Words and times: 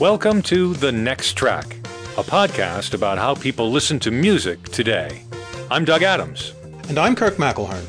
Welcome 0.00 0.42
to 0.42 0.74
The 0.74 0.92
Next 0.92 1.32
Track, 1.32 1.76
a 2.16 2.22
podcast 2.22 2.94
about 2.94 3.18
how 3.18 3.34
people 3.34 3.68
listen 3.68 3.98
to 3.98 4.12
music 4.12 4.62
today. 4.68 5.24
I'm 5.72 5.84
Doug 5.84 6.04
Adams. 6.04 6.54
And 6.88 7.00
I'm 7.00 7.16
Kirk 7.16 7.34
McElhearn. 7.34 7.82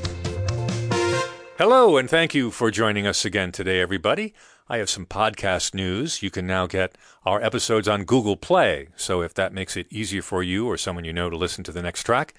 Hello, 1.59 1.97
and 1.97 2.09
thank 2.09 2.33
you 2.33 2.49
for 2.49 2.71
joining 2.71 3.05
us 3.05 3.25
again 3.25 3.51
today, 3.51 3.79
everybody. 3.79 4.33
I 4.67 4.77
have 4.77 4.89
some 4.89 5.05
podcast 5.05 5.75
news. 5.75 6.23
You 6.23 6.31
can 6.31 6.47
now 6.47 6.65
get 6.65 6.97
our 7.27 7.43
episodes 7.43 7.87
on 7.87 8.05
Google 8.05 8.35
Play. 8.35 8.87
So 8.95 9.21
if 9.21 9.35
that 9.35 9.53
makes 9.53 9.77
it 9.77 9.85
easier 9.91 10.23
for 10.23 10.41
you 10.41 10.65
or 10.65 10.77
someone 10.77 11.05
you 11.05 11.13
know 11.13 11.29
to 11.29 11.37
listen 11.37 11.63
to 11.65 11.71
the 11.71 11.83
next 11.83 12.05
track, 12.05 12.33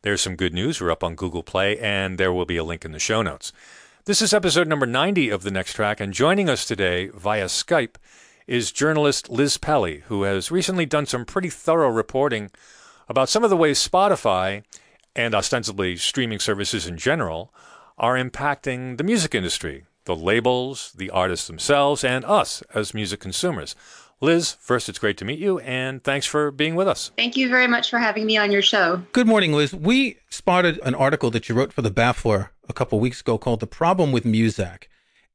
there's 0.00 0.22
some 0.22 0.34
good 0.34 0.54
news. 0.54 0.80
We're 0.80 0.90
up 0.90 1.04
on 1.04 1.14
Google 1.14 1.42
Play, 1.42 1.78
and 1.78 2.16
there 2.16 2.32
will 2.32 2.46
be 2.46 2.56
a 2.56 2.64
link 2.64 2.86
in 2.86 2.92
the 2.92 2.98
show 2.98 3.20
notes. 3.20 3.52
This 4.06 4.22
is 4.22 4.32
episode 4.32 4.66
number 4.66 4.86
90 4.86 5.28
of 5.28 5.42
the 5.42 5.50
next 5.50 5.74
track, 5.74 6.00
and 6.00 6.14
joining 6.14 6.48
us 6.48 6.64
today 6.64 7.08
via 7.08 7.44
Skype 7.44 7.96
is 8.50 8.72
journalist 8.72 9.30
Liz 9.30 9.56
Pelly, 9.58 10.02
who 10.08 10.24
has 10.24 10.50
recently 10.50 10.84
done 10.84 11.06
some 11.06 11.24
pretty 11.24 11.48
thorough 11.48 11.88
reporting 11.88 12.50
about 13.08 13.28
some 13.28 13.44
of 13.44 13.50
the 13.50 13.56
ways 13.56 13.78
Spotify 13.78 14.64
and 15.14 15.36
ostensibly 15.36 15.96
streaming 15.96 16.40
services 16.40 16.84
in 16.84 16.98
general 16.98 17.54
are 17.96 18.16
impacting 18.16 18.98
the 18.98 19.04
music 19.04 19.34
industry 19.36 19.84
the 20.06 20.16
labels, 20.16 20.92
the 20.96 21.10
artists 21.10 21.46
themselves, 21.46 22.02
and 22.02 22.24
us 22.24 22.62
as 22.74 22.92
music 22.92 23.20
consumers. 23.20 23.76
Liz, 24.20 24.56
first, 24.58 24.88
it's 24.88 24.98
great 24.98 25.16
to 25.18 25.24
meet 25.24 25.38
you, 25.38 25.60
and 25.60 26.02
thanks 26.02 26.26
for 26.26 26.50
being 26.50 26.74
with 26.74 26.88
us. 26.88 27.12
Thank 27.16 27.36
you 27.36 27.48
very 27.48 27.68
much 27.68 27.90
for 27.90 27.98
having 27.98 28.26
me 28.26 28.36
on 28.36 28.50
your 28.50 28.62
show. 28.62 29.02
Good 29.12 29.28
morning, 29.28 29.52
Liz. 29.52 29.72
We 29.72 30.16
spotted 30.28 30.80
an 30.82 30.96
article 30.96 31.30
that 31.30 31.48
you 31.48 31.54
wrote 31.54 31.72
for 31.72 31.82
the 31.82 31.90
Baffler 31.92 32.48
a 32.68 32.72
couple 32.72 32.98
weeks 32.98 33.20
ago 33.20 33.38
called 33.38 33.60
The 33.60 33.68
Problem 33.68 34.10
with 34.10 34.24
Muzak. 34.24 34.88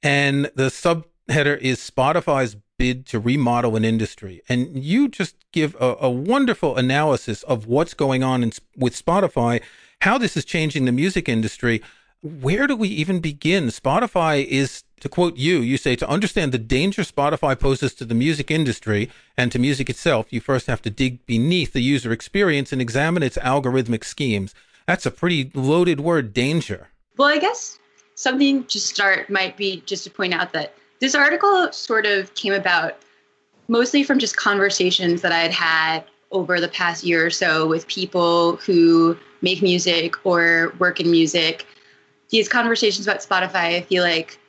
And 0.03 0.51
the 0.55 0.65
subheader 0.65 1.57
is 1.59 1.79
Spotify's 1.79 2.57
bid 2.77 3.05
to 3.07 3.19
remodel 3.19 3.75
an 3.75 3.85
industry. 3.85 4.41
And 4.49 4.83
you 4.83 5.07
just 5.07 5.35
give 5.51 5.75
a, 5.79 5.95
a 6.01 6.09
wonderful 6.09 6.75
analysis 6.75 7.43
of 7.43 7.67
what's 7.67 7.93
going 7.93 8.23
on 8.23 8.43
in, 8.43 8.51
with 8.75 8.93
Spotify, 8.93 9.61
how 10.01 10.17
this 10.17 10.35
is 10.35 10.45
changing 10.45 10.85
the 10.85 10.91
music 10.91 11.29
industry 11.29 11.81
where 12.25 12.65
do 12.65 12.75
we 12.75 12.87
even 12.89 13.19
begin? 13.19 13.67
Spotify 13.67 14.43
is, 14.45 14.83
to 15.01 15.07
quote 15.07 15.37
you, 15.37 15.59
you 15.59 15.77
say 15.77 15.95
to 15.95 16.09
understand 16.09 16.51
the 16.51 16.57
danger 16.57 17.03
Spotify 17.03 17.57
poses 17.57 17.93
to 17.95 18.05
the 18.05 18.15
music 18.15 18.49
industry 18.49 19.11
and 19.37 19.51
to 19.51 19.59
music 19.59 19.89
itself, 19.89 20.33
you 20.33 20.41
first 20.41 20.65
have 20.65 20.81
to 20.83 20.89
dig 20.89 21.23
beneath 21.27 21.73
the 21.73 21.81
user 21.81 22.11
experience 22.11 22.73
and 22.73 22.81
examine 22.81 23.21
its 23.21 23.37
algorithmic 23.37 24.03
schemes. 24.03 24.55
That's 24.87 25.05
a 25.05 25.11
pretty 25.11 25.51
loaded 25.53 25.99
word, 25.99 26.33
danger. 26.33 26.89
Well, 27.17 27.27
I 27.27 27.37
guess 27.37 27.77
something 28.15 28.63
to 28.65 28.79
start 28.79 29.29
might 29.29 29.55
be 29.55 29.83
just 29.85 30.03
to 30.05 30.09
point 30.09 30.33
out 30.33 30.51
that 30.53 30.73
this 31.05 31.13
article 31.13 31.71
sort 31.71 32.07
of 32.07 32.33
came 32.33 32.51
about 32.51 32.97
mostly 33.67 34.03
from 34.03 34.17
just 34.17 34.35
conversations 34.37 35.21
that 35.21 35.31
I 35.31 35.37
had 35.37 35.51
had 35.51 36.03
over 36.31 36.59
the 36.59 36.67
past 36.67 37.03
year 37.03 37.23
or 37.23 37.29
so 37.29 37.67
with 37.67 37.85
people 37.85 38.55
who 38.55 39.15
make 39.43 39.61
music 39.61 40.15
or 40.25 40.73
work 40.79 40.99
in 40.99 41.11
music. 41.11 41.67
These 42.29 42.49
conversations 42.49 43.05
about 43.05 43.19
Spotify, 43.19 43.75
I 43.75 43.81
feel 43.81 44.01
like 44.01 44.39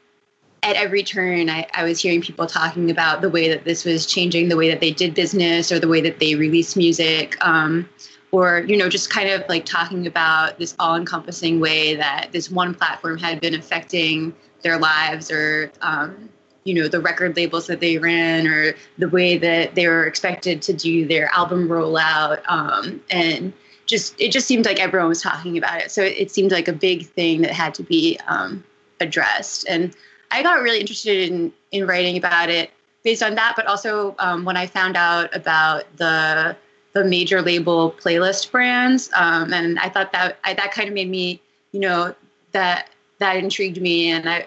at 0.62 0.76
every 0.76 1.02
turn 1.02 1.50
I, 1.50 1.66
I, 1.74 1.84
was 1.84 2.00
hearing 2.00 2.22
people 2.22 2.46
talking 2.46 2.90
about 2.90 3.20
the 3.20 3.28
way 3.28 3.50
that 3.50 3.64
this 3.64 3.84
was 3.84 4.06
changing 4.06 4.48
the 4.48 4.56
way 4.56 4.70
that 4.70 4.80
they 4.80 4.90
did 4.90 5.12
business 5.12 5.70
or 5.70 5.78
the 5.78 5.88
way 5.88 6.00
that 6.00 6.20
they 6.20 6.36
released 6.36 6.74
music 6.74 7.36
um, 7.46 7.86
or 8.32 8.60
you 8.60 8.78
know 8.78 8.88
just 8.88 9.10
kind 9.10 9.28
of 9.28 9.44
like 9.50 9.66
talking 9.66 10.06
about 10.06 10.58
this 10.58 10.74
all-encompassing 10.78 11.60
way 11.60 11.94
that 11.94 12.30
this 12.32 12.50
one 12.50 12.74
platform 12.74 13.18
had 13.18 13.40
been 13.42 13.54
affecting 13.54 14.34
their 14.62 14.78
lives 14.78 15.30
or 15.30 15.70
um, 15.82 16.30
you 16.66 16.74
know 16.74 16.88
the 16.88 17.00
record 17.00 17.36
labels 17.36 17.66
that 17.68 17.80
they 17.80 17.96
ran 17.96 18.46
or 18.46 18.74
the 18.98 19.08
way 19.08 19.38
that 19.38 19.74
they 19.74 19.86
were 19.86 20.06
expected 20.06 20.60
to 20.62 20.72
do 20.72 21.06
their 21.06 21.30
album 21.32 21.68
rollout 21.68 22.42
um, 22.48 23.00
and 23.10 23.52
just 23.86 24.20
it 24.20 24.32
just 24.32 24.46
seemed 24.46 24.66
like 24.66 24.80
everyone 24.80 25.08
was 25.08 25.22
talking 25.22 25.56
about 25.56 25.80
it. 25.80 25.90
So 25.90 26.02
it, 26.02 26.16
it 26.16 26.30
seemed 26.30 26.52
like 26.52 26.68
a 26.68 26.72
big 26.72 27.06
thing 27.06 27.42
that 27.42 27.52
had 27.52 27.72
to 27.74 27.82
be 27.82 28.18
um, 28.26 28.62
addressed. 29.00 29.66
And 29.68 29.94
I 30.30 30.42
got 30.42 30.60
really 30.62 30.80
interested 30.80 31.30
in 31.30 31.52
in 31.70 31.86
writing 31.86 32.16
about 32.16 32.50
it 32.50 32.70
based 33.04 33.22
on 33.22 33.36
that, 33.36 33.54
but 33.56 33.66
also 33.66 34.14
um, 34.18 34.44
when 34.44 34.56
I 34.56 34.66
found 34.66 34.96
out 34.96 35.34
about 35.34 35.84
the 35.96 36.56
the 36.92 37.04
major 37.04 37.42
label 37.42 37.92
playlist 37.92 38.50
brands, 38.50 39.10
um, 39.14 39.52
and 39.52 39.78
I 39.78 39.88
thought 39.88 40.12
that 40.12 40.38
I, 40.44 40.54
that 40.54 40.72
kind 40.72 40.88
of 40.88 40.94
made 40.94 41.10
me, 41.10 41.40
you 41.72 41.80
know, 41.80 42.14
that 42.52 42.90
that 43.18 43.36
intrigued 43.36 43.80
me, 43.80 44.10
and 44.10 44.28
I 44.28 44.46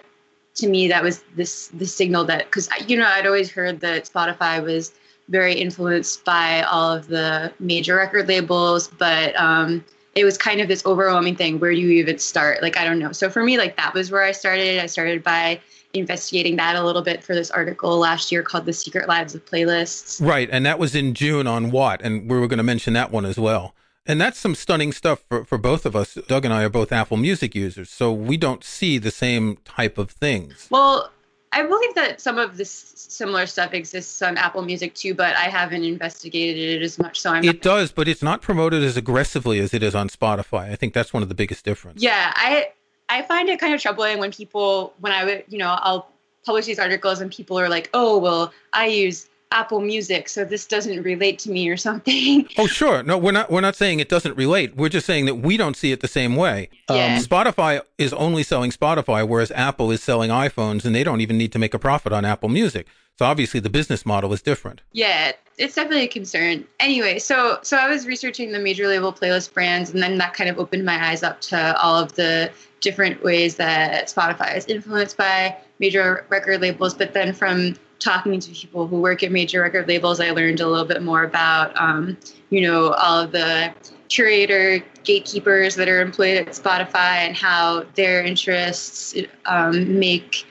to 0.60 0.68
me 0.68 0.88
that 0.88 1.02
was 1.02 1.22
this 1.36 1.68
the 1.68 1.86
signal 1.86 2.24
that 2.24 2.46
because 2.46 2.68
you 2.86 2.96
know 2.96 3.06
I'd 3.06 3.26
always 3.26 3.50
heard 3.50 3.80
that 3.80 4.04
Spotify 4.04 4.62
was 4.62 4.92
very 5.30 5.54
influenced 5.54 6.24
by 6.24 6.62
all 6.62 6.92
of 6.92 7.06
the 7.06 7.52
major 7.60 7.96
record 7.96 8.28
labels, 8.28 8.88
but 8.88 9.34
um, 9.40 9.84
it 10.14 10.24
was 10.24 10.36
kind 10.36 10.60
of 10.60 10.68
this 10.68 10.84
overwhelming 10.84 11.36
thing. 11.36 11.60
Where 11.60 11.72
do 11.72 11.78
you 11.78 11.90
even 11.90 12.18
start? 12.18 12.62
Like, 12.62 12.76
I 12.76 12.84
don't 12.84 12.98
know. 12.98 13.12
So 13.12 13.30
for 13.30 13.42
me, 13.42 13.56
like 13.56 13.76
that 13.76 13.94
was 13.94 14.10
where 14.10 14.22
I 14.22 14.32
started. 14.32 14.80
I 14.80 14.86
started 14.86 15.22
by 15.22 15.60
investigating 15.94 16.56
that 16.56 16.76
a 16.76 16.84
little 16.84 17.02
bit 17.02 17.22
for 17.22 17.34
this 17.34 17.50
article 17.50 17.96
last 17.98 18.30
year 18.30 18.42
called 18.42 18.66
The 18.66 18.72
Secret 18.72 19.08
Lives 19.08 19.34
of 19.34 19.44
Playlists. 19.46 20.24
Right. 20.24 20.48
And 20.50 20.66
that 20.66 20.78
was 20.78 20.94
in 20.94 21.14
June 21.14 21.46
on 21.46 21.70
what? 21.70 22.02
And 22.02 22.28
we 22.28 22.38
were 22.38 22.48
going 22.48 22.58
to 22.58 22.64
mention 22.64 22.92
that 22.94 23.10
one 23.10 23.24
as 23.24 23.38
well. 23.38 23.74
And 24.06 24.20
that's 24.20 24.38
some 24.38 24.54
stunning 24.54 24.92
stuff 24.92 25.24
for, 25.28 25.44
for 25.44 25.58
both 25.58 25.84
of 25.84 25.94
us. 25.94 26.18
Doug 26.26 26.44
and 26.44 26.54
I 26.54 26.64
are 26.64 26.70
both 26.70 26.90
Apple 26.90 27.16
Music 27.16 27.54
users, 27.54 27.90
so 27.90 28.12
we 28.12 28.36
don't 28.36 28.64
see 28.64 28.98
the 28.98 29.10
same 29.10 29.58
type 29.64 29.98
of 29.98 30.10
things. 30.10 30.68
Well, 30.70 31.10
I 31.52 31.62
believe 31.64 31.94
that 31.96 32.20
some 32.20 32.38
of 32.38 32.56
this 32.56 32.70
similar 32.70 33.46
stuff 33.46 33.74
exists 33.74 34.22
on 34.22 34.36
Apple 34.36 34.62
Music 34.62 34.94
too, 34.94 35.14
but 35.14 35.36
I 35.36 35.44
haven't 35.44 35.84
investigated 35.84 36.80
it 36.80 36.84
as 36.84 36.98
much. 36.98 37.20
So 37.20 37.32
I'm. 37.32 37.44
It 37.44 37.60
does, 37.60 37.90
but 37.90 38.06
it's 38.06 38.22
not 38.22 38.40
promoted 38.40 38.82
as 38.84 38.96
aggressively 38.96 39.58
as 39.58 39.74
it 39.74 39.82
is 39.82 39.94
on 39.94 40.08
Spotify. 40.08 40.70
I 40.70 40.76
think 40.76 40.94
that's 40.94 41.12
one 41.12 41.22
of 41.22 41.28
the 41.28 41.34
biggest 41.34 41.64
differences. 41.64 42.02
Yeah, 42.02 42.32
I 42.36 42.68
I 43.08 43.22
find 43.22 43.48
it 43.48 43.58
kind 43.58 43.74
of 43.74 43.82
troubling 43.82 44.18
when 44.18 44.30
people 44.30 44.94
when 45.00 45.12
I 45.12 45.24
would 45.24 45.44
you 45.48 45.58
know 45.58 45.76
I'll 45.80 46.08
publish 46.46 46.66
these 46.66 46.78
articles 46.78 47.20
and 47.20 47.30
people 47.30 47.58
are 47.58 47.68
like, 47.68 47.90
oh 47.94 48.18
well, 48.18 48.52
I 48.72 48.86
use 48.86 49.28
Apple 49.52 49.80
Music, 49.80 50.28
so 50.28 50.44
this 50.44 50.66
doesn't 50.66 51.02
relate 51.02 51.38
to 51.40 51.50
me 51.50 51.68
or 51.68 51.76
something. 51.76 52.46
Oh, 52.58 52.66
sure. 52.66 53.02
No, 53.02 53.16
we're 53.16 53.32
not. 53.32 53.50
We're 53.50 53.60
not 53.60 53.74
saying 53.74 54.00
it 54.00 54.08
doesn't 54.08 54.36
relate. 54.36 54.76
We're 54.76 54.90
just 54.90 55.06
saying 55.06 55.24
that 55.26 55.36
we 55.36 55.56
don't 55.56 55.76
see 55.76 55.92
it 55.92 56.00
the 56.00 56.08
same 56.08 56.36
way. 56.36 56.68
Um, 56.88 56.96
yeah. 56.96 57.16
Um, 57.16 57.22
Spotify 57.22 57.80
is 57.96 58.12
only 58.12 58.42
selling 58.42 58.70
Spotify, 58.70 59.26
whereas 59.26 59.50
Apple 59.52 59.90
is 59.90 60.02
selling 60.02 60.30
iPhones, 60.30 60.84
and 60.84 60.94
they 60.94 61.02
don't 61.02 61.20
even 61.20 61.38
need 61.38 61.52
to 61.52 61.58
make 61.58 61.72
a 61.72 61.78
profit 61.78 62.12
on 62.12 62.24
Apple 62.24 62.48
Music. 62.48 62.86
So 63.18 63.24
obviously, 63.24 63.60
the 63.60 63.70
business 63.70 64.04
model 64.04 64.32
is 64.32 64.42
different. 64.42 64.82
Yeah, 64.92 65.32
it's 65.58 65.74
definitely 65.74 66.04
a 66.04 66.08
concern. 66.08 66.66
Anyway, 66.78 67.18
so 67.18 67.58
so 67.62 67.76
I 67.76 67.88
was 67.88 68.06
researching 68.06 68.52
the 68.52 68.58
major 68.58 68.88
label 68.88 69.12
playlist 69.12 69.52
brands, 69.52 69.90
and 69.90 70.02
then 70.02 70.18
that 70.18 70.34
kind 70.34 70.50
of 70.50 70.58
opened 70.58 70.84
my 70.84 71.10
eyes 71.10 71.22
up 71.22 71.40
to 71.42 71.80
all 71.80 71.96
of 71.96 72.14
the 72.14 72.50
different 72.80 73.22
ways 73.22 73.56
that 73.56 74.08
Spotify 74.08 74.56
is 74.56 74.66
influenced 74.66 75.16
by 75.16 75.56
major 75.78 76.26
record 76.28 76.60
labels. 76.60 76.94
But 76.94 77.14
then 77.14 77.32
from 77.32 77.76
talking 78.00 78.40
to 78.40 78.50
people 78.50 78.86
who 78.86 79.00
work 79.00 79.22
at 79.22 79.30
major 79.30 79.60
record 79.62 79.86
labels, 79.86 80.20
I 80.20 80.30
learned 80.30 80.60
a 80.60 80.66
little 80.66 80.84
bit 80.84 81.02
more 81.02 81.22
about, 81.22 81.78
um, 81.80 82.16
you 82.50 82.62
know, 82.62 82.92
all 82.94 83.20
of 83.20 83.32
the 83.32 83.72
curator 84.08 84.84
gatekeepers 85.04 85.76
that 85.76 85.88
are 85.88 86.00
employed 86.00 86.36
at 86.36 86.48
Spotify 86.48 87.26
and 87.26 87.36
how 87.36 87.84
their 87.94 88.22
interests 88.22 89.14
um, 89.46 89.98
make 89.98 90.46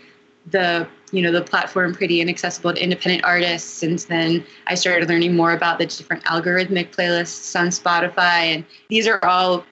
the 0.51 0.87
you 1.11 1.21
know 1.21 1.31
the 1.31 1.41
platform 1.41 1.93
pretty 1.93 2.21
inaccessible 2.21 2.73
to 2.73 2.83
independent 2.83 3.23
artists. 3.23 3.83
And 3.83 3.99
then 3.99 4.45
i 4.67 4.75
started 4.75 5.09
learning 5.09 5.35
more 5.35 5.53
about 5.53 5.79
the 5.79 5.85
different 5.85 6.23
algorithmic 6.25 6.95
playlists 6.95 7.59
on 7.59 7.67
spotify. 7.67 8.55
And 8.55 8.65
these 8.89 9.07
are 9.07 9.23
all 9.25 9.65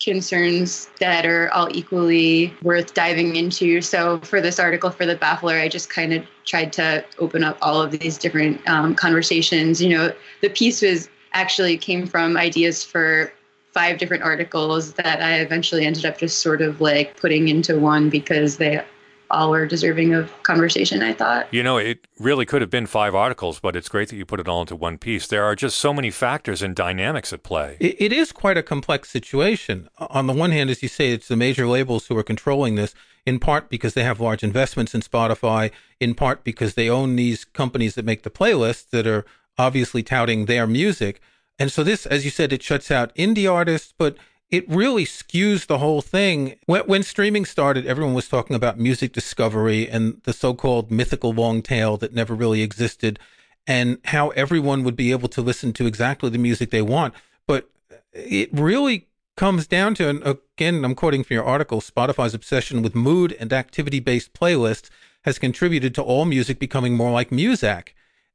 concerns 0.00 0.88
that 0.98 1.26
are 1.26 1.52
all 1.52 1.68
equally 1.70 2.54
worth 2.62 2.94
diving 2.94 3.36
into. 3.36 3.80
So 3.82 4.18
for 4.20 4.40
this 4.40 4.58
article 4.58 4.90
for 4.90 5.04
the 5.04 5.16
Baffler, 5.16 5.60
I 5.60 5.68
just 5.68 5.90
kind 5.90 6.12
of 6.14 6.24
tried 6.46 6.72
to 6.74 7.04
open 7.18 7.44
up 7.44 7.58
all 7.60 7.82
of 7.82 7.90
these 7.92 8.16
different 8.16 8.66
um, 8.68 8.94
conversations. 8.94 9.80
You 9.80 9.90
know, 9.90 10.12
the 10.40 10.48
piece 10.48 10.80
was 10.80 11.08
actually 11.32 11.76
came 11.76 12.06
from 12.06 12.36
ideas 12.36 12.82
for 12.82 13.32
five 13.72 13.98
different 13.98 14.22
articles 14.22 14.94
that 14.94 15.22
I 15.22 15.40
eventually 15.40 15.84
ended 15.84 16.04
up 16.04 16.18
just 16.18 16.40
sort 16.40 16.60
of 16.60 16.80
like 16.80 17.16
putting 17.16 17.48
into 17.48 17.78
one 17.78 18.10
because 18.10 18.56
they 18.56 18.82
all 19.30 19.50
were 19.50 19.66
deserving 19.66 20.14
of 20.14 20.30
conversation, 20.42 21.02
I 21.02 21.12
thought. 21.12 21.46
You 21.52 21.62
know, 21.62 21.76
it 21.76 22.06
really 22.18 22.44
could 22.44 22.60
have 22.60 22.70
been 22.70 22.86
five 22.86 23.14
articles, 23.14 23.60
but 23.60 23.76
it's 23.76 23.88
great 23.88 24.08
that 24.08 24.16
you 24.16 24.26
put 24.26 24.40
it 24.40 24.48
all 24.48 24.60
into 24.60 24.76
one 24.76 24.98
piece. 24.98 25.26
There 25.26 25.44
are 25.44 25.54
just 25.54 25.78
so 25.78 25.94
many 25.94 26.10
factors 26.10 26.62
and 26.62 26.74
dynamics 26.74 27.32
at 27.32 27.42
play. 27.42 27.76
it, 27.80 27.96
it 27.98 28.12
is 28.12 28.32
quite 28.32 28.56
a 28.56 28.62
complex 28.62 29.10
situation. 29.10 29.88
On 29.98 30.26
the 30.26 30.32
one 30.32 30.50
hand, 30.50 30.70
as 30.70 30.82
you 30.82 30.88
say, 30.88 31.12
it's 31.12 31.28
the 31.28 31.36
major 31.36 31.66
labels 31.66 32.06
who 32.06 32.16
are 32.16 32.22
controlling 32.22 32.74
this, 32.74 32.94
in 33.26 33.38
part 33.38 33.68
because 33.68 33.94
they 33.94 34.04
have 34.04 34.20
large 34.20 34.42
investments 34.42 34.94
in 34.94 35.00
Spotify, 35.00 35.70
in 36.00 36.14
part 36.14 36.44
because 36.44 36.74
they 36.74 36.88
own 36.88 37.16
these 37.16 37.44
companies 37.44 37.94
that 37.94 38.04
make 38.04 38.22
the 38.22 38.30
playlists 38.30 38.90
that 38.90 39.06
are 39.06 39.24
obviously 39.58 40.02
touting 40.02 40.46
their 40.46 40.66
music. 40.66 41.20
And 41.58 41.70
so 41.70 41.84
this, 41.84 42.06
as 42.06 42.24
you 42.24 42.30
said, 42.30 42.52
it 42.52 42.62
shuts 42.62 42.90
out 42.90 43.14
indie 43.14 43.50
artists, 43.50 43.92
but 43.96 44.16
it 44.50 44.68
really 44.68 45.04
skews 45.04 45.66
the 45.66 45.78
whole 45.78 46.02
thing. 46.02 46.56
When, 46.66 46.82
when, 46.82 47.02
streaming 47.02 47.44
started, 47.44 47.86
everyone 47.86 48.14
was 48.14 48.28
talking 48.28 48.56
about 48.56 48.78
music 48.78 49.12
discovery 49.12 49.88
and 49.88 50.20
the 50.24 50.32
so 50.32 50.54
called 50.54 50.90
mythical 50.90 51.32
long 51.32 51.62
tail 51.62 51.96
that 51.98 52.14
never 52.14 52.34
really 52.34 52.62
existed. 52.62 53.18
and 53.66 53.98
how 54.06 54.30
everyone 54.30 54.84
would 54.84 54.96
be 54.96 55.10
able 55.12 55.28
to 55.28 55.42
listen 55.42 55.72
to 55.74 55.86
exactly 55.86 56.30
the 56.30 56.38
music 56.38 56.70
they 56.70 56.82
want. 56.82 57.14
But 57.46 57.70
it 58.12 58.48
really 58.52 59.06
comes 59.36 59.66
down 59.66 59.94
to, 59.94 60.08
and 60.08 60.26
again, 60.26 60.84
I'm 60.84 60.94
quoting 60.94 61.22
from 61.24 61.34
your 61.34 61.44
article 61.44 61.80
Spotify's 61.80 62.34
obsession 62.34 62.82
with 62.82 62.94
mood 62.94 63.36
and 63.38 63.52
activity 63.52 64.00
based 64.00 64.32
playlists 64.32 64.90
has 65.24 65.38
contributed 65.38 65.94
to 65.94 66.02
all 66.02 66.24
music 66.24 66.58
becoming 66.58 66.94
more 66.94 67.12
like 67.12 67.30
Muzak. 67.30 67.90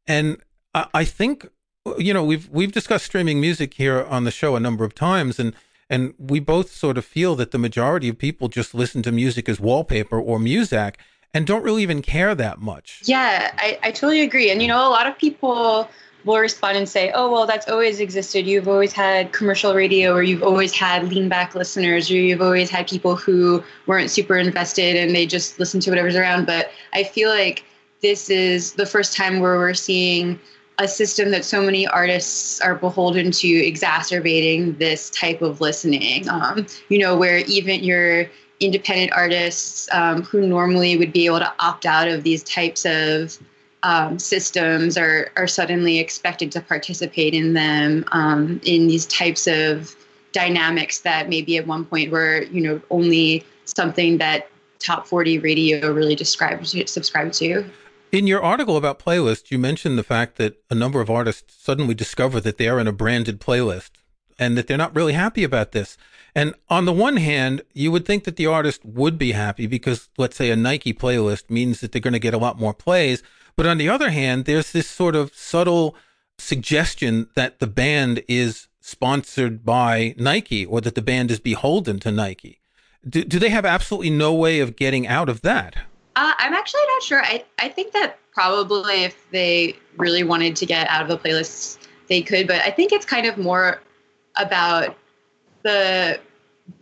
And 0.07 0.37
I, 0.73 0.87
I 0.93 1.03
think, 1.03 1.47
you 1.97 2.13
know, 2.13 2.23
we've 2.23 2.49
we've 2.49 2.71
discussed 2.71 3.05
streaming 3.05 3.41
music 3.41 3.73
here 3.75 4.03
on 4.03 4.23
the 4.23 4.31
show 4.31 4.55
a 4.55 4.59
number 4.59 4.85
of 4.85 4.95
times, 4.95 5.39
and 5.39 5.53
and 5.89 6.13
we 6.17 6.39
both 6.39 6.71
sort 6.71 6.97
of 6.97 7.05
feel 7.05 7.35
that 7.35 7.51
the 7.51 7.57
majority 7.57 8.09
of 8.09 8.17
people 8.17 8.47
just 8.47 8.73
listen 8.73 9.01
to 9.03 9.11
music 9.11 9.47
as 9.47 9.59
wallpaper 9.59 10.19
or 10.19 10.39
Muzak 10.39 10.95
and 11.33 11.45
don't 11.45 11.63
really 11.63 11.83
even 11.83 12.01
care 12.01 12.33
that 12.33 12.59
much. 12.59 13.01
Yeah, 13.03 13.53
I, 13.57 13.77
I 13.83 13.91
totally 13.91 14.21
agree. 14.21 14.49
And, 14.51 14.61
you 14.61 14.67
know, 14.67 14.87
a 14.87 14.89
lot 14.89 15.05
of 15.05 15.17
people 15.17 15.89
will 16.23 16.39
respond 16.39 16.75
and 16.77 16.89
say, 16.89 17.11
oh, 17.13 17.31
well, 17.31 17.45
that's 17.45 17.69
always 17.69 17.99
existed. 17.99 18.47
You've 18.47 18.67
always 18.67 18.93
had 18.93 19.31
commercial 19.31 19.75
radio, 19.75 20.13
or 20.13 20.23
you've 20.23 20.41
always 20.41 20.73
had 20.73 21.07
lean 21.09 21.29
back 21.29 21.53
listeners, 21.53 22.09
or 22.09 22.15
you've 22.15 22.41
always 22.41 22.69
had 22.69 22.87
people 22.87 23.15
who 23.15 23.63
weren't 23.85 24.09
super 24.09 24.37
invested 24.37 24.95
and 24.95 25.15
they 25.15 25.27
just 25.27 25.59
listen 25.59 25.79
to 25.81 25.91
whatever's 25.91 26.15
around. 26.15 26.45
But 26.47 26.71
I 26.93 27.03
feel 27.03 27.29
like 27.29 27.63
this 28.01 28.29
is 28.29 28.73
the 28.73 28.85
first 28.85 29.15
time 29.15 29.39
where 29.39 29.57
we're 29.57 29.75
seeing 29.75 30.39
a 30.77 30.87
system 30.87 31.31
that 31.31 31.45
so 31.45 31.61
many 31.61 31.87
artists 31.87 32.59
are 32.61 32.75
beholden 32.75 33.31
to 33.31 33.47
exacerbating 33.47 34.75
this 34.77 35.09
type 35.09 35.41
of 35.41 35.61
listening. 35.61 36.27
Um, 36.29 36.67
you 36.89 36.99
know, 36.99 37.15
where 37.17 37.37
even 37.39 37.83
your 37.83 38.29
independent 38.59 39.11
artists 39.13 39.89
um, 39.91 40.23
who 40.23 40.45
normally 40.47 40.97
would 40.97 41.13
be 41.13 41.25
able 41.25 41.39
to 41.39 41.53
opt 41.59 41.85
out 41.85 42.07
of 42.07 42.23
these 42.23 42.43
types 42.43 42.85
of 42.85 43.37
um, 43.83 44.17
systems 44.17 44.97
are, 44.97 45.29
are 45.37 45.47
suddenly 45.47 45.99
expected 45.99 46.51
to 46.53 46.61
participate 46.61 47.33
in 47.33 47.53
them 47.53 48.03
um, 48.11 48.59
in 48.63 48.87
these 48.87 49.05
types 49.05 49.47
of 49.47 49.95
dynamics 50.31 50.99
that 51.01 51.29
maybe 51.29 51.55
at 51.57 51.65
one 51.65 51.85
point 51.85 52.11
were 52.11 52.41
you 52.51 52.59
know 52.59 52.81
only 52.89 53.45
something 53.63 54.17
that 54.17 54.49
top 54.79 55.07
40 55.07 55.39
radio 55.39 55.93
really 55.93 56.15
described 56.15 56.67
subscribed 56.89 57.33
to 57.35 57.63
in 58.15 58.27
your 58.27 58.41
article 58.41 58.77
about 58.77 58.99
playlists, 58.99 59.51
you 59.51 59.59
mentioned 59.59 59.97
the 59.97 60.03
fact 60.03 60.37
that 60.37 60.57
a 60.69 60.75
number 60.75 61.01
of 61.01 61.09
artists 61.09 61.53
suddenly 61.57 61.93
discover 61.93 62.39
that 62.39 62.57
they 62.57 62.67
are 62.67 62.79
in 62.79 62.87
a 62.87 62.93
branded 62.93 63.41
playlist 63.41 63.91
and 64.39 64.57
that 64.57 64.67
they're 64.67 64.77
not 64.77 64.95
really 64.95 65.13
happy 65.13 65.43
about 65.43 65.73
this. 65.73 65.97
And 66.33 66.53
on 66.69 66.85
the 66.85 66.93
one 66.93 67.17
hand, 67.17 67.61
you 67.73 67.91
would 67.91 68.05
think 68.05 68.23
that 68.23 68.35
the 68.35 68.47
artist 68.47 68.83
would 68.83 69.17
be 69.17 69.33
happy 69.33 69.67
because, 69.67 70.09
let's 70.17 70.35
say, 70.35 70.49
a 70.49 70.55
Nike 70.55 70.93
playlist 70.93 71.49
means 71.49 71.79
that 71.79 71.91
they're 71.91 72.01
going 72.01 72.13
to 72.13 72.19
get 72.19 72.33
a 72.33 72.39
lot 72.39 72.59
more 72.59 72.73
plays. 72.73 73.21
But 73.55 73.65
on 73.65 73.77
the 73.77 73.89
other 73.89 74.09
hand, 74.09 74.45
there's 74.45 74.71
this 74.71 74.87
sort 74.87 75.15
of 75.15 75.33
subtle 75.33 75.95
suggestion 76.37 77.29
that 77.35 77.59
the 77.59 77.67
band 77.67 78.23
is 78.27 78.67
sponsored 78.81 79.65
by 79.65 80.13
Nike 80.17 80.65
or 80.65 80.81
that 80.81 80.95
the 80.95 81.01
band 81.01 81.31
is 81.31 81.39
beholden 81.39 81.99
to 81.99 82.11
Nike. 82.11 82.59
Do, 83.07 83.23
do 83.23 83.39
they 83.39 83.49
have 83.49 83.65
absolutely 83.65 84.09
no 84.09 84.33
way 84.33 84.59
of 84.59 84.75
getting 84.75 85.07
out 85.07 85.29
of 85.29 85.41
that? 85.41 85.75
Uh, 86.15 86.33
I'm 86.37 86.53
actually 86.53 86.81
not 86.87 87.03
sure. 87.03 87.21
I, 87.23 87.43
I 87.59 87.69
think 87.69 87.93
that 87.93 88.17
probably 88.33 89.03
if 89.03 89.29
they 89.31 89.75
really 89.97 90.23
wanted 90.23 90.55
to 90.57 90.65
get 90.65 90.87
out 90.89 91.01
of 91.01 91.07
the 91.07 91.17
playlists, 91.17 91.77
they 92.07 92.21
could. 92.21 92.47
But 92.47 92.61
I 92.61 92.71
think 92.71 92.91
it's 92.91 93.05
kind 93.05 93.25
of 93.25 93.37
more 93.37 93.81
about 94.35 94.95
the 95.63 96.19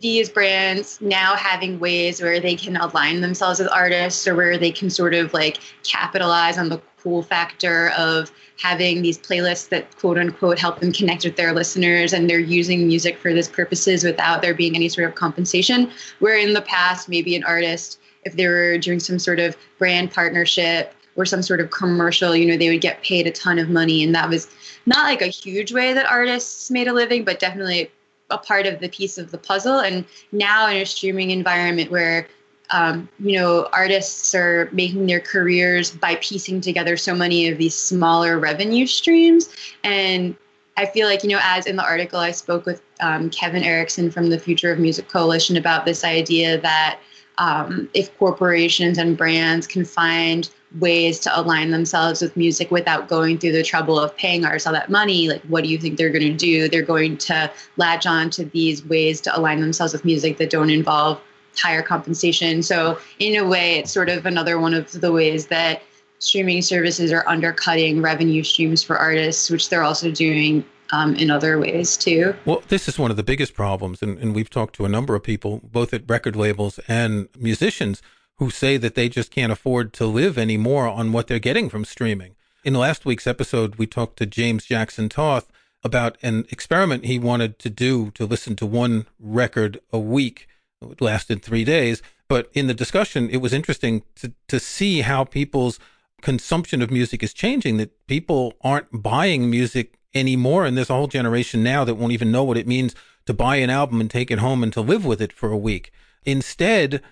these 0.00 0.30
brands 0.30 0.98
now 1.02 1.34
having 1.34 1.78
ways 1.78 2.22
where 2.22 2.40
they 2.40 2.56
can 2.56 2.76
align 2.76 3.20
themselves 3.20 3.58
with 3.58 3.68
artists 3.70 4.26
or 4.26 4.34
where 4.34 4.56
they 4.56 4.70
can 4.70 4.88
sort 4.88 5.12
of 5.12 5.34
like 5.34 5.58
capitalize 5.82 6.56
on 6.56 6.70
the 6.70 6.80
cool 6.98 7.22
factor 7.22 7.90
of 7.90 8.32
having 8.58 9.02
these 9.02 9.18
playlists 9.18 9.68
that 9.68 9.94
quote 9.98 10.16
unquote 10.16 10.58
help 10.58 10.80
them 10.80 10.90
connect 10.90 11.24
with 11.24 11.36
their 11.36 11.52
listeners 11.52 12.14
and 12.14 12.30
they're 12.30 12.38
using 12.38 12.86
music 12.86 13.18
for 13.18 13.34
these 13.34 13.48
purposes 13.48 14.04
without 14.04 14.40
there 14.40 14.54
being 14.54 14.74
any 14.74 14.88
sort 14.88 15.06
of 15.06 15.14
compensation 15.14 15.90
where 16.20 16.38
in 16.38 16.54
the 16.54 16.62
past 16.62 17.08
maybe 17.08 17.36
an 17.36 17.44
artist 17.44 17.98
if 18.24 18.36
they 18.36 18.46
were 18.46 18.78
doing 18.78 19.00
some 19.00 19.18
sort 19.18 19.40
of 19.40 19.56
brand 19.78 20.12
partnership 20.12 20.94
or 21.16 21.24
some 21.24 21.42
sort 21.42 21.60
of 21.60 21.70
commercial, 21.70 22.34
you 22.34 22.46
know, 22.46 22.56
they 22.56 22.70
would 22.70 22.80
get 22.80 23.02
paid 23.02 23.26
a 23.26 23.30
ton 23.30 23.58
of 23.58 23.68
money. 23.68 24.02
And 24.02 24.14
that 24.14 24.28
was 24.28 24.48
not 24.86 25.04
like 25.04 25.22
a 25.22 25.26
huge 25.26 25.72
way 25.72 25.92
that 25.92 26.10
artists 26.10 26.70
made 26.70 26.88
a 26.88 26.92
living, 26.92 27.24
but 27.24 27.38
definitely 27.38 27.90
a 28.30 28.38
part 28.38 28.66
of 28.66 28.80
the 28.80 28.88
piece 28.88 29.18
of 29.18 29.30
the 29.30 29.38
puzzle. 29.38 29.78
And 29.80 30.04
now 30.32 30.68
in 30.68 30.76
a 30.78 30.86
streaming 30.86 31.30
environment 31.30 31.90
where 31.90 32.26
um, 32.70 33.08
you 33.18 33.38
know, 33.38 33.68
artists 33.72 34.34
are 34.34 34.68
making 34.72 35.06
their 35.06 35.20
careers 35.20 35.90
by 35.90 36.16
piecing 36.16 36.60
together 36.60 36.96
so 36.96 37.14
many 37.14 37.48
of 37.48 37.58
these 37.58 37.74
smaller 37.74 38.38
revenue 38.38 38.86
streams. 38.86 39.54
And 39.82 40.34
I 40.76 40.86
feel 40.86 41.06
like, 41.06 41.22
you 41.22 41.30
know, 41.30 41.40
as 41.42 41.66
in 41.66 41.76
the 41.76 41.84
article, 41.84 42.18
I 42.18 42.32
spoke 42.32 42.66
with 42.66 42.82
um, 43.00 43.30
Kevin 43.30 43.62
Erickson 43.62 44.10
from 44.10 44.30
the 44.30 44.38
Future 44.38 44.72
of 44.72 44.78
Music 44.78 45.08
Coalition 45.08 45.56
about 45.56 45.84
this 45.84 46.04
idea 46.04 46.60
that 46.60 46.98
um, 47.38 47.88
if 47.94 48.16
corporations 48.18 48.98
and 48.98 49.16
brands 49.16 49.66
can 49.66 49.84
find 49.84 50.48
ways 50.80 51.20
to 51.20 51.40
align 51.40 51.70
themselves 51.70 52.20
with 52.20 52.36
music 52.36 52.70
without 52.70 53.08
going 53.08 53.38
through 53.38 53.52
the 53.52 53.62
trouble 53.62 53.98
of 53.98 54.16
paying 54.16 54.44
artists 54.44 54.66
all 54.66 54.72
that 54.72 54.90
money, 54.90 55.28
like 55.28 55.42
what 55.42 55.64
do 55.64 55.70
you 55.70 55.78
think 55.78 55.96
they're 55.96 56.10
going 56.10 56.22
to 56.22 56.32
do? 56.32 56.68
They're 56.68 56.82
going 56.82 57.16
to 57.18 57.50
latch 57.76 58.06
on 58.06 58.30
to 58.30 58.44
these 58.44 58.84
ways 58.84 59.20
to 59.22 59.38
align 59.38 59.60
themselves 59.60 59.92
with 59.92 60.04
music 60.04 60.38
that 60.38 60.50
don't 60.50 60.70
involve 60.70 61.20
higher 61.56 61.82
compensation. 61.82 62.62
So, 62.62 62.98
in 63.18 63.36
a 63.36 63.46
way, 63.46 63.76
it's 63.76 63.92
sort 63.92 64.08
of 64.08 64.26
another 64.26 64.58
one 64.58 64.74
of 64.74 64.90
the 64.92 65.12
ways 65.12 65.46
that 65.46 65.82
streaming 66.18 66.62
services 66.62 67.12
are 67.12 67.26
undercutting 67.28 68.02
revenue 68.02 68.42
streams 68.42 68.82
for 68.82 68.96
artists, 68.96 69.50
which 69.50 69.68
they're 69.68 69.82
also 69.82 70.10
doing 70.10 70.64
um, 70.92 71.14
in 71.16 71.30
other 71.30 71.58
ways 71.58 71.96
too. 71.96 72.34
Well, 72.44 72.62
this 72.68 72.88
is 72.88 72.98
one 72.98 73.10
of 73.10 73.16
the 73.16 73.22
biggest 73.22 73.54
problems, 73.54 74.02
and, 74.02 74.18
and 74.18 74.34
we've 74.34 74.50
talked 74.50 74.74
to 74.76 74.84
a 74.84 74.88
number 74.88 75.14
of 75.14 75.22
people, 75.22 75.60
both 75.62 75.92
at 75.94 76.08
record 76.08 76.36
labels 76.36 76.78
and 76.88 77.28
musicians, 77.38 78.02
who 78.38 78.50
say 78.50 78.76
that 78.76 78.94
they 78.94 79.08
just 79.08 79.30
can't 79.30 79.52
afford 79.52 79.92
to 79.94 80.06
live 80.06 80.36
anymore 80.36 80.88
on 80.88 81.12
what 81.12 81.28
they're 81.28 81.38
getting 81.38 81.68
from 81.68 81.84
streaming. 81.84 82.34
In 82.64 82.74
last 82.74 83.04
week's 83.04 83.26
episode, 83.26 83.76
we 83.76 83.86
talked 83.86 84.16
to 84.18 84.26
James 84.26 84.64
Jackson 84.64 85.08
Toth 85.08 85.50
about 85.84 86.16
an 86.22 86.46
experiment 86.50 87.04
he 87.04 87.18
wanted 87.18 87.58
to 87.58 87.70
do 87.70 88.10
to 88.12 88.24
listen 88.24 88.56
to 88.56 88.66
one 88.66 89.06
record 89.20 89.80
a 89.92 89.98
week. 89.98 90.48
It 90.80 91.00
lasted 91.00 91.42
three 91.42 91.64
days. 91.64 92.02
But 92.26 92.50
in 92.54 92.66
the 92.66 92.74
discussion, 92.74 93.28
it 93.28 93.36
was 93.36 93.52
interesting 93.52 94.02
to, 94.16 94.32
to 94.48 94.58
see 94.58 95.02
how 95.02 95.24
people's 95.24 95.78
consumption 96.22 96.80
of 96.80 96.90
music 96.90 97.22
is 97.22 97.34
changing, 97.34 97.76
that 97.76 98.06
people 98.06 98.54
aren't 98.62 99.02
buying 99.02 99.50
music 99.50 99.98
anymore. 100.14 100.64
And 100.64 100.76
there's 100.76 100.90
a 100.90 100.94
whole 100.94 101.06
generation 101.06 101.62
now 101.62 101.84
that 101.84 101.94
won't 101.94 102.12
even 102.12 102.32
know 102.32 102.44
what 102.44 102.56
it 102.56 102.66
means 102.66 102.94
to 103.26 103.34
buy 103.34 103.56
an 103.56 103.70
album 103.70 104.00
and 104.00 104.10
take 104.10 104.30
it 104.30 104.38
home 104.38 104.62
and 104.62 104.72
to 104.72 104.80
live 104.80 105.04
with 105.04 105.20
it 105.20 105.32
for 105.32 105.50
a 105.50 105.56
week. 105.56 105.92
Instead, 106.24 107.02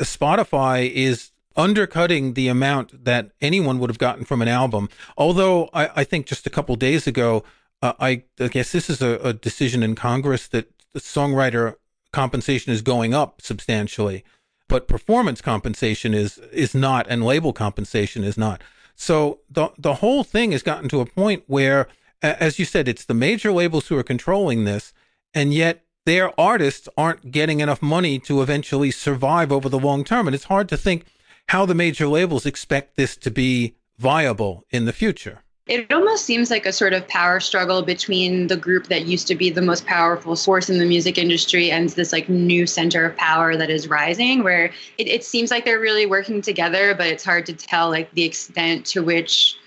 Spotify 0.00 0.90
is 0.90 1.30
undercutting 1.56 2.34
the 2.34 2.48
amount 2.48 3.04
that 3.04 3.32
anyone 3.40 3.78
would 3.78 3.90
have 3.90 3.98
gotten 3.98 4.24
from 4.24 4.40
an 4.40 4.48
album. 4.48 4.88
Although 5.16 5.68
I, 5.74 5.90
I 5.96 6.04
think 6.04 6.26
just 6.26 6.46
a 6.46 6.50
couple 6.50 6.76
days 6.76 7.06
ago, 7.06 7.42
uh, 7.82 7.94
I, 7.98 8.22
I, 8.38 8.48
guess 8.48 8.72
this 8.72 8.88
is 8.88 9.02
a, 9.02 9.18
a, 9.18 9.32
decision 9.32 9.82
in 9.82 9.94
Congress 9.94 10.48
that 10.48 10.70
the 10.92 11.00
songwriter 11.00 11.76
compensation 12.12 12.72
is 12.72 12.82
going 12.82 13.12
up 13.12 13.40
substantially, 13.40 14.24
but 14.68 14.88
performance 14.88 15.40
compensation 15.40 16.14
is 16.14 16.38
is 16.52 16.74
not, 16.74 17.06
and 17.08 17.24
label 17.24 17.52
compensation 17.52 18.24
is 18.24 18.36
not. 18.36 18.62
So 18.96 19.40
the 19.50 19.70
the 19.78 19.94
whole 19.94 20.24
thing 20.24 20.52
has 20.52 20.62
gotten 20.62 20.88
to 20.88 21.00
a 21.00 21.06
point 21.06 21.44
where 21.46 21.88
as 22.22 22.58
you 22.58 22.64
said, 22.64 22.88
it's 22.88 23.04
the 23.04 23.14
major 23.14 23.52
labels 23.52 23.88
who 23.88 23.96
are 23.96 24.02
controlling 24.02 24.64
this, 24.64 24.92
and 25.34 25.54
yet 25.54 25.84
their 26.06 26.38
artists 26.40 26.88
aren't 26.96 27.30
getting 27.30 27.60
enough 27.60 27.82
money 27.82 28.18
to 28.20 28.40
eventually 28.40 28.90
survive 28.90 29.52
over 29.52 29.68
the 29.68 29.78
long 29.78 30.04
term. 30.04 30.26
And 30.26 30.34
it's 30.34 30.44
hard 30.44 30.68
to 30.70 30.76
think 30.76 31.04
how 31.48 31.66
the 31.66 31.74
major 31.74 32.06
labels 32.06 32.46
expect 32.46 32.96
this 32.96 33.16
to 33.18 33.30
be 33.30 33.74
viable 33.98 34.64
in 34.70 34.84
the 34.84 34.92
future. 34.92 35.40
It 35.66 35.92
almost 35.92 36.24
seems 36.24 36.50
like 36.50 36.64
a 36.64 36.72
sort 36.72 36.94
of 36.94 37.06
power 37.08 37.40
struggle 37.40 37.82
between 37.82 38.46
the 38.46 38.56
group 38.56 38.86
that 38.86 39.04
used 39.04 39.26
to 39.26 39.34
be 39.34 39.50
the 39.50 39.60
most 39.60 39.84
powerful 39.84 40.34
force 40.34 40.70
in 40.70 40.78
the 40.78 40.86
music 40.86 41.18
industry 41.18 41.70
and 41.70 41.90
this 41.90 42.10
like 42.10 42.26
new 42.30 42.66
center 42.66 43.04
of 43.04 43.14
power 43.18 43.54
that 43.54 43.68
is 43.68 43.86
rising, 43.86 44.42
where 44.42 44.72
it, 44.96 45.08
it 45.08 45.24
seems 45.24 45.50
like 45.50 45.66
they're 45.66 45.78
really 45.78 46.06
working 46.06 46.40
together, 46.40 46.94
but 46.94 47.06
it's 47.08 47.24
hard 47.24 47.44
to 47.46 47.52
tell 47.52 47.90
like 47.90 48.10
the 48.12 48.24
extent 48.24 48.86
to 48.86 49.02
which 49.02 49.58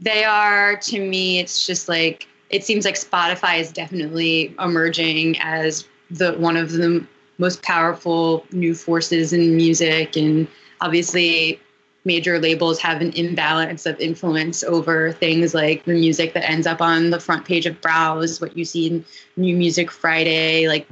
they 0.00 0.24
are 0.24 0.76
to 0.76 1.00
me 1.00 1.38
it's 1.38 1.66
just 1.66 1.88
like 1.88 2.28
it 2.50 2.64
seems 2.64 2.84
like 2.84 2.94
spotify 2.94 3.58
is 3.58 3.72
definitely 3.72 4.54
emerging 4.58 5.38
as 5.40 5.86
the 6.10 6.32
one 6.34 6.56
of 6.56 6.72
the 6.72 7.06
most 7.38 7.62
powerful 7.62 8.46
new 8.52 8.74
forces 8.74 9.32
in 9.32 9.56
music. 9.56 10.16
And 10.16 10.48
obviously 10.80 11.60
major 12.04 12.38
labels 12.38 12.78
have 12.78 13.00
an 13.00 13.12
imbalance 13.12 13.84
of 13.84 13.98
influence 13.98 14.62
over 14.62 15.12
things 15.12 15.54
like 15.54 15.84
the 15.84 15.92
music 15.92 16.34
that 16.34 16.48
ends 16.48 16.66
up 16.66 16.80
on 16.80 17.10
the 17.10 17.18
front 17.18 17.44
page 17.44 17.66
of 17.66 17.80
browse 17.80 18.40
what 18.40 18.56
you 18.56 18.64
see 18.64 18.86
in 18.86 19.04
new 19.36 19.56
music 19.56 19.90
friday 19.90 20.68
like 20.68 20.86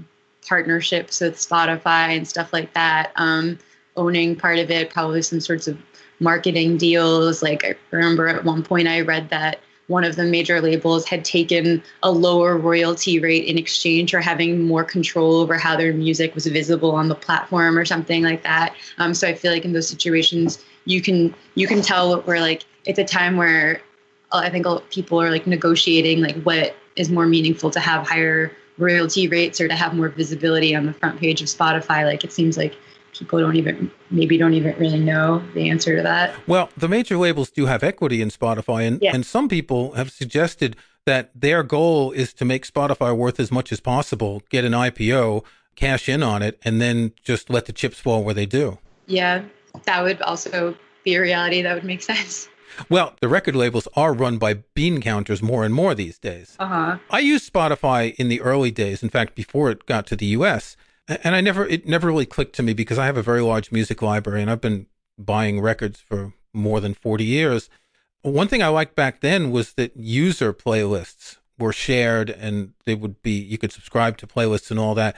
partnerships 0.44 1.20
with 1.20 1.36
spotify 1.36 2.16
and 2.16 2.26
stuff 2.26 2.52
like 2.52 2.72
that. 2.74 3.12
Um, 3.16 3.58
owning 3.96 4.34
part 4.34 4.58
of 4.58 4.70
it 4.72 4.90
probably 4.90 5.22
some 5.22 5.40
sorts 5.40 5.68
of 5.68 5.78
marketing 6.24 6.76
deals. 6.76 7.42
Like 7.42 7.64
I 7.64 7.76
remember 7.92 8.26
at 8.26 8.44
one 8.44 8.64
point 8.64 8.88
I 8.88 9.02
read 9.02 9.30
that 9.30 9.60
one 9.86 10.04
of 10.04 10.16
the 10.16 10.24
major 10.24 10.60
labels 10.60 11.06
had 11.06 11.24
taken 11.24 11.82
a 12.02 12.10
lower 12.10 12.56
royalty 12.56 13.20
rate 13.20 13.44
in 13.44 13.58
exchange 13.58 14.10
for 14.10 14.20
having 14.20 14.66
more 14.66 14.82
control 14.82 15.36
over 15.36 15.58
how 15.58 15.76
their 15.76 15.92
music 15.92 16.34
was 16.34 16.46
visible 16.46 16.92
on 16.92 17.08
the 17.08 17.14
platform 17.14 17.78
or 17.78 17.84
something 17.84 18.22
like 18.22 18.42
that. 18.42 18.74
Um, 18.98 19.14
so 19.14 19.28
I 19.28 19.34
feel 19.34 19.52
like 19.52 19.64
in 19.64 19.72
those 19.72 19.88
situations, 19.88 20.64
you 20.86 21.00
can 21.00 21.34
you 21.54 21.66
can 21.66 21.82
tell 21.82 22.22
we're 22.22 22.40
like 22.40 22.64
it's 22.86 22.98
a 22.98 23.04
time 23.04 23.36
where 23.36 23.80
uh, 24.32 24.38
I 24.38 24.50
think 24.50 24.66
people 24.90 25.20
are 25.20 25.30
like 25.30 25.46
negotiating 25.46 26.20
like 26.20 26.42
what 26.42 26.74
is 26.96 27.10
more 27.10 27.26
meaningful 27.26 27.70
to 27.70 27.80
have 27.80 28.06
higher 28.06 28.52
royalty 28.78 29.28
rates 29.28 29.60
or 29.60 29.68
to 29.68 29.74
have 29.74 29.94
more 29.94 30.08
visibility 30.08 30.74
on 30.74 30.86
the 30.86 30.92
front 30.94 31.20
page 31.20 31.40
of 31.42 31.48
Spotify. 31.48 32.04
Like 32.04 32.24
it 32.24 32.32
seems 32.32 32.56
like 32.56 32.74
people 33.14 33.40
don't 33.40 33.56
even 33.56 33.90
maybe 34.10 34.36
don't 34.36 34.54
even 34.54 34.76
really 34.78 35.00
know 35.00 35.42
the 35.54 35.70
answer 35.70 35.96
to 35.96 36.02
that. 36.02 36.34
Well, 36.46 36.68
the 36.76 36.88
major 36.88 37.16
labels 37.16 37.50
do 37.50 37.66
have 37.66 37.82
equity 37.82 38.20
in 38.20 38.30
Spotify, 38.30 38.86
and 38.86 39.00
yeah. 39.00 39.14
and 39.14 39.24
some 39.24 39.48
people 39.48 39.92
have 39.92 40.10
suggested 40.10 40.76
that 41.06 41.30
their 41.34 41.62
goal 41.62 42.12
is 42.12 42.32
to 42.34 42.44
make 42.44 42.66
Spotify 42.66 43.14
worth 43.14 43.38
as 43.38 43.52
much 43.52 43.72
as 43.72 43.80
possible, 43.80 44.42
get 44.48 44.64
an 44.64 44.72
IPO, 44.72 45.44
cash 45.76 46.08
in 46.08 46.22
on 46.22 46.42
it, 46.42 46.58
and 46.64 46.80
then 46.80 47.12
just 47.22 47.50
let 47.50 47.66
the 47.66 47.72
chips 47.72 47.98
fall 47.98 48.24
where 48.24 48.34
they 48.34 48.46
do. 48.46 48.78
Yeah, 49.06 49.42
that 49.84 50.02
would 50.02 50.22
also 50.22 50.74
be 51.04 51.14
a 51.14 51.20
reality. 51.20 51.62
That 51.62 51.74
would 51.74 51.84
make 51.84 52.02
sense. 52.12 52.48
Well, 52.88 53.14
the 53.20 53.28
record 53.28 53.54
labels 53.54 53.86
are 53.94 54.12
run 54.12 54.38
by 54.38 54.54
bean 54.74 55.00
counters 55.00 55.42
more 55.42 55.64
and 55.64 55.72
more 55.72 55.94
these 55.94 56.18
days. 56.18 56.56
Uh-huh. 56.58 56.98
I 57.10 57.20
used 57.20 57.52
Spotify 57.52 58.14
in 58.16 58.28
the 58.28 58.40
early 58.40 58.70
days, 58.70 59.02
in 59.02 59.10
fact, 59.10 59.34
before 59.34 59.70
it 59.70 59.86
got 59.86 60.06
to 60.08 60.16
the 60.16 60.26
US, 60.26 60.76
and 61.08 61.34
I 61.34 61.40
never 61.40 61.66
it 61.66 61.86
never 61.86 62.06
really 62.08 62.26
clicked 62.26 62.54
to 62.56 62.62
me 62.62 62.72
because 62.72 62.98
I 62.98 63.06
have 63.06 63.16
a 63.16 63.22
very 63.22 63.42
large 63.42 63.72
music 63.72 64.02
library 64.02 64.42
and 64.42 64.50
I've 64.50 64.60
been 64.60 64.86
buying 65.18 65.60
records 65.60 66.00
for 66.00 66.32
more 66.52 66.80
than 66.80 66.94
40 66.94 67.24
years. 67.24 67.68
One 68.22 68.48
thing 68.48 68.62
I 68.62 68.68
liked 68.68 68.96
back 68.96 69.20
then 69.20 69.50
was 69.50 69.74
that 69.74 69.96
user 69.96 70.52
playlists 70.52 71.36
were 71.58 71.72
shared 71.72 72.30
and 72.30 72.72
they 72.84 72.94
would 72.94 73.22
be 73.22 73.32
you 73.32 73.58
could 73.58 73.72
subscribe 73.72 74.16
to 74.18 74.26
playlists 74.26 74.70
and 74.70 74.80
all 74.80 74.94
that. 74.94 75.16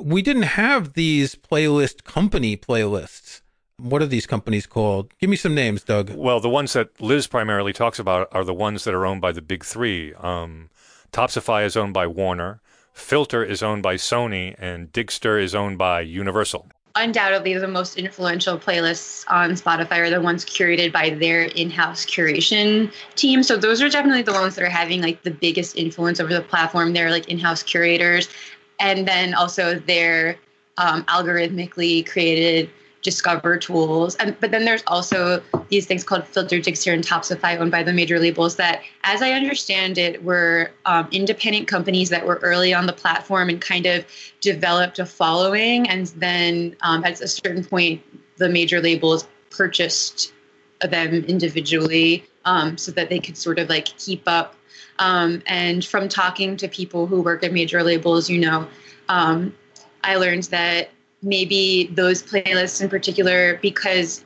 We 0.00 0.22
didn't 0.22 0.42
have 0.42 0.94
these 0.94 1.34
playlist 1.34 2.04
company 2.04 2.56
playlists. 2.56 3.42
What 3.76 4.02
are 4.02 4.06
these 4.06 4.26
companies 4.26 4.66
called? 4.66 5.12
Give 5.18 5.30
me 5.30 5.36
some 5.36 5.54
names, 5.54 5.82
Doug. 5.82 6.10
Well, 6.10 6.38
the 6.38 6.50
ones 6.50 6.74
that 6.74 7.00
Liz 7.00 7.26
primarily 7.26 7.72
talks 7.72 7.98
about 7.98 8.28
are 8.32 8.44
the 8.44 8.54
ones 8.54 8.84
that 8.84 8.94
are 8.94 9.06
owned 9.06 9.22
by 9.22 9.32
the 9.32 9.40
big 9.40 9.64
three. 9.64 10.12
Um, 10.14 10.68
Topsify 11.12 11.64
is 11.64 11.76
owned 11.76 11.94
by 11.94 12.06
Warner. 12.06 12.60
Filtr 13.00 13.48
is 13.48 13.62
owned 13.62 13.82
by 13.82 13.96
Sony 13.96 14.54
and 14.58 14.92
Digster 14.92 15.42
is 15.42 15.54
owned 15.54 15.78
by 15.78 16.00
Universal. 16.02 16.68
Undoubtedly, 16.96 17.54
the 17.54 17.68
most 17.68 17.96
influential 17.96 18.58
playlists 18.58 19.24
on 19.28 19.50
Spotify 19.52 19.98
are 19.98 20.10
the 20.10 20.20
ones 20.20 20.44
curated 20.44 20.92
by 20.92 21.10
their 21.10 21.44
in-house 21.44 22.04
curation 22.04 22.92
team. 23.14 23.42
So 23.42 23.56
those 23.56 23.80
are 23.80 23.88
definitely 23.88 24.22
the 24.22 24.32
ones 24.32 24.56
that 24.56 24.64
are 24.64 24.68
having 24.68 25.00
like 25.00 25.22
the 25.22 25.30
biggest 25.30 25.76
influence 25.76 26.20
over 26.20 26.32
the 26.32 26.42
platform. 26.42 26.92
They're 26.92 27.10
like 27.10 27.28
in-house 27.28 27.62
curators, 27.62 28.28
and 28.80 29.06
then 29.06 29.34
also 29.34 29.78
they're 29.78 30.36
um, 30.78 31.04
algorithmically 31.04 32.08
created 32.08 32.70
discover 33.02 33.56
tools. 33.56 34.14
And 34.16 34.36
but 34.40 34.50
then 34.50 34.64
there's 34.64 34.82
also 34.86 35.42
these 35.68 35.86
things 35.86 36.04
called 36.04 36.22
Filtr, 36.24 36.62
Digster, 36.62 36.92
and 36.92 37.04
Topsify 37.04 37.58
owned 37.58 37.70
by 37.70 37.82
the 37.82 37.92
major 37.92 38.18
labels 38.18 38.56
that, 38.56 38.82
as 39.04 39.22
I 39.22 39.32
understand 39.32 39.98
it, 39.98 40.22
were 40.22 40.70
um, 40.84 41.08
independent 41.10 41.68
companies 41.68 42.10
that 42.10 42.26
were 42.26 42.36
early 42.42 42.74
on 42.74 42.86
the 42.86 42.92
platform 42.92 43.48
and 43.48 43.60
kind 43.60 43.86
of 43.86 44.04
developed 44.40 44.98
a 44.98 45.06
following. 45.06 45.88
And 45.88 46.08
then 46.08 46.76
um, 46.82 47.04
at 47.04 47.20
a 47.20 47.28
certain 47.28 47.64
point, 47.64 48.02
the 48.36 48.48
major 48.48 48.80
labels 48.80 49.26
purchased 49.50 50.32
them 50.80 51.24
individually 51.24 52.24
um, 52.44 52.78
so 52.78 52.92
that 52.92 53.08
they 53.08 53.18
could 53.18 53.36
sort 53.36 53.58
of 53.58 53.68
like 53.68 53.86
keep 53.98 54.22
up. 54.26 54.56
Um, 54.98 55.42
and 55.46 55.84
from 55.84 56.08
talking 56.08 56.56
to 56.58 56.68
people 56.68 57.06
who 57.06 57.22
work 57.22 57.42
at 57.42 57.52
major 57.52 57.82
labels, 57.82 58.28
you 58.28 58.38
know, 58.38 58.66
um, 59.08 59.54
I 60.04 60.16
learned 60.16 60.44
that 60.44 60.90
maybe 61.22 61.90
those 61.94 62.22
playlists 62.22 62.80
in 62.80 62.88
particular 62.88 63.58
because 63.62 64.24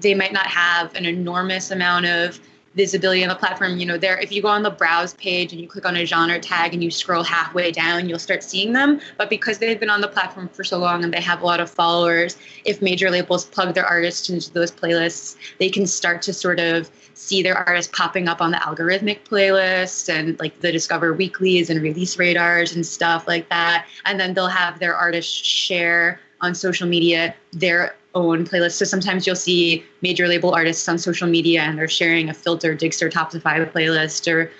they 0.00 0.14
might 0.14 0.32
not 0.32 0.46
have 0.46 0.94
an 0.94 1.04
enormous 1.04 1.70
amount 1.70 2.06
of 2.06 2.40
visibility 2.74 3.22
on 3.22 3.28
the 3.28 3.34
platform. 3.34 3.76
You 3.76 3.86
know, 3.86 3.98
there 3.98 4.18
if 4.18 4.32
you 4.32 4.42
go 4.42 4.48
on 4.48 4.62
the 4.62 4.70
browse 4.70 5.14
page 5.14 5.52
and 5.52 5.60
you 5.60 5.68
click 5.68 5.84
on 5.84 5.96
a 5.96 6.04
genre 6.04 6.38
tag 6.38 6.72
and 6.72 6.82
you 6.82 6.90
scroll 6.90 7.22
halfway 7.22 7.70
down, 7.70 8.08
you'll 8.08 8.18
start 8.18 8.42
seeing 8.42 8.72
them. 8.72 9.00
But 9.18 9.30
because 9.30 9.58
they've 9.58 9.78
been 9.78 9.90
on 9.90 10.00
the 10.00 10.08
platform 10.08 10.48
for 10.48 10.64
so 10.64 10.78
long 10.78 11.04
and 11.04 11.12
they 11.12 11.20
have 11.20 11.42
a 11.42 11.46
lot 11.46 11.60
of 11.60 11.70
followers, 11.70 12.36
if 12.64 12.80
major 12.80 13.10
labels 13.10 13.44
plug 13.44 13.74
their 13.74 13.84
artists 13.84 14.30
into 14.30 14.50
those 14.52 14.70
playlists, 14.70 15.36
they 15.58 15.68
can 15.68 15.86
start 15.86 16.22
to 16.22 16.32
sort 16.32 16.60
of 16.60 16.90
see 17.14 17.42
their 17.42 17.56
artists 17.56 17.92
popping 17.94 18.26
up 18.26 18.40
on 18.40 18.50
the 18.50 18.56
algorithmic 18.58 19.20
playlists 19.24 20.08
and 20.08 20.38
like 20.40 20.58
the 20.60 20.72
Discover 20.72 21.12
Weeklies 21.12 21.68
and 21.68 21.82
release 21.82 22.18
radars 22.18 22.74
and 22.74 22.86
stuff 22.86 23.28
like 23.28 23.48
that. 23.50 23.86
And 24.06 24.18
then 24.18 24.34
they'll 24.34 24.46
have 24.46 24.78
their 24.78 24.96
artists 24.96 25.32
share 25.32 26.20
on 26.42 26.54
social 26.54 26.86
media 26.86 27.34
their 27.52 27.94
own 28.14 28.44
playlist. 28.44 28.72
So 28.72 28.84
sometimes 28.84 29.26
you'll 29.26 29.36
see 29.36 29.84
major 30.02 30.28
label 30.28 30.52
artists 30.52 30.86
on 30.88 30.98
social 30.98 31.28
media 31.28 31.62
and 31.62 31.78
they're 31.78 31.88
sharing 31.88 32.28
a 32.28 32.32
Filtr 32.32 32.78
Digster 32.78 33.10
Topsify 33.10 33.70
playlist 33.72 34.30
or 34.30 34.50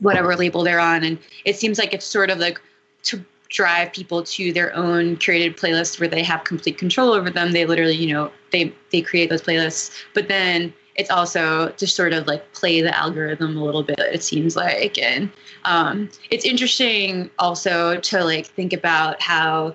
whatever 0.00 0.34
label 0.34 0.64
they're 0.64 0.80
on. 0.80 1.04
And 1.04 1.18
it 1.44 1.56
seems 1.56 1.78
like 1.78 1.94
it's 1.94 2.04
sort 2.04 2.30
of 2.30 2.38
like 2.38 2.60
to 3.04 3.24
drive 3.48 3.92
people 3.92 4.22
to 4.22 4.52
their 4.52 4.74
own 4.74 5.16
curated 5.18 5.58
playlists 5.58 6.00
where 6.00 6.08
they 6.08 6.22
have 6.22 6.44
complete 6.44 6.78
control 6.78 7.12
over 7.12 7.30
them. 7.30 7.52
They 7.52 7.66
literally, 7.66 7.94
you 7.94 8.12
know, 8.12 8.32
they 8.50 8.72
they 8.90 9.02
create 9.02 9.30
those 9.30 9.42
playlists. 9.42 9.92
But 10.14 10.28
then 10.28 10.72
it's 10.94 11.10
also 11.10 11.68
to 11.68 11.86
sort 11.86 12.12
of 12.12 12.26
like 12.26 12.52
play 12.52 12.80
the 12.80 12.96
algorithm 12.96 13.56
a 13.56 13.64
little 13.64 13.82
bit 13.82 13.98
it 13.98 14.22
seems 14.22 14.56
like 14.56 14.98
and 14.98 15.30
um, 15.64 16.10
it's 16.30 16.44
interesting 16.44 17.30
also 17.38 17.98
to 18.00 18.22
like 18.22 18.46
think 18.46 18.72
about 18.72 19.20
how 19.20 19.74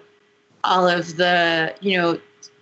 all 0.63 0.87
of 0.87 1.17
the 1.17 1.73
you 1.81 1.97
know 1.97 2.19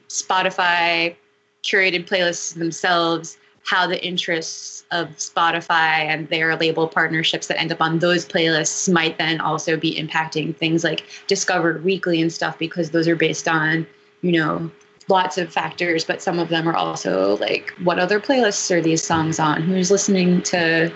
spotify 0.07 1.15
curated 1.63 2.07
playlists 2.07 2.53
themselves 2.55 3.37
how 3.63 3.87
the 3.87 4.03
interests 4.05 4.83
of 4.91 5.09
spotify 5.17 6.05
and 6.05 6.29
their 6.29 6.55
label 6.55 6.87
partnerships 6.87 7.47
that 7.47 7.59
end 7.59 7.71
up 7.71 7.81
on 7.81 7.99
those 7.99 8.25
playlists 8.25 8.91
might 8.91 9.17
then 9.17 9.41
also 9.41 9.75
be 9.75 9.95
impacting 9.95 10.55
things 10.55 10.83
like 10.83 11.03
discover 11.27 11.79
weekly 11.83 12.21
and 12.21 12.31
stuff 12.31 12.57
because 12.59 12.91
those 12.91 13.07
are 13.07 13.15
based 13.15 13.47
on 13.47 13.85
you 14.21 14.31
know 14.31 14.69
lots 15.07 15.37
of 15.37 15.51
factors 15.51 16.03
but 16.03 16.21
some 16.21 16.39
of 16.39 16.49
them 16.49 16.67
are 16.67 16.75
also 16.75 17.37
like 17.37 17.73
what 17.83 17.99
other 17.99 18.19
playlists 18.19 18.71
are 18.75 18.81
these 18.81 19.03
songs 19.03 19.39
on? 19.39 19.61
Who's 19.61 19.91
listening 19.91 20.41
to 20.43 20.91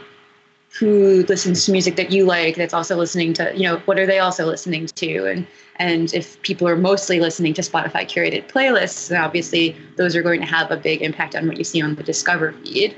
who 0.77 1.25
listens 1.27 1.65
to 1.65 1.71
music 1.71 1.95
that 1.95 2.11
you 2.11 2.25
like 2.25 2.55
that's 2.55 2.73
also 2.73 2.95
listening 2.95 3.33
to 3.33 3.51
you 3.55 3.63
know 3.63 3.77
what 3.85 3.97
are 3.97 4.05
they 4.05 4.19
also 4.19 4.45
listening 4.45 4.85
to? 4.85 5.25
And 5.25 5.47
and 5.77 6.13
if 6.13 6.39
people 6.41 6.67
are 6.67 6.75
mostly 6.75 7.19
listening 7.19 7.53
to 7.53 7.61
spotify 7.61 8.03
curated 8.05 8.47
playlists 8.49 9.17
obviously 9.17 9.75
those 9.95 10.15
are 10.15 10.21
going 10.21 10.41
to 10.41 10.45
have 10.45 10.69
a 10.71 10.77
big 10.77 11.01
impact 11.01 11.35
on 11.35 11.47
what 11.47 11.57
you 11.57 11.63
see 11.63 11.81
on 11.81 11.95
the 11.95 12.03
discover 12.03 12.53
feed. 12.63 12.95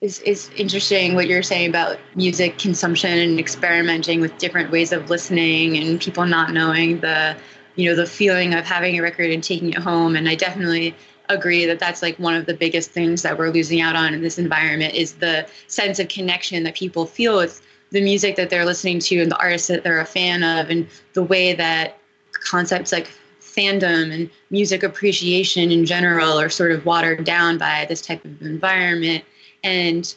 Is 0.00 0.20
is 0.20 0.50
interesting 0.56 1.14
what 1.14 1.26
you're 1.26 1.42
saying 1.42 1.70
about 1.70 1.98
music 2.16 2.58
consumption 2.58 3.18
and 3.18 3.38
experimenting 3.38 4.20
with 4.20 4.36
different 4.38 4.70
ways 4.70 4.92
of 4.92 5.08
listening 5.08 5.76
and 5.78 6.00
people 6.00 6.26
not 6.26 6.52
knowing 6.52 7.00
the 7.00 7.36
you 7.76 7.88
know 7.88 7.94
the 7.94 8.06
feeling 8.06 8.52
of 8.52 8.64
having 8.64 8.98
a 8.98 9.00
record 9.00 9.30
and 9.30 9.44
taking 9.44 9.70
it 9.70 9.78
home. 9.78 10.16
And 10.16 10.28
i 10.28 10.34
definitely 10.34 10.94
agree 11.28 11.66
that 11.66 11.78
that's 11.78 12.02
like 12.02 12.18
one 12.18 12.34
of 12.34 12.46
the 12.46 12.54
biggest 12.54 12.90
things 12.90 13.22
that 13.22 13.38
we're 13.38 13.50
losing 13.50 13.80
out 13.80 13.96
on 13.96 14.14
in 14.14 14.22
this 14.22 14.38
environment 14.38 14.94
is 14.94 15.14
the 15.14 15.46
sense 15.66 15.98
of 15.98 16.08
connection 16.08 16.62
that 16.64 16.74
people 16.74 17.06
feel 17.06 17.36
with 17.36 17.60
the 17.90 18.00
music 18.00 18.36
that 18.36 18.50
they're 18.50 18.64
listening 18.64 18.98
to 18.98 19.20
and 19.20 19.30
the 19.30 19.38
artists 19.38 19.68
that 19.68 19.84
they're 19.84 20.00
a 20.00 20.06
fan 20.06 20.42
of 20.42 20.70
and 20.70 20.86
the 21.14 21.22
way 21.22 21.52
that 21.54 21.98
concepts 22.32 22.92
like 22.92 23.08
fandom 23.40 24.12
and 24.12 24.30
music 24.50 24.82
appreciation 24.82 25.70
in 25.70 25.86
general 25.86 26.38
are 26.38 26.50
sort 26.50 26.72
of 26.72 26.84
watered 26.84 27.24
down 27.24 27.56
by 27.56 27.86
this 27.88 28.02
type 28.02 28.24
of 28.24 28.42
environment. 28.42 29.24
And 29.64 30.14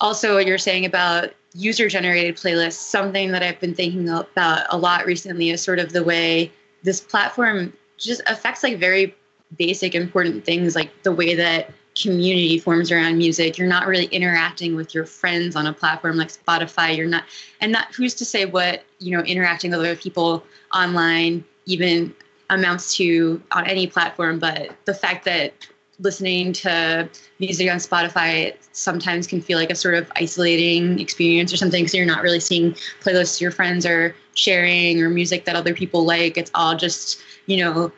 also 0.00 0.34
what 0.34 0.46
you're 0.46 0.58
saying 0.58 0.86
about 0.86 1.32
user 1.54 1.88
generated 1.88 2.36
playlists 2.36 2.74
something 2.74 3.32
that 3.32 3.42
i've 3.42 3.58
been 3.58 3.74
thinking 3.74 4.08
about 4.08 4.66
a 4.70 4.78
lot 4.78 5.04
recently 5.04 5.50
is 5.50 5.60
sort 5.60 5.78
of 5.78 5.92
the 5.92 6.04
way 6.04 6.50
this 6.82 7.00
platform 7.00 7.72
just 7.98 8.22
affects 8.26 8.62
like 8.62 8.78
very 8.78 9.14
basic 9.56 9.94
important 9.94 10.44
things 10.44 10.74
like 10.74 10.90
the 11.02 11.12
way 11.12 11.34
that 11.34 11.72
community 12.00 12.58
forms 12.58 12.92
around 12.92 13.18
music. 13.18 13.58
You're 13.58 13.68
not 13.68 13.86
really 13.86 14.06
interacting 14.06 14.76
with 14.76 14.94
your 14.94 15.04
friends 15.04 15.56
on 15.56 15.66
a 15.66 15.72
platform 15.72 16.16
like 16.16 16.28
spotify. 16.28 16.96
You're 16.96 17.06
not 17.06 17.24
and 17.60 17.74
that 17.74 17.92
who's 17.94 18.14
to 18.14 18.24
say 18.24 18.44
what 18.44 18.84
you 18.98 19.16
know 19.16 19.22
interacting 19.24 19.70
with 19.70 19.80
other 19.80 19.96
people 19.96 20.44
online 20.74 21.44
even 21.66 22.14
amounts 22.48 22.96
to 22.96 23.40
on 23.52 23.66
any 23.66 23.86
platform 23.86 24.38
but 24.38 24.74
the 24.84 24.94
fact 24.94 25.24
that 25.24 25.52
listening 26.00 26.52
to 26.52 27.08
music 27.38 27.70
on 27.70 27.76
spotify 27.76 28.56
sometimes 28.72 29.26
can 29.26 29.40
feel 29.40 29.58
like 29.58 29.70
a 29.70 29.74
sort 29.74 29.94
of 29.94 30.10
isolating 30.16 30.98
experience 30.98 31.52
or 31.52 31.56
something 31.56 31.82
because 31.82 31.94
you're 31.94 32.06
not 32.06 32.22
really 32.22 32.40
seeing 32.40 32.72
playlists 33.02 33.40
your 33.40 33.50
friends 33.50 33.84
are 33.86 34.14
sharing 34.34 35.02
or 35.02 35.10
music 35.10 35.44
that 35.44 35.56
other 35.56 35.74
people 35.74 36.04
like. 36.04 36.36
It's 36.36 36.50
all 36.54 36.76
just 36.76 37.20
you 37.46 37.62
know 37.62 37.92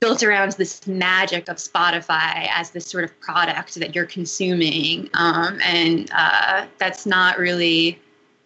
built 0.00 0.22
around 0.22 0.52
this 0.52 0.86
magic 0.86 1.48
of 1.48 1.56
Spotify 1.56 2.48
as 2.50 2.70
this 2.70 2.86
sort 2.86 3.04
of 3.04 3.20
product 3.20 3.74
that 3.76 3.94
you're 3.94 4.06
consuming. 4.06 5.10
Um, 5.14 5.60
and 5.62 6.10
uh, 6.14 6.66
that's 6.78 7.06
not 7.06 7.38
really 7.38 8.00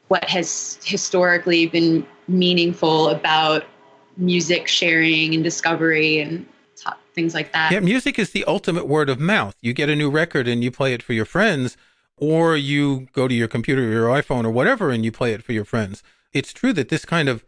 what 0.09 0.25
has 0.25 0.79
historically 0.85 1.67
been 1.67 2.07
meaningful 2.29 3.09
about 3.09 3.65
music 4.17 4.69
sharing 4.69 5.35
and 5.35 5.43
discovery 5.43 6.21
and 6.21 6.47
things 7.15 7.33
like 7.35 7.53
that. 7.53 7.73
Yeah, 7.73 7.81
music 7.81 8.19
is 8.19 8.31
the 8.31 8.45
ultimate 8.45 8.87
word 8.87 9.09
of 9.09 9.21
mouth. 9.21 9.55
You 9.61 9.73
get 9.73 9.89
a 9.89 9.97
new 9.97 10.11
record 10.11 10.49
and 10.49 10.63
you 10.65 10.71
play 10.71 10.93
it 10.93 11.03
for 11.03 11.13
your 11.13 11.25
friends, 11.25 11.77
or 12.17 12.57
you 12.57 13.07
go 13.13 13.29
to 13.29 13.35
your 13.35 13.49
computer 13.49 13.83
or 13.85 13.91
your 13.91 14.09
iPhone 14.09 14.45
or 14.45 14.51
whatever 14.51 14.91
and 14.91 15.05
you 15.05 15.13
play 15.13 15.33
it 15.33 15.43
for 15.43 15.53
your 15.53 15.65
friends. 15.65 16.03
It's 16.33 16.53
true 16.53 16.73
that 16.73 16.89
this 16.89 17.05
kind 17.05 17.29
of 17.29 17.45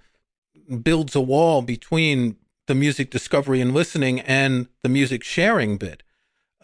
builds 0.83 1.15
a 1.15 1.21
wall 1.21 1.63
between 1.63 2.37
the 2.67 2.75
music 2.75 3.11
discovery 3.11 3.61
and 3.61 3.73
listening 3.73 4.21
and 4.21 4.69
the 4.83 4.89
music 4.89 5.23
sharing 5.25 5.77
bit. 5.77 6.03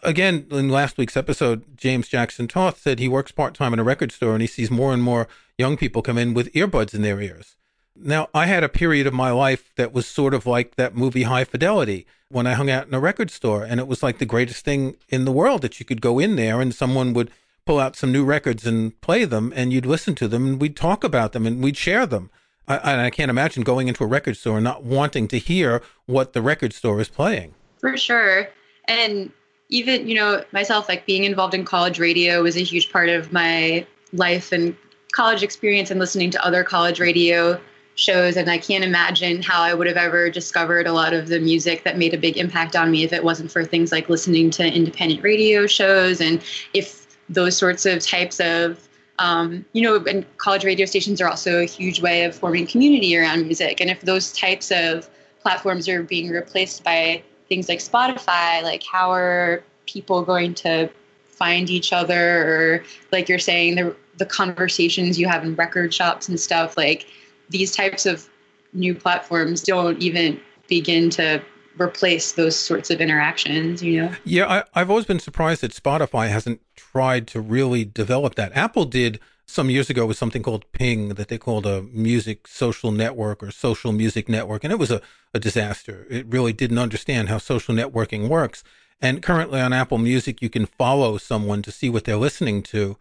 Again, 0.01 0.47
in 0.51 0.69
last 0.69 0.97
week's 0.97 1.15
episode, 1.15 1.77
James 1.77 2.09
Jackson 2.09 2.47
Toth 2.47 2.79
said 2.79 2.99
he 2.99 3.07
works 3.07 3.31
part 3.31 3.53
time 3.53 3.73
in 3.73 3.79
a 3.79 3.83
record 3.83 4.11
store 4.11 4.33
and 4.33 4.41
he 4.41 4.47
sees 4.47 4.69
more 4.69 4.93
and 4.93 5.01
more 5.01 5.27
young 5.57 5.77
people 5.77 6.01
come 6.01 6.17
in 6.17 6.33
with 6.33 6.51
earbuds 6.53 6.93
in 6.93 7.01
their 7.01 7.21
ears. 7.21 7.55
Now, 7.95 8.27
I 8.33 8.47
had 8.47 8.63
a 8.63 8.69
period 8.69 9.07
of 9.07 9.13
my 9.13 9.31
life 9.31 9.71
that 9.77 9.93
was 9.93 10.07
sort 10.07 10.33
of 10.33 10.45
like 10.45 10.75
that 10.75 10.95
movie 10.95 11.23
High 11.23 11.43
Fidelity 11.43 12.07
when 12.29 12.47
I 12.47 12.53
hung 12.53 12.69
out 12.69 12.87
in 12.87 12.93
a 12.93 12.99
record 12.99 13.29
store, 13.29 13.63
and 13.63 13.79
it 13.79 13.87
was 13.87 14.01
like 14.01 14.17
the 14.17 14.25
greatest 14.25 14.65
thing 14.65 14.95
in 15.09 15.25
the 15.25 15.31
world 15.31 15.61
that 15.61 15.79
you 15.79 15.85
could 15.85 16.01
go 16.01 16.17
in 16.17 16.35
there 16.35 16.59
and 16.59 16.73
someone 16.73 17.13
would 17.13 17.31
pull 17.65 17.79
out 17.79 17.95
some 17.95 18.11
new 18.11 18.25
records 18.25 18.65
and 18.65 18.99
play 19.01 19.25
them, 19.25 19.53
and 19.55 19.71
you'd 19.71 19.85
listen 19.85 20.15
to 20.15 20.27
them, 20.27 20.47
and 20.47 20.61
we'd 20.61 20.75
talk 20.75 21.03
about 21.03 21.31
them, 21.31 21.45
and 21.45 21.63
we'd 21.63 21.77
share 21.77 22.05
them. 22.05 22.29
I, 22.67 23.05
I 23.05 23.09
can't 23.09 23.29
imagine 23.29 23.63
going 23.63 23.87
into 23.87 24.03
a 24.03 24.07
record 24.07 24.37
store 24.37 24.57
and 24.57 24.63
not 24.63 24.83
wanting 24.83 25.27
to 25.29 25.37
hear 25.37 25.81
what 26.05 26.33
the 26.33 26.41
record 26.41 26.73
store 26.73 27.01
is 27.01 27.09
playing. 27.09 27.53
For 27.79 27.97
sure. 27.97 28.47
And 28.87 29.31
even, 29.69 30.07
you 30.07 30.15
know, 30.15 30.43
myself, 30.51 30.87
like 30.87 31.05
being 31.05 31.23
involved 31.23 31.53
in 31.53 31.65
college 31.65 31.99
radio 31.99 32.43
was 32.43 32.55
a 32.55 32.63
huge 32.63 32.91
part 32.91 33.09
of 33.09 33.33
my 33.33 33.85
life 34.13 34.51
and 34.51 34.75
college 35.11 35.43
experience 35.43 35.91
and 35.91 35.99
listening 35.99 36.31
to 36.31 36.45
other 36.45 36.63
college 36.63 36.99
radio 36.99 37.59
shows 37.95 38.37
and 38.37 38.49
I 38.49 38.57
can't 38.57 38.83
imagine 38.83 39.43
how 39.43 39.61
I 39.61 39.73
would 39.73 39.85
have 39.85 39.97
ever 39.97 40.29
discovered 40.29 40.87
a 40.87 40.93
lot 40.93 41.13
of 41.13 41.27
the 41.27 41.39
music 41.39 41.83
that 41.83 41.97
made 41.97 42.13
a 42.13 42.17
big 42.17 42.37
impact 42.37 42.75
on 42.75 42.89
me 42.89 43.03
if 43.03 43.13
it 43.13 43.23
wasn't 43.23 43.51
for 43.51 43.63
things 43.63 43.91
like 43.91 44.09
listening 44.09 44.49
to 44.51 44.65
independent 44.65 45.21
radio 45.21 45.67
shows 45.67 46.19
and 46.19 46.41
if 46.73 47.05
those 47.29 47.55
sorts 47.55 47.85
of 47.85 47.99
types 47.99 48.39
of 48.39 48.87
um, 49.19 49.65
you 49.73 49.81
know 49.81 50.03
and 50.05 50.25
college 50.37 50.63
radio 50.63 50.85
stations 50.85 51.21
are 51.21 51.29
also 51.29 51.61
a 51.61 51.65
huge 51.65 52.01
way 52.01 52.23
of 52.23 52.35
forming 52.35 52.67
community 52.67 53.15
around 53.17 53.43
music. 53.43 53.81
And 53.81 53.89
if 53.89 54.01
those 54.01 54.33
types 54.33 54.71
of 54.71 55.09
platforms 55.41 55.87
are 55.89 56.03
being 56.03 56.29
replaced 56.29 56.83
by 56.83 57.21
things 57.49 57.67
like 57.67 57.79
Spotify 57.79 58.63
like 58.63 58.83
how 58.83 59.11
are 59.11 59.63
people 59.85 60.23
going 60.23 60.53
to 60.55 60.89
find 61.27 61.69
each 61.69 61.91
other? 61.91 62.23
Or 62.47 62.83
like 63.11 63.27
you're 63.29 63.39
saying 63.39 63.75
the 63.75 63.95
the 64.17 64.25
conversations 64.25 65.19
you 65.19 65.27
have 65.27 65.43
in 65.43 65.55
record 65.55 65.93
shops 65.93 66.29
and 66.29 66.39
stuff 66.39 66.77
like 66.77 67.07
these 67.49 67.75
types 67.75 68.05
of 68.05 68.29
new 68.73 68.93
platforms 68.93 69.61
don't 69.61 69.99
even 70.01 70.39
begin 70.67 71.09
to 71.09 71.41
replace 71.77 72.33
those 72.33 72.55
sorts 72.55 72.89
of 72.89 73.01
interactions, 73.01 73.81
you 73.81 74.01
know? 74.01 74.11
Yeah, 74.23 74.63
I, 74.73 74.79
have 74.79 74.89
always 74.89 75.05
been 75.05 75.19
surprised 75.19 75.61
that 75.61 75.71
Spotify 75.71 76.29
hasn't 76.29 76.61
tried 76.75 77.27
to 77.27 77.41
really 77.41 77.85
develop 77.85 78.35
that. 78.35 78.55
Apple 78.55 78.85
did 78.85 79.19
some 79.45 79.69
years 79.69 79.89
ago 79.89 80.05
with 80.05 80.17
something 80.17 80.43
called 80.43 80.71
Ping 80.71 81.09
that 81.09 81.27
they 81.27 81.37
called 81.37 81.65
a 81.65 81.83
music 81.83 82.47
social 82.47 82.91
network 82.91 83.43
or 83.43 83.51
social 83.51 83.91
music 83.91 84.29
network, 84.29 84.63
and 84.63 84.71
it 84.71 84.79
was 84.79 84.91
a, 84.91 85.01
a 85.33 85.39
disaster. 85.39 86.07
It 86.09 86.25
really 86.27 86.53
didn't 86.53 86.77
understand 86.77 87.29
how 87.29 87.37
social 87.39 87.75
networking 87.75 88.29
works. 88.29 88.63
And 89.01 89.21
currently 89.21 89.59
on 89.59 89.73
Apple 89.73 89.97
Music, 89.97 90.41
you 90.41 90.49
can 90.49 90.65
follow 90.65 91.17
someone 91.17 91.61
to 91.63 91.71
see 91.71 91.89
what 91.89 92.05
they're 92.05 92.15
listening 92.15 92.63
to. 92.63 92.97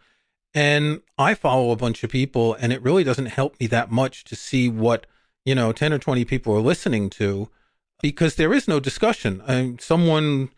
And 0.55 1.01
I 1.17 1.35
follow 1.35 1.71
a 1.71 1.77
bunch 1.77 2.03
of 2.03 2.11
people, 2.11 2.55
and 2.55 2.73
it 2.73 2.83
really 2.83 3.05
doesn't 3.05 3.27
help 3.27 3.59
me 3.61 3.67
that 3.69 3.91
much 3.91 4.25
to 4.25 4.37
see 4.37 4.69
what, 4.69 5.07
you 5.45 5.55
know, 5.55 5.73
10 5.73 5.93
or 5.93 5.99
20 5.99 6.25
people 6.25 6.55
are 6.55 6.61
listening 6.61 7.09
to 7.11 7.49
because 8.03 8.35
there 8.35 8.53
is 8.53 8.69
no 8.69 8.81
discussion. 8.81 9.43
I, 9.49 9.77
someone 9.81 10.51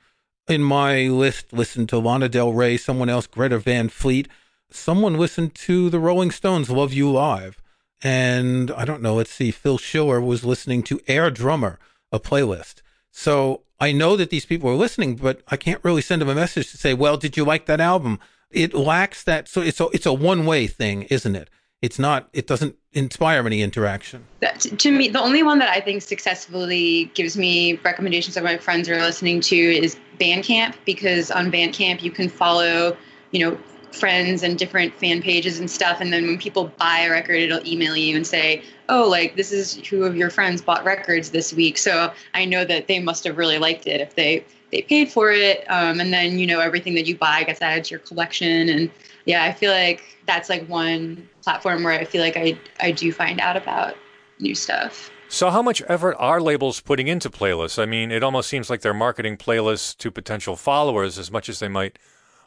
in 0.48 0.62
my 0.62 1.02
list 1.02 1.52
listened 1.52 1.88
to 1.90 1.98
Lana 1.98 2.28
Del 2.28 2.52
Rey, 2.52 2.76
someone 2.76 3.08
else, 3.08 3.26
Greta 3.26 3.58
Van 3.58 3.88
Fleet, 3.88 4.28
someone 4.70 5.14
listened 5.14 5.54
to 5.54 5.88
the 5.90 6.00
Rolling 6.00 6.30
Stones, 6.30 6.70
Love 6.70 6.92
You 6.92 7.10
Live. 7.10 7.62
And 8.02 8.70
I 8.72 8.84
don't 8.84 9.02
know, 9.02 9.14
let's 9.14 9.30
see, 9.30 9.50
Phil 9.50 9.78
Schiller 9.78 10.20
was 10.20 10.44
listening 10.44 10.82
to 10.84 11.00
Air 11.06 11.30
Drummer, 11.30 11.78
a 12.10 12.18
playlist. 12.18 12.82
So 13.10 13.62
I 13.78 13.92
know 13.92 14.16
that 14.16 14.30
these 14.30 14.44
people 14.44 14.68
are 14.68 14.74
listening, 14.74 15.14
but 15.14 15.40
I 15.48 15.56
can't 15.56 15.84
really 15.84 16.02
send 16.02 16.20
them 16.20 16.28
a 16.28 16.34
message 16.34 16.70
to 16.72 16.76
say, 16.76 16.92
well, 16.92 17.16
did 17.16 17.36
you 17.36 17.44
like 17.44 17.66
that 17.66 17.80
album? 17.80 18.18
it 18.54 18.72
lacks 18.72 19.22
that. 19.24 19.48
So 19.48 19.60
it's 19.60 19.80
a 19.80 19.88
it's 19.88 20.06
a 20.06 20.12
one 20.12 20.46
way 20.46 20.66
thing, 20.66 21.02
isn't 21.04 21.36
it? 21.36 21.50
It's 21.84 21.98
not. 21.98 22.30
It 22.32 22.46
doesn't 22.46 22.76
inspire 22.94 23.46
any 23.46 23.60
interaction. 23.60 24.24
That, 24.40 24.58
to 24.60 24.90
me, 24.90 25.08
the 25.08 25.20
only 25.20 25.42
one 25.42 25.58
that 25.58 25.68
I 25.68 25.80
think 25.80 26.00
successfully 26.00 27.10
gives 27.12 27.36
me 27.36 27.74
recommendations 27.84 28.36
that 28.36 28.42
my 28.42 28.56
friends 28.56 28.88
are 28.88 28.96
listening 28.96 29.42
to 29.42 29.54
is 29.54 29.98
Bandcamp 30.18 30.76
because 30.86 31.30
on 31.30 31.52
Bandcamp 31.52 32.00
you 32.00 32.10
can 32.10 32.30
follow, 32.30 32.96
you 33.32 33.40
know, 33.40 33.58
friends 33.92 34.42
and 34.42 34.58
different 34.58 34.94
fan 34.94 35.20
pages 35.20 35.58
and 35.58 35.70
stuff. 35.70 36.00
And 36.00 36.10
then 36.10 36.26
when 36.26 36.38
people 36.38 36.72
buy 36.78 37.00
a 37.00 37.10
record, 37.10 37.36
it'll 37.36 37.66
email 37.66 37.94
you 37.94 38.16
and 38.16 38.26
say, 38.26 38.62
oh, 38.88 39.06
like 39.06 39.36
this 39.36 39.52
is 39.52 39.74
who 39.86 40.04
of 40.04 40.16
your 40.16 40.30
friends 40.30 40.62
bought 40.62 40.86
records 40.86 41.32
this 41.32 41.52
week. 41.52 41.76
So 41.76 42.10
I 42.32 42.46
know 42.46 42.64
that 42.64 42.88
they 42.88 42.98
must 42.98 43.24
have 43.24 43.36
really 43.36 43.58
liked 43.58 43.86
it 43.86 44.00
if 44.00 44.14
they 44.14 44.42
they 44.72 44.80
paid 44.80 45.10
for 45.10 45.32
it. 45.32 45.70
Um, 45.70 46.00
and 46.00 46.14
then, 46.14 46.38
you 46.38 46.46
know, 46.46 46.60
everything 46.60 46.94
that 46.94 47.06
you 47.06 47.14
buy 47.14 47.44
gets 47.44 47.60
added 47.60 47.84
to 47.84 47.90
your 47.90 48.00
collection. 48.00 48.70
And 48.70 48.90
yeah, 49.26 49.44
I 49.44 49.52
feel 49.52 49.70
like 49.70 50.02
that's 50.26 50.48
like 50.48 50.66
one 50.66 51.28
platform 51.44 51.84
where 51.84 51.92
I 51.92 52.04
feel 52.04 52.20
like 52.20 52.36
I, 52.36 52.58
I 52.80 52.90
do 52.90 53.12
find 53.12 53.40
out 53.40 53.56
about 53.56 53.96
new 54.40 54.54
stuff. 54.54 55.10
So, 55.28 55.50
how 55.50 55.62
much 55.62 55.82
effort 55.88 56.16
are 56.18 56.40
labels 56.40 56.80
putting 56.80 57.08
into 57.08 57.30
playlists? 57.30 57.82
I 57.82 57.86
mean, 57.86 58.10
it 58.10 58.22
almost 58.22 58.48
seems 58.48 58.70
like 58.70 58.82
they're 58.82 58.94
marketing 58.94 59.36
playlists 59.36 59.96
to 59.98 60.10
potential 60.10 60.56
followers 60.56 61.18
as 61.18 61.30
much 61.30 61.48
as 61.48 61.58
they 61.58 61.68
might 61.68 61.98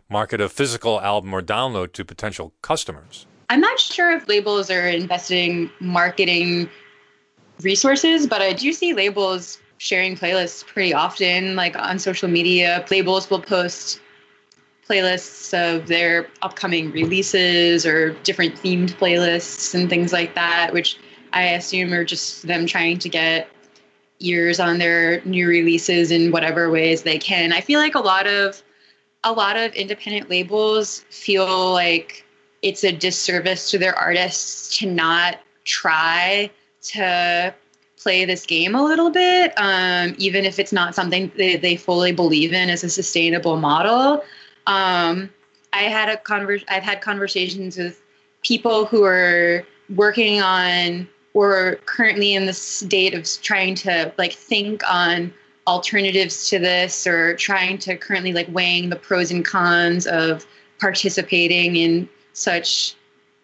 market 0.10 0.40
a 0.40 0.48
physical 0.48 1.02
album 1.02 1.34
or 1.34 1.42
download 1.42 1.92
to 1.94 2.06
potential 2.06 2.54
customers. 2.62 3.26
I'm 3.50 3.62
not 3.62 3.80
sure 3.80 4.12
if 4.12 4.28
labels 4.28 4.70
are 4.70 4.88
investing 4.88 5.70
marketing 5.80 6.70
resources, 7.62 8.28
but 8.28 8.42
I 8.42 8.54
do 8.54 8.72
see 8.74 8.94
labels 8.94 9.60
sharing 9.78 10.16
playlists 10.16 10.66
pretty 10.66 10.94
often, 10.94 11.56
like 11.56 11.78
on 11.78 12.00
social 12.00 12.30
media. 12.30 12.86
Labels 12.90 13.30
will 13.30 13.42
post 13.42 14.02
playlists 14.88 15.54
of 15.54 15.88
their 15.88 16.28
upcoming 16.42 16.92
releases 16.92 17.86
or 17.86 18.12
different 18.24 18.56
themed 18.56 18.94
playlists 18.98 19.76
and 19.76 19.90
things 19.90 20.14
like 20.14 20.36
that, 20.36 20.72
which 20.74 20.98
I 21.34 21.44
assume 21.44 21.94
are 21.94 22.06
just 22.06 22.48
them 22.48 22.66
trying 22.66 23.00
to 23.00 23.10
get 23.10 23.50
ears 24.20 24.60
on 24.60 24.80
their 24.80 25.22
new 25.26 25.48
releases 25.48 26.12
in 26.12 26.32
whatever 26.32 26.70
ways 26.70 27.04
they 27.04 27.18
can. 27.18 27.54
I 27.54 27.62
feel 27.62 27.80
like 27.80 27.96
a 27.96 28.00
lot 28.00 28.28
of 28.28 28.62
a 29.24 29.32
lot 29.32 29.58
of 29.58 29.74
independent 29.74 30.30
labels 30.30 31.00
feel 31.10 31.74
like 31.74 32.24
it's 32.62 32.84
a 32.84 32.92
disservice 32.92 33.70
to 33.72 33.78
their 33.78 33.96
artists 33.96 34.78
to 34.78 34.90
not 34.90 35.40
try 35.66 36.50
to 36.82 37.54
play 37.98 38.26
this 38.26 38.46
game 38.46 38.76
a 38.76 38.84
little 38.84 39.10
bit, 39.10 39.54
um, 39.58 40.16
even 40.18 40.46
if 40.46 40.60
it's 40.60 40.72
not 40.72 40.96
something 40.96 41.32
they, 41.36 41.58
they 41.58 41.76
fully 41.76 42.12
believe 42.12 42.54
in 42.54 42.70
as 42.70 42.84
a 42.84 42.90
sustainable 42.90 43.58
model. 43.58 44.24
Um, 44.68 45.30
I 45.74 45.84
had 45.84 46.10
a 46.10 46.18
conver- 46.18 46.64
I've 46.68 46.84
had 46.84 47.02
conversations 47.02 47.78
with 47.78 48.02
people 48.44 48.86
who 48.86 49.04
are 49.04 49.66
working 49.96 50.42
on 50.42 51.08
or 51.34 51.78
currently 51.86 52.36
in 52.36 52.46
the 52.46 52.54
state 52.54 53.14
of 53.14 53.26
trying 53.42 53.76
to 53.76 54.12
like 54.18 54.34
think 54.34 54.82
on 54.92 55.34
alternatives 55.66 56.50
to 56.50 56.60
this 56.60 57.06
or 57.06 57.36
trying 57.36 57.78
to 57.78 57.96
currently 57.98 58.34
like 58.34 58.48
weighing 58.50 58.90
the 58.90 58.96
pros 58.96 59.32
and 59.32 59.46
cons 59.46 60.08
of 60.08 60.46
participating 60.80 61.76
in 61.76 62.10
such 62.34 62.96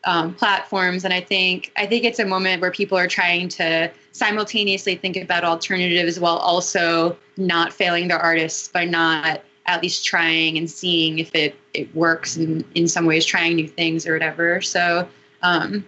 um, 0.06 0.34
platforms. 0.34 1.06
And 1.06 1.14
i 1.14 1.22
think 1.22 1.72
i 1.78 1.86
think 1.86 2.04
it's 2.04 2.20
a 2.20 2.26
moment 2.26 2.62
where 2.62 2.72
people 2.72 2.98
are 2.98 3.08
trying 3.08 3.48
to 3.50 3.92
simultaneously 4.12 4.96
think 4.96 5.18
about 5.18 5.44
alternatives 5.44 6.20
while 6.20 6.38
also 6.38 7.18
not 7.38 7.72
failing 7.72 8.08
their 8.08 8.20
artists 8.20 8.68
by 8.68 8.86
not 8.86 9.42
at 9.66 9.82
least 9.82 10.06
trying 10.06 10.58
and 10.58 10.70
seeing 10.70 11.20
if 11.20 11.34
it, 11.34 11.56
it 11.74 11.94
works 11.96 12.36
and 12.36 12.66
in 12.76 12.88
some 12.88 13.06
ways 13.06 13.26
trying 13.26 13.56
new 13.56 13.68
things 13.68 14.06
or 14.06 14.14
whatever. 14.14 14.62
So 14.62 15.08
um, 15.42 15.86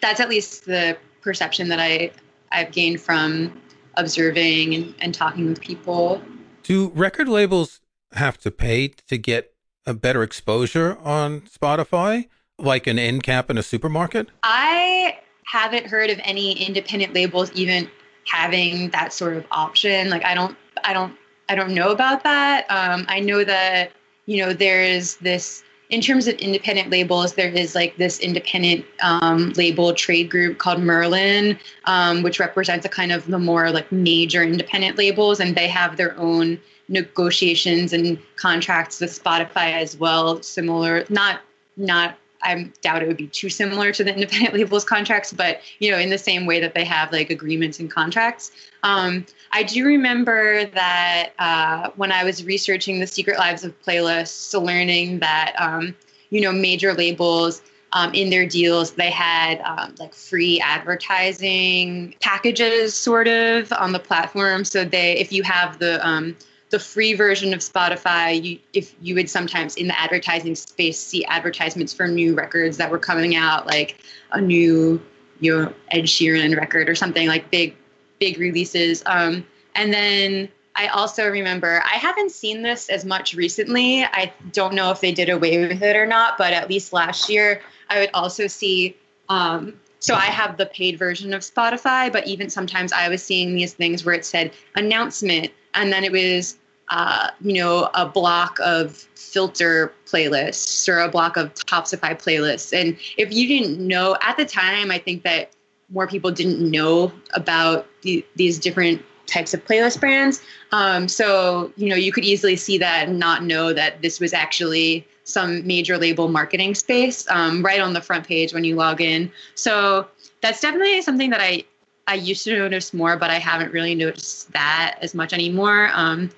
that's 0.00 0.20
at 0.20 0.28
least 0.28 0.66
the 0.66 0.96
perception 1.22 1.68
that 1.68 1.80
I, 1.80 2.10
I've 2.50 2.72
gained 2.72 3.00
from 3.00 3.60
observing 3.96 4.74
and, 4.74 4.94
and 5.00 5.14
talking 5.14 5.48
with 5.48 5.60
people. 5.60 6.20
Do 6.62 6.92
record 6.94 7.28
labels 7.28 7.80
have 8.12 8.38
to 8.38 8.50
pay 8.50 8.88
to 8.88 9.16
get 9.16 9.54
a 9.86 9.94
better 9.94 10.22
exposure 10.22 10.98
on 11.02 11.42
Spotify, 11.42 12.28
like 12.58 12.86
an 12.86 12.98
end 12.98 13.22
cap 13.22 13.50
in 13.50 13.58
a 13.58 13.62
supermarket? 13.62 14.28
I 14.42 15.18
haven't 15.46 15.86
heard 15.86 16.10
of 16.10 16.20
any 16.24 16.52
independent 16.64 17.14
labels 17.14 17.50
even 17.52 17.90
having 18.26 18.90
that 18.90 19.12
sort 19.12 19.36
of 19.36 19.44
option. 19.50 20.10
Like 20.10 20.24
I 20.24 20.34
don't 20.34 20.56
I 20.84 20.92
don't 20.92 21.16
I 21.48 21.54
don't 21.54 21.74
know 21.74 21.90
about 21.90 22.22
that. 22.24 22.66
Um, 22.70 23.04
I 23.08 23.20
know 23.20 23.44
that 23.44 23.92
you 24.26 24.44
know 24.44 24.52
there 24.52 24.82
is 24.82 25.16
this 25.16 25.62
in 25.92 26.00
terms 26.00 26.26
of 26.26 26.34
independent 26.36 26.88
labels, 26.88 27.34
there 27.34 27.50
is 27.50 27.74
like 27.74 27.94
this 27.98 28.18
independent 28.18 28.84
um, 29.02 29.52
label 29.56 29.92
trade 29.92 30.30
group 30.30 30.56
called 30.56 30.80
Merlin, 30.80 31.58
um, 31.84 32.22
which 32.22 32.40
represents 32.40 32.86
a 32.86 32.88
kind 32.88 33.12
of 33.12 33.26
the 33.26 33.38
more 33.38 33.70
like 33.70 33.92
major 33.92 34.42
independent 34.42 34.96
labels, 34.96 35.38
and 35.38 35.54
they 35.54 35.68
have 35.68 35.98
their 35.98 36.18
own 36.18 36.58
negotiations 36.88 37.92
and 37.92 38.18
contracts 38.36 39.00
with 39.00 39.10
Spotify 39.22 39.74
as 39.74 39.96
well. 39.96 40.42
Similar, 40.42 41.04
not 41.10 41.42
not 41.76 42.16
I 42.42 42.70
doubt 42.80 43.02
it 43.02 43.08
would 43.08 43.16
be 43.16 43.28
too 43.28 43.48
similar 43.48 43.92
to 43.92 44.02
the 44.02 44.14
independent 44.14 44.54
labels 44.58 44.84
contracts, 44.84 45.32
but 45.32 45.60
you 45.78 45.90
know, 45.90 45.98
in 45.98 46.10
the 46.10 46.18
same 46.18 46.46
way 46.46 46.58
that 46.60 46.74
they 46.74 46.84
have 46.84 47.12
like 47.12 47.30
agreements 47.30 47.78
and 47.78 47.90
contracts. 47.90 48.50
Um, 48.82 49.26
I 49.52 49.62
do 49.62 49.84
remember 49.84 50.64
that 50.64 51.32
uh, 51.38 51.90
when 51.96 52.10
I 52.10 52.24
was 52.24 52.44
researching 52.44 53.00
the 53.00 53.06
secret 53.06 53.38
lives 53.38 53.64
of 53.64 53.80
playlists, 53.82 54.60
learning 54.60 55.18
that 55.20 55.54
um, 55.58 55.94
you 56.30 56.40
know 56.40 56.52
major 56.52 56.94
labels 56.94 57.62
um, 57.92 58.14
in 58.14 58.30
their 58.30 58.46
deals 58.46 58.92
they 58.92 59.10
had 59.10 59.60
um, 59.60 59.94
like 59.98 60.14
free 60.14 60.60
advertising 60.60 62.14
packages, 62.20 62.94
sort 62.94 63.28
of, 63.28 63.72
on 63.74 63.92
the 63.92 63.98
platform. 63.98 64.64
So 64.64 64.84
they, 64.84 65.18
if 65.18 65.32
you 65.32 65.42
have 65.42 65.78
the 65.78 66.06
um, 66.06 66.36
the 66.70 66.78
free 66.78 67.12
version 67.12 67.52
of 67.52 67.60
Spotify, 67.60 68.42
you, 68.42 68.58
if 68.72 68.94
you 69.02 69.14
would 69.14 69.28
sometimes 69.28 69.76
in 69.76 69.88
the 69.88 70.00
advertising 70.00 70.54
space 70.54 70.98
see 70.98 71.24
advertisements 71.26 71.92
for 71.92 72.08
new 72.08 72.34
records 72.34 72.78
that 72.78 72.90
were 72.90 72.98
coming 72.98 73.36
out, 73.36 73.66
like 73.66 74.02
a 74.30 74.40
new 74.40 74.98
you 75.40 75.54
know 75.54 75.74
Ed 75.90 76.04
Sheeran 76.04 76.56
record 76.56 76.88
or 76.88 76.94
something 76.94 77.28
like 77.28 77.50
big 77.50 77.76
big 78.22 78.38
releases. 78.38 79.02
Um, 79.06 79.44
and 79.74 79.92
then 79.92 80.48
I 80.76 80.86
also 80.86 81.28
remember 81.28 81.82
I 81.84 81.96
haven't 81.96 82.30
seen 82.30 82.62
this 82.62 82.88
as 82.88 83.04
much 83.04 83.34
recently. 83.34 84.04
I 84.04 84.32
don't 84.52 84.74
know 84.74 84.92
if 84.92 85.00
they 85.00 85.10
did 85.10 85.28
away 85.28 85.66
with 85.66 85.82
it 85.82 85.96
or 85.96 86.06
not, 86.06 86.38
but 86.38 86.52
at 86.52 86.68
least 86.68 86.92
last 86.92 87.28
year 87.28 87.60
I 87.90 87.98
would 87.98 88.10
also 88.14 88.46
see. 88.46 88.96
Um, 89.28 89.74
so 89.98 90.14
I 90.14 90.26
have 90.26 90.56
the 90.56 90.66
paid 90.66 91.00
version 91.00 91.34
of 91.34 91.42
Spotify, 91.42 92.12
but 92.12 92.24
even 92.28 92.48
sometimes 92.48 92.92
I 92.92 93.08
was 93.08 93.24
seeing 93.24 93.56
these 93.56 93.74
things 93.74 94.04
where 94.04 94.14
it 94.14 94.24
said 94.24 94.52
announcement, 94.76 95.50
and 95.74 95.92
then 95.92 96.04
it 96.04 96.12
was 96.12 96.58
uh, 96.90 97.30
you 97.40 97.54
know, 97.54 97.88
a 97.94 98.06
block 98.06 98.58
of 98.60 99.08
Filtr 99.16 99.90
playlists 100.06 100.88
or 100.88 100.98
a 100.98 101.08
block 101.08 101.36
of 101.36 101.54
Topsify 101.54 102.12
playlists. 102.20 102.78
And 102.78 102.96
if 103.16 103.32
you 103.32 103.48
didn't 103.48 103.84
know 103.84 104.16
at 104.20 104.36
the 104.36 104.44
time, 104.44 104.90
I 104.90 104.98
think 104.98 105.22
that 105.22 105.52
more 105.92 106.06
people 106.06 106.30
didn't 106.30 106.58
know 106.58 107.12
about 107.34 107.86
the, 108.02 108.24
these 108.36 108.58
different 108.58 109.02
types 109.26 109.54
of 109.54 109.64
playlist 109.64 110.00
brands. 110.00 110.42
Um, 110.72 111.08
so, 111.08 111.72
you 111.76 111.88
know, 111.88 111.96
you 111.96 112.12
could 112.12 112.24
easily 112.24 112.56
see 112.56 112.78
that 112.78 113.08
and 113.08 113.18
not 113.18 113.44
know 113.44 113.72
that 113.72 114.02
this 114.02 114.20
was 114.20 114.32
actually 114.32 115.06
some 115.24 115.66
major 115.66 115.96
label 115.98 116.28
marketing 116.28 116.74
space 116.74 117.28
um, 117.30 117.62
right 117.62 117.80
on 117.80 117.92
the 117.92 118.00
front 118.00 118.26
page 118.26 118.52
when 118.52 118.64
you 118.64 118.74
log 118.74 119.00
in. 119.00 119.30
So 119.54 120.08
that's 120.40 120.60
definitely 120.60 121.02
something 121.02 121.30
that 121.30 121.40
I 121.40 121.64
I 122.08 122.14
used 122.14 122.42
to 122.44 122.58
notice 122.58 122.92
more, 122.92 123.16
but 123.16 123.30
I 123.30 123.38
haven't 123.38 123.72
really 123.72 123.94
noticed 123.94 124.52
that 124.52 124.98
as 125.00 125.14
much 125.14 125.32
anymore. 125.32 125.88
Um, 125.94 126.30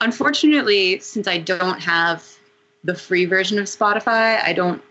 unfortunately, 0.00 0.98
since 1.00 1.28
I 1.28 1.36
don't 1.36 1.78
have 1.78 2.26
the 2.82 2.94
free 2.94 3.26
version 3.26 3.58
of 3.58 3.66
Spotify, 3.66 4.42
I 4.42 4.54
don't 4.54 4.82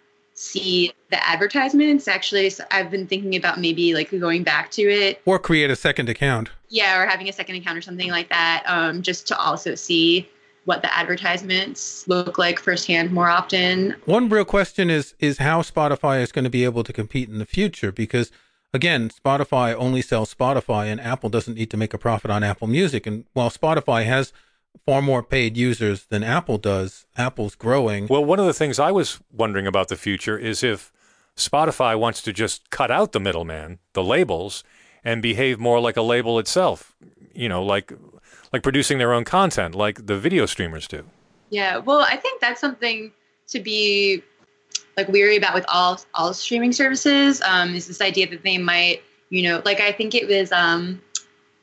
see 0.41 0.91
the 1.09 1.27
advertisements. 1.27 2.07
Actually, 2.07 2.49
so 2.49 2.63
I've 2.71 2.89
been 2.89 3.07
thinking 3.07 3.35
about 3.35 3.59
maybe 3.59 3.93
like 3.93 4.11
going 4.11 4.43
back 4.43 4.71
to 4.71 4.81
it 4.81 5.21
or 5.25 5.39
create 5.39 5.69
a 5.69 5.75
second 5.75 6.09
account. 6.09 6.49
Yeah, 6.69 6.99
or 7.01 7.05
having 7.05 7.29
a 7.29 7.33
second 7.33 7.55
account 7.55 7.77
or 7.77 7.81
something 7.81 8.09
like 8.09 8.29
that, 8.29 8.63
um, 8.65 9.01
just 9.01 9.27
to 9.27 9.37
also 9.37 9.75
see 9.75 10.29
what 10.65 10.81
the 10.81 10.95
advertisements 10.95 12.07
look 12.07 12.37
like 12.37 12.59
firsthand 12.59 13.11
more 13.11 13.29
often. 13.29 13.95
One 14.05 14.29
real 14.29 14.45
question 14.45 14.89
is 14.89 15.15
is 15.19 15.37
how 15.37 15.61
Spotify 15.61 16.21
is 16.21 16.31
going 16.31 16.43
to 16.43 16.49
be 16.49 16.63
able 16.63 16.83
to 16.83 16.93
compete 16.93 17.29
in 17.29 17.39
the 17.39 17.45
future 17.45 17.91
because 17.91 18.31
again, 18.73 19.09
Spotify 19.09 19.75
only 19.75 20.01
sells 20.01 20.33
Spotify 20.33 20.85
and 20.87 21.01
Apple 21.01 21.29
doesn't 21.29 21.55
need 21.55 21.71
to 21.71 21.77
make 21.77 21.93
a 21.93 21.97
profit 21.97 22.31
on 22.31 22.43
Apple 22.43 22.67
Music 22.67 23.05
and 23.07 23.25
while 23.33 23.49
Spotify 23.49 24.05
has 24.05 24.33
far 24.85 25.01
more 25.01 25.23
paid 25.23 25.57
users 25.57 26.05
than 26.05 26.23
Apple 26.23 26.57
does. 26.57 27.05
Apple's 27.17 27.55
growing. 27.55 28.07
Well, 28.07 28.25
one 28.25 28.39
of 28.39 28.45
the 28.45 28.53
things 28.53 28.79
I 28.79 28.91
was 28.91 29.19
wondering 29.31 29.67
about 29.67 29.87
the 29.89 29.95
future 29.95 30.37
is 30.37 30.63
if 30.63 30.91
Spotify 31.35 31.97
wants 31.97 32.21
to 32.23 32.33
just 32.33 32.69
cut 32.69 32.91
out 32.91 33.11
the 33.11 33.19
middleman, 33.19 33.79
the 33.93 34.03
labels, 34.03 34.63
and 35.03 35.21
behave 35.21 35.59
more 35.59 35.79
like 35.79 35.97
a 35.97 36.01
label 36.01 36.39
itself. 36.39 36.95
You 37.33 37.49
know, 37.49 37.63
like 37.63 37.93
like 38.51 38.63
producing 38.63 38.97
their 38.97 39.13
own 39.13 39.23
content, 39.23 39.75
like 39.75 40.05
the 40.05 40.17
video 40.17 40.45
streamers 40.45 40.87
do. 40.87 41.05
Yeah, 41.49 41.77
well, 41.77 42.01
I 42.01 42.17
think 42.17 42.41
that's 42.41 42.61
something 42.61 43.11
to 43.47 43.59
be 43.59 44.23
like 44.97 45.07
weary 45.07 45.37
about 45.37 45.53
with 45.53 45.65
all 45.67 45.99
all 46.13 46.33
streaming 46.33 46.73
services. 46.73 47.41
Um, 47.45 47.75
is 47.75 47.87
this 47.87 48.01
idea 48.01 48.29
that 48.29 48.43
they 48.43 48.57
might, 48.57 49.01
you 49.29 49.43
know, 49.43 49.61
like 49.63 49.79
I 49.79 49.91
think 49.91 50.13
it 50.15 50.27
was 50.27 50.51
um, 50.51 51.01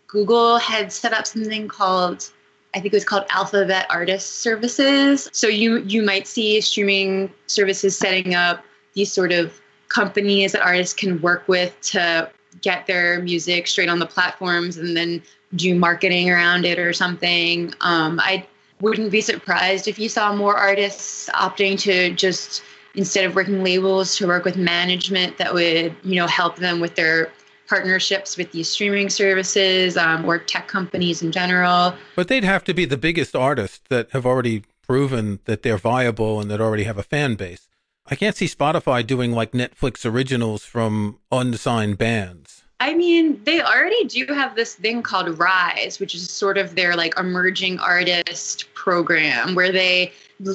Google 0.06 0.58
had 0.58 0.92
set 0.92 1.12
up 1.12 1.26
something 1.26 1.68
called 1.68 2.30
I 2.74 2.80
think 2.80 2.92
it 2.92 2.96
was 2.96 3.04
called 3.04 3.24
Alphabet 3.30 3.86
Artist 3.88 4.36
Services. 4.36 5.28
So 5.32 5.46
you 5.46 5.78
you 5.78 6.02
might 6.02 6.26
see 6.26 6.60
streaming 6.60 7.32
services 7.46 7.96
setting 7.96 8.34
up 8.34 8.64
these 8.94 9.12
sort 9.12 9.32
of 9.32 9.60
companies 9.88 10.52
that 10.52 10.62
artists 10.62 10.94
can 10.94 11.20
work 11.22 11.48
with 11.48 11.78
to 11.80 12.30
get 12.60 12.86
their 12.86 13.22
music 13.22 13.66
straight 13.66 13.88
on 13.88 13.98
the 13.98 14.06
platforms 14.06 14.76
and 14.76 14.96
then 14.96 15.22
do 15.54 15.74
marketing 15.74 16.30
around 16.30 16.64
it 16.64 16.78
or 16.78 16.92
something. 16.92 17.72
Um, 17.80 18.20
I 18.20 18.46
wouldn't 18.80 19.10
be 19.10 19.20
surprised 19.20 19.88
if 19.88 19.98
you 19.98 20.08
saw 20.08 20.34
more 20.34 20.56
artists 20.56 21.28
opting 21.30 21.78
to 21.80 22.12
just 22.14 22.62
instead 22.94 23.24
of 23.24 23.34
working 23.34 23.62
labels 23.62 24.16
to 24.16 24.26
work 24.26 24.44
with 24.44 24.56
management 24.56 25.38
that 25.38 25.52
would 25.52 25.94
you 26.02 26.16
know 26.16 26.26
help 26.26 26.56
them 26.56 26.80
with 26.80 26.94
their 26.94 27.30
partnerships 27.68 28.36
with 28.36 28.50
these 28.52 28.68
streaming 28.68 29.10
services 29.10 29.96
um, 29.96 30.24
or 30.24 30.38
tech 30.38 30.68
companies 30.68 31.22
in 31.22 31.30
general. 31.30 31.94
But 32.16 32.28
they'd 32.28 32.44
have 32.44 32.64
to 32.64 32.74
be 32.74 32.84
the 32.84 32.96
biggest 32.96 33.36
artists 33.36 33.80
that 33.88 34.10
have 34.12 34.24
already 34.24 34.64
proven 34.82 35.40
that 35.44 35.62
they're 35.62 35.78
viable 35.78 36.40
and 36.40 36.50
that 36.50 36.60
already 36.60 36.84
have 36.84 36.98
a 36.98 37.02
fan 37.02 37.34
base. 37.34 37.68
I 38.06 38.14
can't 38.14 38.34
see 38.34 38.46
Spotify 38.46 39.06
doing 39.06 39.32
like 39.32 39.52
Netflix 39.52 40.10
originals 40.10 40.64
from 40.64 41.18
unsigned 41.30 41.98
bands. 41.98 42.64
I 42.80 42.94
mean, 42.94 43.42
they 43.44 43.60
already 43.60 44.04
do 44.04 44.24
have 44.32 44.54
this 44.54 44.74
thing 44.74 45.02
called 45.02 45.38
Rise, 45.38 45.98
which 45.98 46.14
is 46.14 46.30
sort 46.30 46.56
of 46.56 46.74
their 46.76 46.96
like 46.96 47.18
emerging 47.18 47.78
artist 47.80 48.72
program 48.74 49.54
where 49.54 49.72
they 49.72 50.12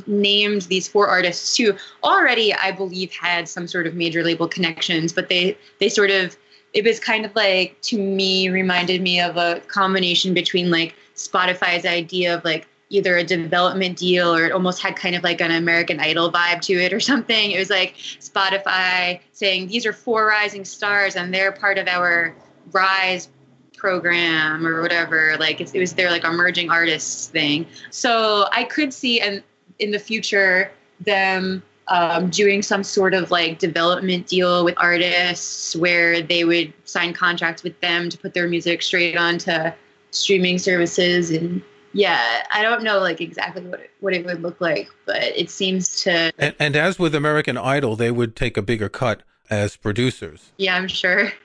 named 0.07 0.63
these 0.63 0.87
four 0.87 1.07
artists 1.07 1.57
who 1.57 1.73
already 2.01 2.53
I 2.53 2.71
believe 2.71 3.11
had 3.11 3.49
some 3.49 3.67
sort 3.67 3.87
of 3.87 3.95
major 3.95 4.23
label 4.23 4.47
connections, 4.47 5.11
but 5.11 5.27
they 5.27 5.57
they 5.79 5.89
sort 5.89 6.11
of 6.11 6.37
it 6.73 6.83
was 6.83 6.99
kind 6.99 7.25
of 7.25 7.35
like 7.35 7.79
to 7.81 7.97
me 7.97 8.49
reminded 8.49 9.01
me 9.01 9.21
of 9.21 9.37
a 9.37 9.61
combination 9.67 10.33
between 10.33 10.71
like 10.71 10.95
Spotify's 11.15 11.85
idea 11.85 12.35
of 12.35 12.43
like 12.43 12.67
either 12.89 13.17
a 13.17 13.23
development 13.23 13.97
deal 13.97 14.33
or 14.33 14.45
it 14.45 14.51
almost 14.51 14.81
had 14.81 14.95
kind 14.95 15.15
of 15.15 15.23
like 15.23 15.41
an 15.41 15.51
American 15.51 15.99
Idol 15.99 16.31
vibe 16.31 16.61
to 16.61 16.73
it 16.73 16.93
or 16.93 16.99
something. 16.99 17.51
It 17.51 17.59
was 17.59 17.69
like 17.69 17.95
Spotify 17.95 19.19
saying 19.31 19.67
these 19.67 19.85
are 19.85 19.93
four 19.93 20.25
rising 20.27 20.65
stars 20.65 21.15
and 21.15 21.33
they're 21.33 21.51
part 21.51 21.77
of 21.77 21.87
our 21.87 22.35
Rise 22.71 23.29
program 23.75 24.65
or 24.65 24.81
whatever. 24.81 25.35
Like 25.39 25.59
it 25.59 25.79
was 25.79 25.93
their 25.93 26.09
like 26.09 26.23
emerging 26.23 26.69
artists 26.69 27.27
thing. 27.27 27.65
So 27.89 28.47
I 28.51 28.63
could 28.63 28.93
see 28.93 29.19
and 29.19 29.43
in 29.79 29.91
the 29.91 29.99
future 29.99 30.71
them 30.99 31.63
um, 31.87 32.29
doing 32.29 32.61
some 32.61 32.83
sort 32.83 33.13
of 33.13 33.31
like 33.31 33.59
development 33.59 34.27
deal 34.27 34.63
with 34.63 34.75
artists 34.77 35.75
where 35.75 36.21
they 36.21 36.43
would 36.43 36.73
sign 36.85 37.13
contracts 37.13 37.63
with 37.63 37.79
them 37.81 38.09
to 38.09 38.17
put 38.17 38.33
their 38.33 38.47
music 38.47 38.81
straight 38.81 39.17
onto 39.17 39.71
streaming 40.11 40.57
services 40.57 41.31
and 41.31 41.61
yeah 41.93 42.43
i 42.51 42.61
don't 42.61 42.83
know 42.83 42.99
like 42.99 43.19
exactly 43.19 43.63
what 43.63 43.79
it, 43.79 43.91
what 43.99 44.13
it 44.13 44.25
would 44.25 44.41
look 44.41 44.61
like 44.61 44.89
but 45.05 45.21
it 45.21 45.49
seems 45.49 46.03
to 46.03 46.31
and, 46.37 46.55
and 46.59 46.75
as 46.75 46.99
with 46.99 47.15
american 47.15 47.57
idol 47.57 47.95
they 47.95 48.11
would 48.11 48.35
take 48.35 48.55
a 48.57 48.61
bigger 48.61 48.89
cut 48.89 49.23
as 49.49 49.75
producers. 49.75 50.51
Yeah 50.57 50.75
i'm 50.75 50.87
sure. 50.87 51.31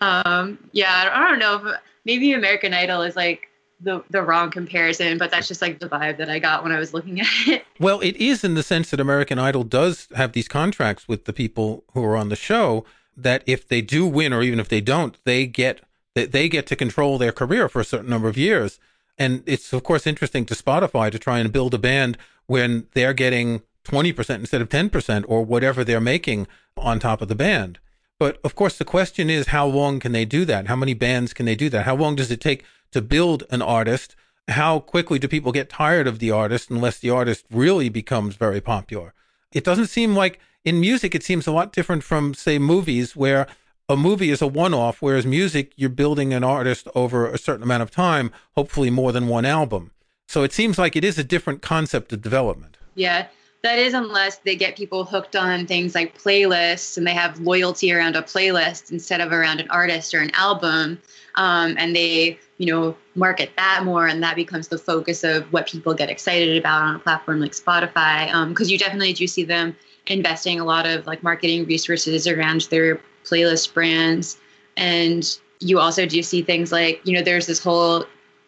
Um 0.00 0.58
yeah 0.70 1.10
i 1.12 1.28
don't 1.28 1.40
know 1.40 1.56
if 1.56 1.76
maybe 2.04 2.32
american 2.32 2.72
idol 2.72 3.02
is 3.02 3.16
like 3.16 3.48
the 3.80 4.02
the 4.10 4.22
wrong 4.22 4.50
comparison, 4.50 5.18
but 5.18 5.30
that's 5.30 5.48
just 5.48 5.62
like 5.62 5.78
the 5.78 5.88
vibe 5.88 6.18
that 6.18 6.30
I 6.30 6.38
got 6.38 6.62
when 6.62 6.72
I 6.72 6.78
was 6.78 6.94
looking 6.94 7.20
at 7.20 7.26
it. 7.46 7.64
Well, 7.78 8.00
it 8.00 8.16
is 8.16 8.44
in 8.44 8.54
the 8.54 8.62
sense 8.62 8.90
that 8.90 9.00
American 9.00 9.38
Idol 9.38 9.64
does 9.64 10.08
have 10.14 10.32
these 10.32 10.48
contracts 10.48 11.08
with 11.08 11.24
the 11.24 11.32
people 11.32 11.84
who 11.92 12.04
are 12.04 12.16
on 12.16 12.28
the 12.28 12.36
show 12.36 12.84
that 13.16 13.42
if 13.46 13.66
they 13.66 13.80
do 13.80 14.06
win 14.06 14.32
or 14.32 14.42
even 14.42 14.60
if 14.60 14.68
they 14.68 14.80
don't, 14.80 15.16
they 15.24 15.46
get 15.46 15.80
that 16.14 16.32
they 16.32 16.48
get 16.48 16.66
to 16.66 16.76
control 16.76 17.18
their 17.18 17.32
career 17.32 17.68
for 17.68 17.80
a 17.80 17.84
certain 17.84 18.10
number 18.10 18.28
of 18.28 18.36
years. 18.36 18.78
And 19.18 19.42
it's 19.46 19.72
of 19.72 19.82
course 19.82 20.06
interesting 20.06 20.44
to 20.46 20.54
Spotify 20.54 21.10
to 21.10 21.18
try 21.18 21.38
and 21.38 21.52
build 21.52 21.74
a 21.74 21.78
band 21.78 22.18
when 22.46 22.86
they're 22.94 23.14
getting 23.14 23.62
20% 23.84 24.34
instead 24.36 24.60
of 24.60 24.68
10% 24.68 25.24
or 25.28 25.44
whatever 25.44 25.84
they're 25.84 26.00
making 26.00 26.46
on 26.76 26.98
top 26.98 27.22
of 27.22 27.28
the 27.28 27.34
band. 27.34 27.78
But 28.18 28.38
of 28.42 28.54
course, 28.54 28.78
the 28.78 28.84
question 28.84 29.28
is 29.28 29.48
how 29.48 29.66
long 29.66 30.00
can 30.00 30.12
they 30.12 30.24
do 30.24 30.44
that? 30.46 30.68
How 30.68 30.76
many 30.76 30.94
bands 30.94 31.34
can 31.34 31.46
they 31.46 31.54
do 31.54 31.68
that? 31.70 31.84
How 31.84 31.94
long 31.94 32.16
does 32.16 32.30
it 32.30 32.40
take 32.40 32.64
to 32.92 33.02
build 33.02 33.44
an 33.50 33.62
artist? 33.62 34.16
How 34.48 34.78
quickly 34.78 35.18
do 35.18 35.28
people 35.28 35.52
get 35.52 35.68
tired 35.68 36.06
of 36.06 36.18
the 36.18 36.30
artist 36.30 36.70
unless 36.70 36.98
the 36.98 37.10
artist 37.10 37.44
really 37.50 37.88
becomes 37.88 38.36
very 38.36 38.60
popular? 38.60 39.12
It 39.52 39.64
doesn't 39.64 39.88
seem 39.88 40.14
like 40.14 40.40
in 40.64 40.80
music, 40.80 41.14
it 41.14 41.22
seems 41.22 41.46
a 41.46 41.52
lot 41.52 41.72
different 41.72 42.02
from, 42.02 42.34
say, 42.34 42.58
movies, 42.58 43.14
where 43.14 43.46
a 43.88 43.96
movie 43.96 44.30
is 44.30 44.42
a 44.42 44.46
one 44.48 44.74
off, 44.74 45.00
whereas 45.00 45.24
music, 45.24 45.72
you're 45.76 45.88
building 45.88 46.34
an 46.34 46.42
artist 46.42 46.88
over 46.94 47.26
a 47.26 47.38
certain 47.38 47.62
amount 47.62 47.84
of 47.84 47.90
time, 47.90 48.32
hopefully 48.56 48.90
more 48.90 49.12
than 49.12 49.28
one 49.28 49.44
album. 49.44 49.92
So 50.26 50.42
it 50.42 50.52
seems 50.52 50.76
like 50.76 50.96
it 50.96 51.04
is 51.04 51.18
a 51.18 51.24
different 51.24 51.62
concept 51.62 52.12
of 52.12 52.20
development. 52.20 52.78
Yeah 52.96 53.28
that 53.66 53.78
is 53.78 53.94
unless 53.94 54.38
they 54.38 54.56
get 54.56 54.76
people 54.76 55.04
hooked 55.04 55.36
on 55.36 55.66
things 55.66 55.94
like 55.94 56.16
playlists 56.16 56.96
and 56.96 57.06
they 57.06 57.12
have 57.12 57.38
loyalty 57.40 57.92
around 57.92 58.16
a 58.16 58.22
playlist 58.22 58.90
instead 58.90 59.20
of 59.20 59.32
around 59.32 59.60
an 59.60 59.68
artist 59.70 60.14
or 60.14 60.20
an 60.20 60.30
album 60.34 61.00
um, 61.34 61.74
and 61.78 61.94
they 61.94 62.38
you 62.58 62.72
know 62.72 62.96
market 63.14 63.50
that 63.56 63.82
more 63.84 64.06
and 64.06 64.22
that 64.22 64.36
becomes 64.36 64.68
the 64.68 64.78
focus 64.78 65.24
of 65.24 65.44
what 65.52 65.66
people 65.66 65.92
get 65.92 66.08
excited 66.08 66.56
about 66.56 66.82
on 66.82 66.96
a 66.96 66.98
platform 66.98 67.40
like 67.40 67.52
spotify 67.52 68.26
because 68.48 68.68
um, 68.68 68.70
you 68.70 68.78
definitely 68.78 69.12
do 69.12 69.26
see 69.26 69.44
them 69.44 69.76
investing 70.06 70.60
a 70.60 70.64
lot 70.64 70.86
of 70.86 71.06
like 71.06 71.22
marketing 71.22 71.66
resources 71.66 72.26
around 72.26 72.62
their 72.62 73.00
playlist 73.24 73.74
brands. 73.74 74.38
And 74.76 75.26
you 75.60 75.80
also 75.80 76.06
do 76.06 76.22
see 76.22 76.42
things 76.42 76.70
like 76.70 77.00
you 77.04 77.14
know 77.14 77.22
there's 77.22 77.46
this 77.46 77.58
whole 77.58 78.04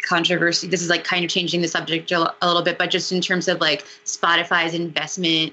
controversy. 0.09 0.67
This 0.67 0.83
is 0.83 0.89
like 0.89 1.05
kind 1.05 1.25
of 1.25 1.31
changing 1.31 1.61
the 1.61 1.69
subject 1.69 2.11
a, 2.11 2.33
little 2.43 2.63
bit, 2.63 2.79
but 2.79 2.91
just 2.91 3.13
in 3.13 3.21
terms 3.21 3.47
of 3.47 3.61
like 3.61 3.85
Spotify's 4.05 4.75
investment 4.75 5.53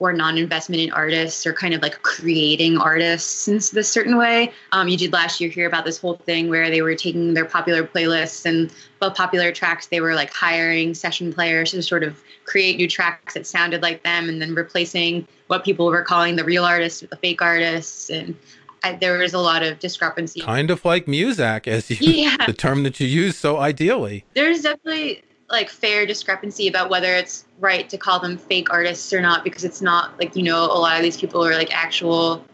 or 0.00 0.14
non-investment 0.14 0.80
in 0.80 0.90
artists 0.92 1.46
or 1.46 1.52
kind 1.52 1.74
of 1.74 1.82
like 1.82 2.00
creating 2.02 2.78
artists 2.78 3.46
in 3.46 3.56
this 3.74 3.86
certain 3.88 4.16
way. 4.16 4.50
Um, 4.72 4.88
you 4.88 4.96
did 4.96 5.12
last 5.12 5.40
year 5.42 5.50
hear 5.50 5.66
about 5.66 5.84
this 5.84 5.98
whole 5.98 6.16
thing 6.16 6.48
where 6.48 6.70
they 6.70 6.80
were 6.80 6.94
taking 6.94 7.34
their 7.34 7.44
popular 7.44 7.84
playlists 7.84 8.46
and 8.46 8.72
the 9.00 9.10
popular 9.10 9.52
tracks, 9.52 9.88
they 9.88 10.00
were 10.00 10.14
like 10.14 10.32
hiring 10.32 10.94
session 10.94 11.32
players 11.32 11.72
to 11.72 11.82
sort 11.82 12.02
of 12.02 12.22
create 12.44 12.78
new 12.78 12.88
tracks 12.88 13.34
that 13.34 13.46
sounded 13.46 13.82
like 13.82 14.02
them 14.02 14.30
and 14.30 14.40
then 14.40 14.54
replacing 14.54 15.28
what 15.48 15.64
people 15.64 15.86
were 15.86 16.02
calling 16.02 16.36
the 16.36 16.44
real 16.44 16.64
artists 16.64 17.02
with 17.02 17.10
the 17.10 17.16
fake 17.16 17.42
artists. 17.42 18.08
And 18.08 18.34
I, 18.82 18.94
there 18.94 19.18
was 19.18 19.34
a 19.34 19.38
lot 19.38 19.62
of 19.62 19.78
discrepancy. 19.78 20.40
Kind 20.40 20.70
of 20.70 20.84
like 20.84 21.06
Muzak, 21.06 21.66
as 21.66 21.90
you, 21.90 22.12
yeah. 22.12 22.36
the 22.46 22.52
term 22.52 22.82
that 22.84 22.98
you 23.00 23.06
use 23.06 23.36
so 23.36 23.58
ideally. 23.58 24.24
There's 24.34 24.62
definitely 24.62 25.22
like 25.48 25.68
fair 25.68 26.06
discrepancy 26.06 26.68
about 26.68 26.90
whether 26.90 27.12
it's 27.14 27.44
right 27.58 27.88
to 27.88 27.98
call 27.98 28.20
them 28.20 28.38
fake 28.38 28.72
artists 28.72 29.12
or 29.12 29.20
not, 29.20 29.44
because 29.44 29.64
it's 29.64 29.82
not 29.82 30.18
like 30.18 30.36
you 30.36 30.42
know 30.42 30.64
a 30.64 30.78
lot 30.78 30.96
of 30.96 31.02
these 31.02 31.16
people 31.16 31.44
are 31.44 31.54
like 31.54 31.74
actual 31.74 32.44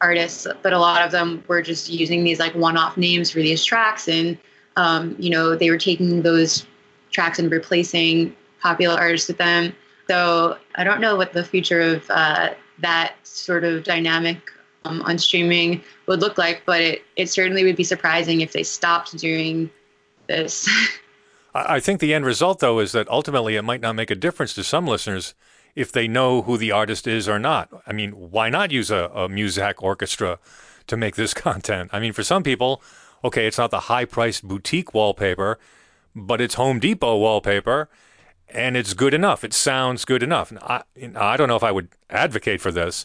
artists, 0.00 0.46
but 0.62 0.72
a 0.72 0.78
lot 0.78 1.02
of 1.02 1.12
them 1.12 1.42
were 1.48 1.62
just 1.62 1.88
using 1.88 2.24
these 2.24 2.38
like 2.38 2.54
one-off 2.54 2.96
names 2.96 3.30
for 3.30 3.38
these 3.38 3.64
tracks, 3.64 4.08
and 4.08 4.36
um, 4.76 5.16
you 5.18 5.30
know 5.30 5.56
they 5.56 5.70
were 5.70 5.78
taking 5.78 6.22
those 6.22 6.66
tracks 7.10 7.38
and 7.38 7.50
replacing 7.50 8.34
popular 8.60 8.98
artists 8.98 9.28
with 9.28 9.38
them. 9.38 9.74
So 10.08 10.58
I 10.74 10.84
don't 10.84 11.00
know 11.00 11.16
what 11.16 11.32
the 11.32 11.44
future 11.44 11.80
of 11.80 12.10
uh, 12.10 12.50
that 12.80 13.14
sort 13.22 13.64
of 13.64 13.84
dynamic 13.84 14.50
um, 14.84 15.02
on 15.02 15.18
streaming 15.18 15.82
would 16.06 16.20
look 16.20 16.38
like, 16.38 16.62
but 16.66 16.80
it, 16.80 17.02
it 17.16 17.28
certainly 17.28 17.64
would 17.64 17.76
be 17.76 17.84
surprising 17.84 18.40
if 18.40 18.52
they 18.52 18.62
stopped 18.62 19.16
doing 19.16 19.70
this. 20.26 20.68
I 21.54 21.78
think 21.78 22.00
the 22.00 22.12
end 22.12 22.24
result, 22.24 22.58
though, 22.58 22.80
is 22.80 22.92
that 22.92 23.08
ultimately 23.08 23.54
it 23.54 23.62
might 23.62 23.80
not 23.80 23.94
make 23.94 24.10
a 24.10 24.16
difference 24.16 24.54
to 24.54 24.64
some 24.64 24.86
listeners 24.86 25.34
if 25.76 25.92
they 25.92 26.08
know 26.08 26.42
who 26.42 26.56
the 26.56 26.72
artist 26.72 27.06
is 27.06 27.28
or 27.28 27.38
not. 27.38 27.68
I 27.86 27.92
mean, 27.92 28.10
why 28.10 28.48
not 28.48 28.72
use 28.72 28.90
a, 28.90 29.10
a 29.14 29.28
Muzak 29.28 29.74
orchestra 29.78 30.38
to 30.88 30.96
make 30.96 31.14
this 31.14 31.32
content? 31.34 31.90
I 31.92 32.00
mean, 32.00 32.12
for 32.12 32.24
some 32.24 32.42
people, 32.42 32.82
okay, 33.22 33.46
it's 33.46 33.58
not 33.58 33.70
the 33.70 33.80
high 33.80 34.04
priced 34.04 34.46
boutique 34.46 34.94
wallpaper, 34.94 35.58
but 36.14 36.40
it's 36.40 36.54
Home 36.54 36.80
Depot 36.80 37.16
wallpaper 37.16 37.88
and 38.48 38.76
it's 38.76 38.94
good 38.94 39.14
enough. 39.14 39.44
It 39.44 39.52
sounds 39.52 40.04
good 40.04 40.22
enough. 40.22 40.52
I, 40.62 40.82
I 41.16 41.36
don't 41.36 41.48
know 41.48 41.56
if 41.56 41.62
I 41.62 41.72
would 41.72 41.88
advocate 42.10 42.60
for 42.60 42.70
this, 42.70 43.04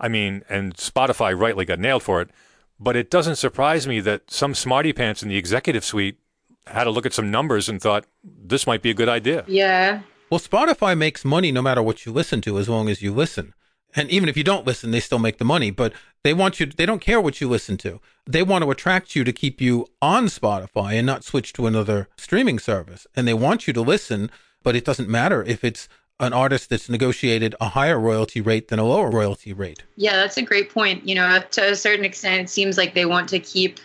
I 0.00 0.08
mean, 0.08 0.42
and 0.48 0.74
Spotify 0.74 1.38
rightly 1.38 1.64
got 1.64 1.78
nailed 1.78 2.02
for 2.02 2.20
it. 2.20 2.30
But 2.78 2.96
it 2.96 3.10
doesn't 3.10 3.36
surprise 3.36 3.86
me 3.86 4.00
that 4.00 4.30
some 4.30 4.54
smarty 4.54 4.92
pants 4.92 5.22
in 5.22 5.28
the 5.28 5.36
executive 5.36 5.84
suite 5.84 6.18
had 6.66 6.86
a 6.86 6.90
look 6.90 7.06
at 7.06 7.12
some 7.12 7.30
numbers 7.30 7.68
and 7.68 7.80
thought 7.80 8.06
this 8.22 8.66
might 8.66 8.82
be 8.82 8.90
a 8.90 8.94
good 8.94 9.08
idea. 9.08 9.44
Yeah. 9.46 10.02
Well, 10.30 10.40
Spotify 10.40 10.96
makes 10.96 11.24
money 11.24 11.52
no 11.52 11.62
matter 11.62 11.82
what 11.82 12.04
you 12.04 12.12
listen 12.12 12.40
to, 12.42 12.58
as 12.58 12.68
long 12.68 12.88
as 12.88 13.02
you 13.02 13.12
listen. 13.12 13.54
And 13.94 14.10
even 14.10 14.28
if 14.28 14.36
you 14.36 14.42
don't 14.42 14.66
listen, 14.66 14.90
they 14.90 15.00
still 15.00 15.20
make 15.20 15.38
the 15.38 15.44
money. 15.44 15.70
But 15.70 15.92
they 16.24 16.34
want 16.34 16.58
you, 16.58 16.66
they 16.66 16.86
don't 16.86 17.00
care 17.00 17.20
what 17.20 17.40
you 17.40 17.48
listen 17.48 17.76
to. 17.78 18.00
They 18.26 18.42
want 18.42 18.64
to 18.64 18.70
attract 18.70 19.14
you 19.14 19.22
to 19.22 19.32
keep 19.32 19.60
you 19.60 19.86
on 20.02 20.26
Spotify 20.26 20.94
and 20.94 21.06
not 21.06 21.22
switch 21.22 21.52
to 21.52 21.66
another 21.66 22.08
streaming 22.16 22.58
service. 22.58 23.06
And 23.14 23.28
they 23.28 23.34
want 23.34 23.66
you 23.66 23.72
to 23.74 23.82
listen, 23.82 24.30
but 24.62 24.74
it 24.74 24.84
doesn't 24.84 25.08
matter 25.08 25.44
if 25.44 25.62
it's 25.62 25.88
an 26.20 26.32
artist 26.32 26.70
that's 26.70 26.88
negotiated 26.88 27.54
a 27.60 27.70
higher 27.70 27.98
royalty 27.98 28.40
rate 28.40 28.68
than 28.68 28.78
a 28.78 28.84
lower 28.84 29.10
royalty 29.10 29.52
rate. 29.52 29.82
Yeah, 29.96 30.16
that's 30.16 30.36
a 30.36 30.42
great 30.42 30.70
point. 30.70 31.06
You 31.08 31.16
know, 31.16 31.42
to 31.52 31.72
a 31.72 31.76
certain 31.76 32.04
extent, 32.04 32.42
it 32.42 32.50
seems 32.50 32.78
like 32.78 32.94
they 32.94 33.04
want 33.04 33.28
to 33.30 33.38
keep 33.40 33.80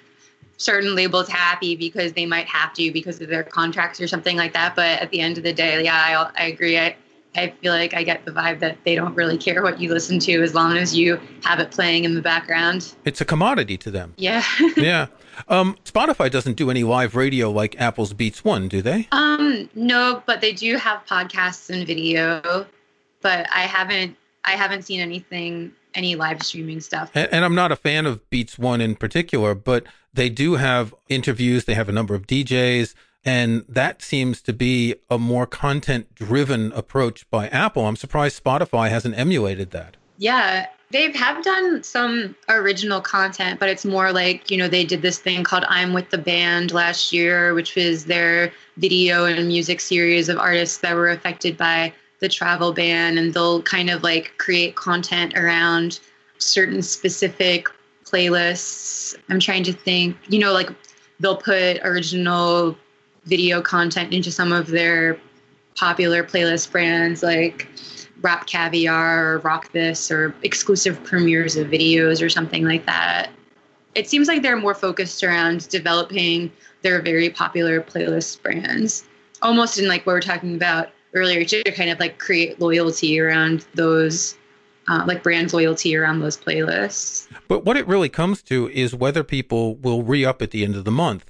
certain 0.57 0.95
labels 0.95 1.27
happy 1.27 1.75
because 1.75 2.13
they 2.13 2.25
might 2.25 2.47
have 2.47 2.73
to 2.73 2.91
because 2.91 3.19
of 3.21 3.29
their 3.29 3.43
contracts 3.43 3.99
or 3.99 4.07
something 4.07 4.37
like 4.37 4.53
that. 4.53 4.75
But 4.75 4.99
at 4.99 5.09
the 5.09 5.21
end 5.21 5.37
of 5.37 5.43
the 5.43 5.53
day, 5.53 5.83
yeah, 5.83 6.31
I, 6.35 6.43
I 6.43 6.47
agree. 6.47 6.77
I, 6.77 6.95
I 7.35 7.51
feel 7.61 7.73
like 7.73 7.93
I 7.93 8.03
get 8.03 8.25
the 8.25 8.31
vibe 8.31 8.59
that 8.59 8.77
they 8.83 8.95
don't 8.95 9.15
really 9.15 9.37
care 9.37 9.63
what 9.63 9.79
you 9.79 9.91
listen 9.91 10.19
to 10.19 10.41
as 10.41 10.53
long 10.53 10.77
as 10.77 10.95
you 10.95 11.19
have 11.43 11.59
it 11.59 11.71
playing 11.71 12.03
in 12.03 12.13
the 12.13 12.21
background. 12.21 12.93
It's 13.05 13.21
a 13.21 13.25
commodity 13.25 13.77
to 13.77 13.91
them. 13.91 14.13
Yeah. 14.17 14.43
yeah. 14.77 15.07
Um, 15.47 15.78
Spotify 15.86 16.30
doesn't 16.30 16.58
do 16.58 16.69
any 16.69 16.84
live 16.84 17.15
radio 17.15 17.52
like 17.52 17.80
Apple's 17.80 18.13
Beats 18.13 18.43
One, 18.43 18.67
do 18.67 18.82
they? 18.82 19.08
Um, 19.12 19.69
no, 19.75 20.23
but 20.25 20.41
they 20.41 20.54
do 20.54 20.78
have 20.78 21.06
podcasts 21.06 21.69
and 21.69 21.86
video. 21.86 22.65
But 23.21 23.47
I 23.52 23.62
haven't, 23.62 24.15
I 24.45 24.52
haven't 24.52 24.84
seen 24.84 24.99
anything, 24.99 25.73
any 25.93 26.15
live 26.15 26.41
streaming 26.43 26.80
stuff. 26.80 27.12
And, 27.13 27.32
and 27.32 27.45
I'm 27.45 27.56
not 27.56 27.71
a 27.71 27.75
fan 27.75 28.06
of 28.06 28.28
Beats 28.30 28.58
One 28.58 28.82
in 28.82 28.95
particular, 28.95 29.56
but 29.56 29.86
they 30.13 30.30
do 30.30 30.56
have 30.56 30.93
interviews. 31.10 31.65
They 31.65 31.73
have 31.73 31.89
a 31.89 31.93
number 31.93 32.15
of 32.15 32.28
DJs. 32.28 32.93
And 33.25 33.65
that 33.67 34.02
seems 34.02 34.41
to 34.43 34.54
be 34.54 34.95
a 35.10 35.17
more 35.17 35.45
content 35.45 36.15
driven 36.15 36.71
approach 36.71 37.30
by 37.30 37.49
Apple. 37.49 37.86
I'm 37.86 37.97
surprised 37.97 38.41
Spotify 38.41 38.89
hasn't 38.89 39.17
emulated 39.17 39.71
that. 39.71 39.97
Yeah, 40.17 40.67
they 40.91 41.04
have 41.04 41.15
have 41.15 41.43
done 41.43 41.84
some 41.84 42.36
original 42.47 42.99
content, 42.99 43.60
but 43.60 43.69
it's 43.69 43.86
more 43.86 44.12
like, 44.12 44.49
you 44.49 44.58
know, 44.58 44.67
they 44.67 44.84
did 44.84 45.02
this 45.02 45.19
thing 45.19 45.43
called 45.43 45.63
I'm 45.67 45.93
with 45.93 46.10
the 46.10 46.17
Banned 46.17 46.71
last 46.71 47.13
year, 47.13 47.54
which 47.54 47.75
was 47.75 48.06
their 48.06 48.52
video 48.78 49.25
and 49.25 49.47
music 49.47 49.80
series 49.80 50.30
of 50.30 50.39
artists 50.39 50.80
that 50.80 50.95
were 50.95 51.10
affected 51.10 51.58
by 51.58 51.93
the 52.19 52.28
travel 52.28 52.73
ban. 52.73 53.19
And 53.19 53.34
they'll 53.34 53.62
kind 53.62 53.89
of 53.91 54.02
like 54.02 54.34
create 54.39 54.75
content 54.75 55.38
around 55.38 55.99
certain 56.39 56.82
specific 56.82 57.67
playlists. 58.04 59.15
I'm 59.30 59.39
trying 59.39 59.63
to 59.65 59.73
think, 59.73 60.17
you 60.28 60.39
know, 60.39 60.54
like 60.54 60.69
they'll 61.19 61.38
put 61.38 61.80
original 61.84 62.75
video 63.25 63.62
content 63.62 64.12
into 64.12 64.32
some 64.32 64.52
of 64.52 64.67
their 64.67 65.19
popular 65.75 66.23
playlist 66.23 66.71
brands 66.71 67.21
like 67.21 67.67
RapCaviar 68.21 69.17
or 69.17 69.38
Rock 69.39 69.71
This 69.71 70.12
or 70.12 70.34
exclusive 70.43 71.03
premieres 71.03 71.55
of 71.55 71.67
videos 71.67 72.21
or 72.21 72.29
something 72.29 72.65
like 72.65 72.86
that. 72.86 73.29
It 73.95 74.10
seems 74.10 74.27
like 74.27 74.41
they're 74.41 74.58
more 74.58 74.75
focused 74.75 75.23
around 75.23 75.67
developing 75.69 76.51
their 76.82 77.01
very 77.01 77.29
popular 77.29 77.82
playlist 77.82 78.41
brands, 78.41 79.03
almost 79.41 79.79
in 79.79 79.88
like 79.88 80.05
what 80.05 80.13
we 80.13 80.17
are 80.17 80.21
talking 80.21 80.55
about 80.55 80.89
earlier, 81.13 81.43
to 81.43 81.63
kind 81.71 81.89
of 81.89 81.99
like 81.99 82.19
create 82.19 82.60
loyalty 82.60 83.19
around 83.19 83.65
those, 83.73 84.38
uh, 84.88 85.03
like 85.08 85.23
brand 85.23 85.51
loyalty 85.51 85.95
around 85.95 86.19
those 86.19 86.38
playlists. 86.38 87.27
But 87.47 87.65
what 87.65 87.77
it 87.77 87.88
really 87.88 88.10
comes 88.10 88.41
to 88.43 88.69
is 88.69 88.93
whether 88.93 89.23
people 89.23 89.75
will 89.75 90.03
re 90.03 90.23
up 90.23 90.41
at 90.41 90.51
the 90.51 90.63
end 90.63 90.75
of 90.75 90.86
the 90.86 90.91
month 90.91 91.29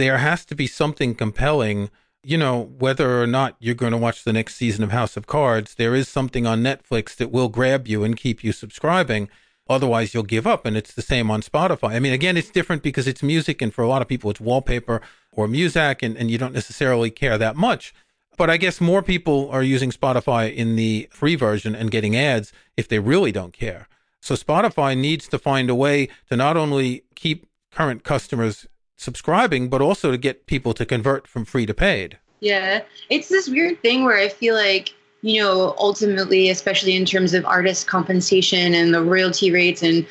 there 0.00 0.18
has 0.18 0.46
to 0.46 0.54
be 0.54 0.66
something 0.66 1.14
compelling. 1.14 1.90
You 2.22 2.36
know, 2.36 2.70
whether 2.78 3.22
or 3.22 3.26
not 3.26 3.56
you're 3.58 3.74
going 3.74 3.92
to 3.92 3.98
watch 3.98 4.24
the 4.24 4.32
next 4.32 4.56
season 4.56 4.84
of 4.84 4.90
House 4.90 5.16
of 5.16 5.26
Cards, 5.26 5.74
there 5.76 5.94
is 5.94 6.06
something 6.08 6.46
on 6.46 6.62
Netflix 6.62 7.16
that 7.16 7.30
will 7.30 7.48
grab 7.48 7.88
you 7.88 8.04
and 8.04 8.16
keep 8.16 8.44
you 8.44 8.52
subscribing. 8.52 9.30
Otherwise, 9.70 10.12
you'll 10.12 10.22
give 10.22 10.46
up. 10.46 10.66
And 10.66 10.76
it's 10.76 10.92
the 10.92 11.00
same 11.00 11.30
on 11.30 11.40
Spotify. 11.40 11.92
I 11.92 11.98
mean, 11.98 12.12
again, 12.12 12.36
it's 12.36 12.50
different 12.50 12.82
because 12.82 13.06
it's 13.06 13.22
music. 13.22 13.62
And 13.62 13.72
for 13.72 13.82
a 13.82 13.88
lot 13.88 14.02
of 14.02 14.08
people, 14.08 14.30
it's 14.30 14.40
wallpaper 14.40 15.00
or 15.32 15.46
Muzak, 15.46 16.02
and, 16.02 16.16
and 16.16 16.30
you 16.30 16.36
don't 16.36 16.52
necessarily 16.52 17.10
care 17.10 17.38
that 17.38 17.56
much. 17.56 17.94
But 18.36 18.50
I 18.50 18.56
guess 18.56 18.80
more 18.80 19.02
people 19.02 19.48
are 19.50 19.62
using 19.62 19.90
Spotify 19.90 20.54
in 20.54 20.76
the 20.76 21.08
free 21.10 21.36
version 21.36 21.74
and 21.74 21.90
getting 21.90 22.16
ads 22.16 22.52
if 22.76 22.88
they 22.88 22.98
really 22.98 23.32
don't 23.32 23.52
care. 23.52 23.88
So 24.20 24.34
Spotify 24.34 24.96
needs 24.96 25.28
to 25.28 25.38
find 25.38 25.70
a 25.70 25.74
way 25.74 26.08
to 26.28 26.36
not 26.36 26.56
only 26.56 27.04
keep 27.14 27.46
current 27.70 28.04
customers 28.04 28.66
subscribing, 29.00 29.68
but 29.68 29.80
also 29.80 30.10
to 30.10 30.18
get 30.18 30.46
people 30.46 30.74
to 30.74 30.84
convert 30.84 31.26
from 31.26 31.44
free 31.44 31.66
to 31.66 31.74
paid. 31.74 32.18
Yeah. 32.40 32.82
It's 33.08 33.28
this 33.28 33.48
weird 33.48 33.80
thing 33.82 34.04
where 34.04 34.18
I 34.18 34.28
feel 34.28 34.54
like 34.54 34.94
you 35.22 35.38
know, 35.38 35.74
ultimately, 35.76 36.48
especially 36.48 36.96
in 36.96 37.04
terms 37.04 37.34
of 37.34 37.44
artist 37.44 37.86
compensation 37.86 38.72
and 38.72 38.94
the 38.94 39.02
royalty 39.02 39.50
rates, 39.50 39.82
and 39.82 40.06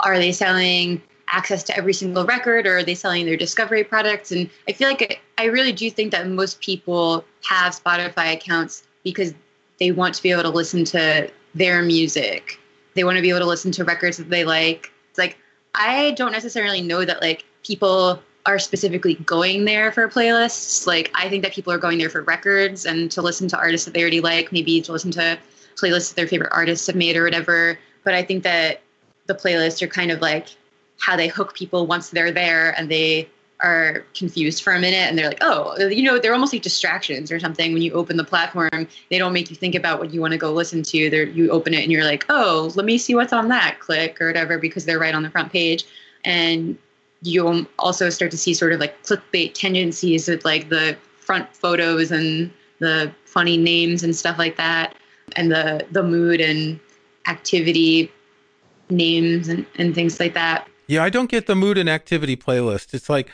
are 0.00 0.16
they 0.16 0.32
selling 0.32 1.02
access 1.28 1.62
to 1.64 1.76
every 1.76 1.92
single 1.92 2.24
record 2.24 2.66
or 2.66 2.78
are 2.78 2.82
they 2.82 2.94
selling 2.94 3.26
their 3.26 3.36
discovery 3.36 3.84
products? 3.84 4.32
And 4.32 4.48
I 4.66 4.72
feel 4.72 4.88
like 4.88 5.20
I 5.36 5.44
really 5.44 5.72
do 5.72 5.90
think 5.90 6.12
that 6.12 6.28
most 6.28 6.60
people 6.60 7.24
have 7.44 7.78
Spotify 7.78 8.32
accounts 8.32 8.84
because 9.02 9.34
they 9.78 9.92
want 9.92 10.14
to 10.14 10.22
be 10.22 10.30
able 10.30 10.44
to 10.44 10.48
listen 10.48 10.84
to 10.86 11.30
their 11.54 11.82
music. 11.82 12.58
They 12.94 13.04
want 13.04 13.16
to 13.16 13.22
be 13.22 13.28
able 13.28 13.40
to 13.40 13.46
listen 13.46 13.70
to 13.72 13.84
records 13.84 14.16
that 14.16 14.30
they 14.30 14.44
like. 14.44 14.90
It's 15.10 15.18
like 15.18 15.36
I 15.74 16.12
don't 16.12 16.32
necessarily 16.32 16.80
know 16.80 17.04
that 17.04 17.20
like 17.20 17.44
people 17.64 18.20
are 18.46 18.58
specifically 18.58 19.14
going 19.14 19.64
there 19.64 19.90
for 19.90 20.08
playlists. 20.08 20.86
Like 20.86 21.10
I 21.14 21.28
think 21.28 21.42
that 21.42 21.52
people 21.52 21.72
are 21.72 21.78
going 21.78 21.98
there 21.98 22.10
for 22.10 22.22
records 22.22 22.84
and 22.84 23.10
to 23.12 23.22
listen 23.22 23.48
to 23.48 23.58
artists 23.58 23.86
that 23.86 23.94
they 23.94 24.00
already 24.00 24.20
like, 24.20 24.52
maybe 24.52 24.80
to 24.82 24.92
listen 24.92 25.10
to 25.12 25.38
playlists 25.76 26.10
that 26.10 26.16
their 26.16 26.28
favorite 26.28 26.52
artists 26.52 26.86
have 26.86 26.96
made 26.96 27.16
or 27.16 27.24
whatever. 27.24 27.78
But 28.04 28.14
I 28.14 28.22
think 28.22 28.42
that 28.44 28.80
the 29.26 29.34
playlists 29.34 29.80
are 29.80 29.86
kind 29.86 30.10
of 30.10 30.20
like 30.20 30.48
how 30.98 31.16
they 31.16 31.28
hook 31.28 31.54
people 31.54 31.86
once 31.86 32.10
they're 32.10 32.30
there 32.30 32.78
and 32.78 32.90
they 32.90 33.28
are 33.60 34.04
confused 34.14 34.62
for 34.62 34.74
a 34.74 34.80
minute 34.80 35.08
and 35.08 35.16
they're 35.16 35.28
like, 35.28 35.38
oh, 35.40 35.78
you 35.88 36.02
know, 36.02 36.18
they're 36.18 36.34
almost 36.34 36.52
like 36.52 36.60
distractions 36.60 37.32
or 37.32 37.40
something. 37.40 37.72
When 37.72 37.80
you 37.80 37.92
open 37.92 38.18
the 38.18 38.24
platform, 38.24 38.86
they 39.08 39.18
don't 39.18 39.32
make 39.32 39.48
you 39.48 39.56
think 39.56 39.74
about 39.74 39.98
what 39.98 40.12
you 40.12 40.20
want 40.20 40.32
to 40.32 40.38
go 40.38 40.52
listen 40.52 40.82
to. 40.82 41.08
They're, 41.08 41.24
you 41.24 41.50
open 41.50 41.72
it 41.72 41.82
and 41.82 41.90
you're 41.90 42.04
like, 42.04 42.26
oh, 42.28 42.72
let 42.74 42.84
me 42.84 42.98
see 42.98 43.14
what's 43.14 43.32
on 43.32 43.48
that, 43.48 43.80
click 43.80 44.20
or 44.20 44.26
whatever, 44.26 44.58
because 44.58 44.84
they're 44.84 44.98
right 44.98 45.14
on 45.14 45.22
the 45.22 45.30
front 45.30 45.50
page. 45.50 45.84
And 46.26 46.76
you 47.24 47.66
also 47.78 48.10
start 48.10 48.30
to 48.30 48.36
see 48.36 48.54
sort 48.54 48.72
of 48.72 48.80
like 48.80 49.02
clickbait 49.02 49.54
tendencies 49.54 50.28
with 50.28 50.44
like 50.44 50.68
the 50.68 50.96
front 51.18 51.54
photos 51.56 52.10
and 52.10 52.52
the 52.80 53.12
funny 53.24 53.56
names 53.56 54.02
and 54.02 54.14
stuff 54.14 54.38
like 54.38 54.56
that, 54.56 54.94
and 55.36 55.50
the 55.50 55.84
the 55.90 56.02
mood 56.02 56.40
and 56.40 56.78
activity 57.26 58.12
names 58.90 59.48
and, 59.48 59.64
and 59.76 59.94
things 59.94 60.20
like 60.20 60.34
that. 60.34 60.68
Yeah, 60.86 61.02
I 61.02 61.08
don't 61.08 61.30
get 61.30 61.46
the 61.46 61.54
mood 61.54 61.78
and 61.78 61.88
activity 61.88 62.36
playlist. 62.36 62.92
It's 62.92 63.08
like 63.08 63.30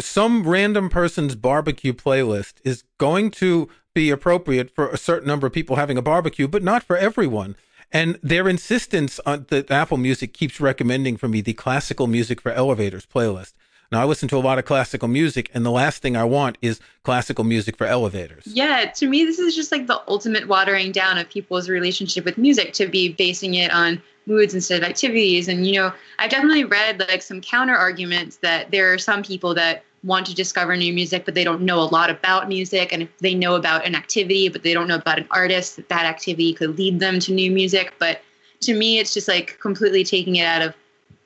some 0.00 0.48
random 0.48 0.88
person's 0.88 1.36
barbecue 1.36 1.92
playlist 1.92 2.54
is 2.64 2.82
going 2.98 3.30
to 3.30 3.68
be 3.94 4.10
appropriate 4.10 4.74
for 4.74 4.88
a 4.88 4.96
certain 4.96 5.28
number 5.28 5.46
of 5.46 5.52
people 5.52 5.76
having 5.76 5.96
a 5.96 6.02
barbecue, 6.02 6.48
but 6.48 6.62
not 6.62 6.82
for 6.82 6.96
everyone. 6.96 7.56
And 7.92 8.18
their 8.22 8.48
insistence 8.48 9.20
on 9.26 9.46
that 9.48 9.70
Apple 9.70 9.96
Music 9.96 10.32
keeps 10.32 10.60
recommending 10.60 11.16
for 11.16 11.28
me 11.28 11.40
the 11.40 11.52
classical 11.52 12.06
music 12.06 12.40
for 12.40 12.52
elevators 12.52 13.06
playlist. 13.06 13.54
Now 13.92 14.02
I 14.02 14.04
listen 14.04 14.28
to 14.28 14.36
a 14.36 14.38
lot 14.38 14.58
of 14.58 14.64
classical 14.64 15.08
music, 15.08 15.50
and 15.52 15.66
the 15.66 15.70
last 15.70 16.00
thing 16.00 16.16
I 16.16 16.22
want 16.22 16.58
is 16.62 16.78
classical 17.02 17.42
music 17.42 17.76
for 17.76 17.88
elevators. 17.88 18.46
Yeah, 18.46 18.84
to 18.84 19.08
me, 19.08 19.24
this 19.24 19.40
is 19.40 19.56
just 19.56 19.72
like 19.72 19.88
the 19.88 20.00
ultimate 20.06 20.46
watering 20.46 20.92
down 20.92 21.18
of 21.18 21.28
people's 21.28 21.68
relationship 21.68 22.24
with 22.24 22.38
music 22.38 22.72
to 22.74 22.86
be 22.86 23.12
basing 23.12 23.54
it 23.54 23.72
on 23.72 24.00
moods 24.26 24.54
instead 24.54 24.82
of 24.82 24.88
activities. 24.88 25.48
And 25.48 25.66
you 25.66 25.74
know, 25.74 25.92
I've 26.18 26.30
definitely 26.30 26.64
read 26.64 27.00
like 27.00 27.22
some 27.22 27.40
counter 27.40 27.74
arguments 27.74 28.36
that 28.38 28.70
there 28.70 28.92
are 28.92 28.98
some 28.98 29.22
people 29.22 29.54
that 29.54 29.84
want 30.02 30.26
to 30.26 30.34
discover 30.34 30.76
new 30.76 30.92
music, 30.92 31.24
but 31.24 31.34
they 31.34 31.44
don't 31.44 31.60
know 31.60 31.78
a 31.80 31.84
lot 31.84 32.10
about 32.10 32.48
music. 32.48 32.92
And 32.92 33.02
if 33.02 33.18
they 33.18 33.34
know 33.34 33.54
about 33.54 33.86
an 33.86 33.94
activity, 33.94 34.48
but 34.48 34.62
they 34.62 34.72
don't 34.72 34.88
know 34.88 34.96
about 34.96 35.18
an 35.18 35.28
artist, 35.30 35.76
that 35.76 35.88
that 35.90 36.06
activity 36.06 36.54
could 36.54 36.78
lead 36.78 37.00
them 37.00 37.20
to 37.20 37.32
new 37.32 37.50
music. 37.50 37.94
But 37.98 38.22
to 38.60 38.74
me, 38.74 38.98
it's 38.98 39.12
just 39.12 39.28
like 39.28 39.58
completely 39.60 40.04
taking 40.04 40.36
it 40.36 40.44
out 40.44 40.62
of 40.62 40.74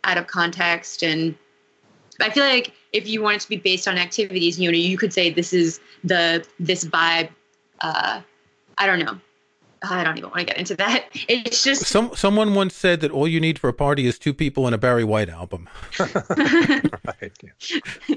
out 0.05 0.19
of 0.19 0.27
context. 0.27 1.03
And 1.03 1.35
I 2.21 2.31
feel 2.31 2.45
like 2.45 2.73
if 2.93 3.09
you 3.09 3.23
want 3.23 3.37
it 3.37 3.41
to 3.41 3.49
be 3.49 3.57
based 3.57 3.89
on 3.89 3.99
activities, 3.99 4.59
you 4.59 4.71
know, 4.71 4.77
you 4.77 4.99
could 4.99 5.13
say 5.13 5.31
this 5.31 5.53
is 5.53 5.81
the 6.03 6.45
this 6.59 6.85
vibe. 6.85 7.29
Uh, 7.81 8.21
I 8.79 8.87
don't 8.87 8.99
know. 8.99 9.19
I 9.91 10.05
don't 10.05 10.19
even 10.19 10.31
want 10.31 10.41
to 10.41 10.47
get 10.47 10.59
into 10.59 10.77
that. 10.77 11.07
It's 11.29 11.65
just 11.65 11.87
some 11.87 12.15
someone 12.15 12.55
once 12.55 12.75
said 12.75 13.01
that 13.01 13.11
all 13.11 13.29
you 13.29 13.41
need 13.41 13.59
for 13.59 13.69
a 13.69 13.73
party 13.73 14.07
is 14.07 14.19
two 14.19 14.35
people 14.35 14.67
and 14.67 14.75
a 14.75 14.79
Barry 14.79 15.05
White 15.05 15.29
album. 15.29 15.69
right. 15.99 17.33
Yeah. 17.43 18.17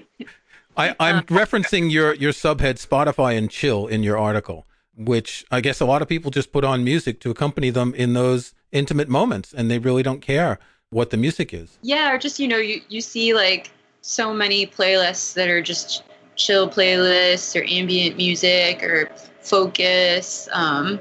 I, 0.76 0.96
I'm 1.00 1.24
referencing 1.24 1.92
your 1.92 2.14
your 2.14 2.32
subhead 2.32 2.76
Spotify 2.86 3.38
and 3.38 3.50
chill 3.50 3.88
in 3.88 4.04
your 4.04 4.18
article, 4.18 4.68
which 4.96 5.46
I 5.52 5.62
guess 5.62 5.82
a 5.82 5.86
lot 5.86 6.02
of 6.02 6.08
people 6.08 6.32
just 6.32 6.52
put 6.52 6.64
on 6.64 6.84
music 6.84 7.20
to 7.22 7.32
accompany 7.32 7.72
them 7.72 7.94
in 7.96 8.14
those 8.14 8.54
intimate 8.72 9.10
moments, 9.10 9.54
and 9.54 9.72
they 9.72 9.80
really 9.80 10.04
don't 10.04 10.22
care 10.22 10.60
what 10.90 11.10
the 11.10 11.18
music 11.18 11.54
is. 11.54 11.80
Yeah, 11.82 12.14
or 12.14 12.18
just 12.18 12.40
you 12.40 12.48
know 12.48 12.58
you 12.58 12.82
you 12.90 13.02
see 13.02 13.34
like 13.34 13.72
so 14.02 14.34
many 14.34 14.68
playlists 14.68 15.34
that 15.34 15.50
are 15.50 15.62
just 15.62 16.04
chill 16.36 16.70
playlists 16.70 17.60
or 17.60 17.66
ambient 17.68 18.16
music 18.16 18.84
or 18.84 19.10
focus. 19.42 20.48
Um, 20.52 21.00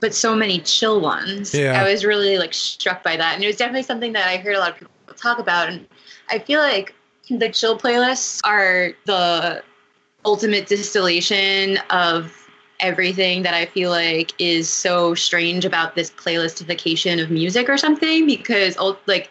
but 0.00 0.14
so 0.14 0.34
many 0.34 0.60
chill 0.60 1.00
ones. 1.00 1.54
Yeah. 1.54 1.80
I 1.80 1.90
was 1.90 2.04
really 2.04 2.38
like 2.38 2.54
struck 2.54 3.02
by 3.02 3.16
that. 3.16 3.34
And 3.34 3.44
it 3.44 3.46
was 3.46 3.56
definitely 3.56 3.82
something 3.82 4.12
that 4.12 4.28
I 4.28 4.36
heard 4.38 4.56
a 4.56 4.58
lot 4.58 4.70
of 4.70 4.78
people 4.78 5.14
talk 5.16 5.38
about. 5.38 5.68
And 5.68 5.86
I 6.28 6.38
feel 6.38 6.60
like 6.60 6.94
the 7.30 7.48
chill 7.48 7.78
playlists 7.78 8.40
are 8.44 8.92
the 9.06 9.62
ultimate 10.24 10.66
distillation 10.66 11.78
of 11.90 12.32
everything 12.80 13.42
that 13.42 13.54
I 13.54 13.66
feel 13.66 13.90
like 13.90 14.32
is 14.38 14.68
so 14.68 15.14
strange 15.14 15.64
about 15.64 15.94
this 15.94 16.10
playlistification 16.10 17.22
of 17.22 17.30
music 17.30 17.68
or 17.68 17.78
something 17.78 18.26
because 18.26 18.76
like 19.06 19.30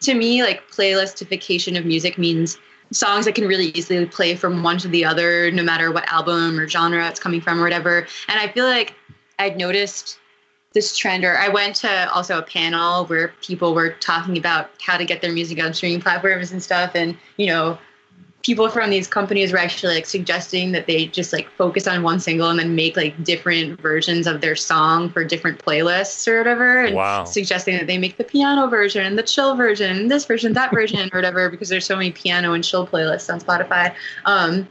to 0.00 0.14
me 0.14 0.42
like 0.42 0.68
playlistification 0.70 1.78
of 1.78 1.86
music 1.86 2.18
means 2.18 2.58
songs 2.90 3.24
that 3.24 3.34
can 3.34 3.46
really 3.46 3.68
easily 3.68 4.04
play 4.04 4.36
from 4.36 4.62
one 4.62 4.76
to 4.78 4.88
the 4.88 5.04
other 5.04 5.50
no 5.50 5.62
matter 5.62 5.90
what 5.90 6.06
album 6.12 6.60
or 6.60 6.68
genre 6.68 7.08
it's 7.08 7.18
coming 7.18 7.40
from 7.40 7.58
or 7.58 7.62
whatever 7.62 8.06
and 8.28 8.38
I 8.38 8.48
feel 8.48 8.66
like 8.66 8.94
I'd 9.42 9.56
noticed 9.56 10.18
this 10.72 10.96
trend 10.96 11.22
or 11.22 11.36
i 11.36 11.48
went 11.48 11.76
to 11.76 12.10
also 12.12 12.38
a 12.38 12.42
panel 12.42 13.04
where 13.04 13.34
people 13.42 13.74
were 13.74 13.90
talking 13.90 14.38
about 14.38 14.70
how 14.80 14.96
to 14.96 15.04
get 15.04 15.20
their 15.20 15.32
music 15.32 15.62
on 15.62 15.74
streaming 15.74 16.00
platforms 16.00 16.50
and 16.50 16.62
stuff. 16.62 16.92
And 16.94 17.16
you 17.36 17.46
know 17.46 17.78
people 18.42 18.68
from 18.68 18.90
these 18.90 19.06
companies 19.06 19.52
were 19.52 19.58
actually 19.58 19.94
like 19.94 20.06
suggesting 20.06 20.72
that 20.72 20.86
they 20.86 21.06
just 21.06 21.32
like 21.32 21.48
focus 21.50 21.86
on 21.86 22.02
one 22.02 22.18
single 22.18 22.50
and 22.50 22.58
then 22.58 22.74
make 22.74 22.96
like 22.96 23.22
different 23.22 23.80
versions 23.80 24.26
of 24.26 24.40
their 24.40 24.56
song 24.56 25.08
for 25.08 25.24
different 25.24 25.64
playlists 25.64 26.26
or 26.26 26.38
whatever. 26.38 26.84
And 26.84 26.96
wow. 26.96 27.24
suggesting 27.24 27.76
that 27.76 27.86
they 27.86 27.98
make 27.98 28.16
the 28.16 28.24
piano 28.24 28.66
version 28.66 29.06
and 29.06 29.16
the 29.16 29.22
chill 29.22 29.54
version 29.54 29.96
and 29.96 30.10
this 30.10 30.24
version 30.24 30.52
that 30.54 30.72
version 30.72 31.08
or 31.12 31.18
whatever 31.18 31.50
because 31.50 31.68
there's 31.68 31.86
so 31.86 31.94
many 31.94 32.10
piano 32.10 32.52
and 32.52 32.64
chill 32.64 32.86
playlists 32.86 33.32
on 33.32 33.40
spotify. 33.40 33.94
Um, 34.24 34.68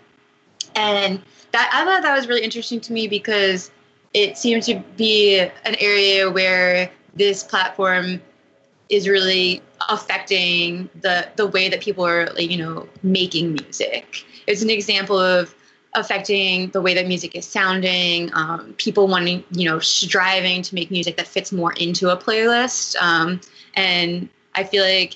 and 0.75 1.21
that 1.51 1.69
i 1.73 1.83
thought 1.83 2.01
that 2.01 2.15
was 2.15 2.27
really 2.27 2.43
interesting 2.43 2.79
to 2.79 2.93
me 2.93 3.07
because 3.07 3.71
it 4.13 4.37
seems 4.37 4.65
to 4.65 4.83
be 4.97 5.39
an 5.39 5.75
area 5.79 6.29
where 6.29 6.91
this 7.15 7.43
platform 7.43 8.21
is 8.89 9.07
really 9.07 9.61
affecting 9.89 10.89
the 11.01 11.29
the 11.37 11.47
way 11.47 11.69
that 11.69 11.81
people 11.81 12.05
are 12.05 12.27
like, 12.33 12.49
you 12.49 12.57
know 12.57 12.87
making 13.03 13.53
music. 13.53 14.25
It's 14.47 14.61
an 14.61 14.69
example 14.69 15.19
of 15.19 15.55
affecting 15.93 16.69
the 16.69 16.81
way 16.81 16.93
that 16.93 17.05
music 17.07 17.35
is 17.35 17.45
sounding 17.45 18.33
um, 18.33 18.73
people 18.77 19.07
wanting 19.07 19.43
you 19.51 19.69
know 19.69 19.79
striving 19.79 20.61
to 20.61 20.75
make 20.75 20.91
music 20.91 21.17
that 21.17 21.27
fits 21.27 21.51
more 21.51 21.73
into 21.73 22.09
a 22.09 22.17
playlist. 22.17 22.95
Um, 23.01 23.39
and 23.75 24.27
i 24.55 24.63
feel 24.63 24.83
like 24.83 25.15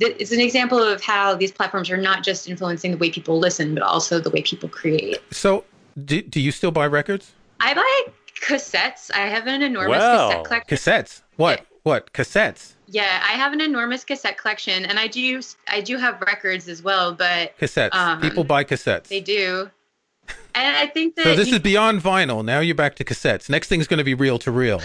it's 0.00 0.32
an 0.32 0.40
example 0.40 0.82
of 0.82 1.00
how 1.00 1.34
these 1.36 1.52
platforms 1.52 1.88
are 1.88 1.96
not 1.96 2.24
just 2.24 2.48
influencing 2.48 2.90
the 2.90 2.96
way 2.96 3.10
people 3.10 3.38
listen 3.38 3.74
but 3.74 3.82
also 3.84 4.18
the 4.18 4.30
way 4.30 4.42
people 4.42 4.68
create. 4.68 5.18
So 5.30 5.64
do, 6.04 6.20
do 6.22 6.40
you 6.40 6.50
still 6.50 6.72
buy 6.72 6.88
records? 6.88 7.32
I 7.60 7.74
buy 7.74 8.12
cassettes. 8.44 9.10
I 9.14 9.26
have 9.26 9.46
an 9.46 9.62
enormous 9.62 9.98
cassette 9.98 10.44
collection. 10.44 10.76
Cassettes. 10.76 11.22
What? 11.36 11.60
Yeah. 11.60 11.66
What? 11.82 12.12
Cassettes. 12.12 12.72
Yeah, 12.86 13.22
I 13.22 13.32
have 13.32 13.52
an 13.52 13.60
enormous 13.60 14.04
cassette 14.04 14.38
collection, 14.38 14.84
and 14.84 14.98
I 14.98 15.06
do 15.06 15.40
I 15.68 15.80
do 15.80 15.96
have 15.96 16.20
records 16.20 16.68
as 16.68 16.82
well. 16.82 17.14
But 17.14 17.58
cassettes. 17.58 17.94
Um, 17.94 18.20
People 18.20 18.44
buy 18.44 18.64
cassettes. 18.64 19.08
They 19.08 19.20
do. 19.20 19.70
And 20.54 20.76
I 20.76 20.86
think 20.86 21.16
that 21.16 21.24
so. 21.24 21.34
This 21.34 21.52
is 21.52 21.58
beyond 21.58 22.00
vinyl. 22.00 22.44
Now 22.44 22.60
you're 22.60 22.74
back 22.76 22.94
to 22.96 23.04
cassettes. 23.04 23.50
Next 23.50 23.68
thing 23.68 23.80
is 23.80 23.88
going 23.88 23.98
to 23.98 24.04
be 24.04 24.14
reel 24.14 24.38
to 24.38 24.50
reel. 24.52 24.80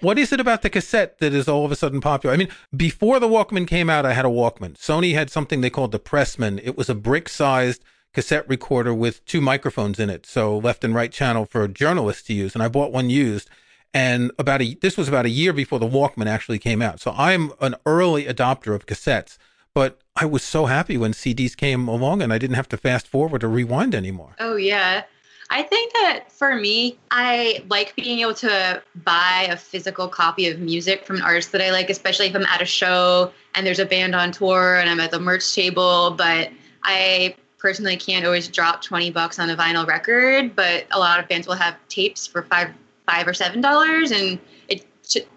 what 0.00 0.18
is 0.18 0.32
it 0.32 0.40
about 0.40 0.62
the 0.62 0.70
cassette 0.70 1.18
that 1.18 1.34
is 1.34 1.48
all 1.48 1.64
of 1.66 1.70
a 1.70 1.76
sudden 1.76 2.00
popular? 2.00 2.34
I 2.34 2.38
mean, 2.38 2.48
before 2.74 3.20
the 3.20 3.28
Walkman 3.28 3.68
came 3.68 3.90
out, 3.90 4.06
I 4.06 4.14
had 4.14 4.24
a 4.24 4.28
Walkman. 4.28 4.76
Sony 4.78 5.12
had 5.12 5.30
something 5.30 5.60
they 5.60 5.70
called 5.70 5.92
the 5.92 6.00
Pressman. 6.00 6.60
It 6.64 6.78
was 6.78 6.88
a 6.88 6.94
brick-sized 6.94 7.84
cassette 8.12 8.48
recorder 8.48 8.94
with 8.94 9.24
two 9.24 9.40
microphones 9.40 9.98
in 9.98 10.10
it, 10.10 10.26
so 10.26 10.58
left 10.58 10.84
and 10.84 10.94
right 10.94 11.12
channel 11.12 11.46
for 11.46 11.66
journalists 11.68 12.22
to 12.24 12.34
use. 12.34 12.54
And 12.54 12.62
I 12.62 12.68
bought 12.68 12.92
one 12.92 13.10
used. 13.10 13.48
And 13.94 14.30
about 14.38 14.62
a 14.62 14.74
this 14.74 14.96
was 14.96 15.08
about 15.08 15.26
a 15.26 15.30
year 15.30 15.52
before 15.52 15.78
the 15.78 15.88
Walkman 15.88 16.26
actually 16.26 16.58
came 16.58 16.80
out. 16.80 17.00
So 17.00 17.12
I'm 17.16 17.52
an 17.60 17.74
early 17.84 18.24
adopter 18.24 18.74
of 18.74 18.86
cassettes. 18.86 19.36
But 19.74 20.00
I 20.16 20.26
was 20.26 20.42
so 20.42 20.66
happy 20.66 20.98
when 20.98 21.12
CDs 21.12 21.56
came 21.56 21.88
along 21.88 22.20
and 22.20 22.32
I 22.32 22.38
didn't 22.38 22.56
have 22.56 22.68
to 22.68 22.76
fast 22.76 23.06
forward 23.06 23.42
or 23.42 23.48
rewind 23.48 23.94
anymore. 23.94 24.34
Oh 24.38 24.56
yeah. 24.56 25.04
I 25.50 25.62
think 25.62 25.92
that 25.92 26.32
for 26.32 26.56
me, 26.56 26.98
I 27.10 27.62
like 27.68 27.94
being 27.94 28.20
able 28.20 28.34
to 28.36 28.82
buy 29.04 29.48
a 29.50 29.56
physical 29.56 30.08
copy 30.08 30.48
of 30.48 30.58
music 30.58 31.04
from 31.04 31.16
an 31.16 31.22
artist 31.22 31.52
that 31.52 31.60
I 31.60 31.70
like, 31.70 31.90
especially 31.90 32.26
if 32.26 32.34
I'm 32.34 32.46
at 32.46 32.62
a 32.62 32.66
show 32.66 33.30
and 33.54 33.66
there's 33.66 33.78
a 33.78 33.84
band 33.84 34.14
on 34.14 34.32
tour 34.32 34.76
and 34.76 34.88
I'm 34.88 34.98
at 34.98 35.10
the 35.10 35.20
merch 35.20 35.54
table. 35.54 36.12
But 36.12 36.50
I 36.84 37.34
personally 37.62 37.96
can't 37.96 38.26
always 38.26 38.48
drop 38.48 38.82
20 38.82 39.12
bucks 39.12 39.38
on 39.38 39.48
a 39.48 39.56
vinyl 39.56 39.86
record, 39.86 40.54
but 40.56 40.84
a 40.90 40.98
lot 40.98 41.20
of 41.20 41.28
bands 41.28 41.46
will 41.46 41.54
have 41.54 41.76
tapes 41.88 42.26
for 42.26 42.42
five 42.42 42.70
five 43.06 43.26
or 43.26 43.32
seven 43.32 43.60
dollars, 43.60 44.10
and 44.10 44.38
it 44.68 44.84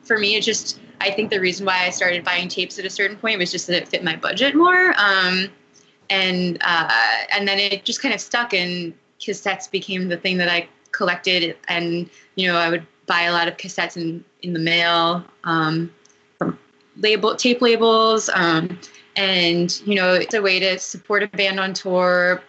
for 0.04 0.18
me 0.18 0.36
it 0.36 0.42
just 0.42 0.80
I 1.00 1.12
think 1.12 1.30
the 1.30 1.40
reason 1.40 1.66
why 1.66 1.86
I 1.86 1.92
started 1.92 2.24
buying 2.24 2.48
tapes 2.48 2.80
at 2.80 2.86
a 2.86 2.90
certain 2.90 3.16
point 3.16 3.38
was 3.38 3.52
just 3.52 3.68
that 3.68 3.76
it 3.78 3.88
fit 3.88 4.04
my 4.04 4.16
budget 4.16 4.56
more. 4.56 4.94
Um, 4.98 5.50
and 6.10 6.58
uh, 6.62 6.90
and 7.32 7.48
then 7.48 7.60
it 7.60 7.86
just 7.86 8.02
kind 8.02 8.14
of 8.14 8.20
stuck, 8.20 8.54
and 8.54 8.94
cassettes 9.20 9.70
became 9.70 10.08
the 10.08 10.18
thing 10.18 10.38
that 10.38 10.50
I 10.50 10.68
collected. 10.92 11.56
And 11.68 12.10
you 12.36 12.48
know, 12.48 12.58
I 12.58 12.70
would 12.70 12.86
buy 13.06 13.24
a 13.24 13.32
lot 13.32 13.48
of 13.48 13.58
cassettes 13.58 13.98
in 13.98 14.26
in 14.42 14.54
the 14.54 14.60
mail 14.60 15.24
um, 15.44 15.92
from 16.40 16.58
label 16.98 17.36
tape 17.36 17.62
labels. 17.62 18.30
Um, 18.34 18.80
and 19.16 19.82
you 19.86 19.96
know, 19.96 20.14
it's 20.14 20.34
a 20.34 20.42
way 20.42 20.60
to 20.60 20.78
support 20.80 21.24
a 21.24 21.28
band 21.28 21.60
on 21.60 21.74
tour. 21.74 22.42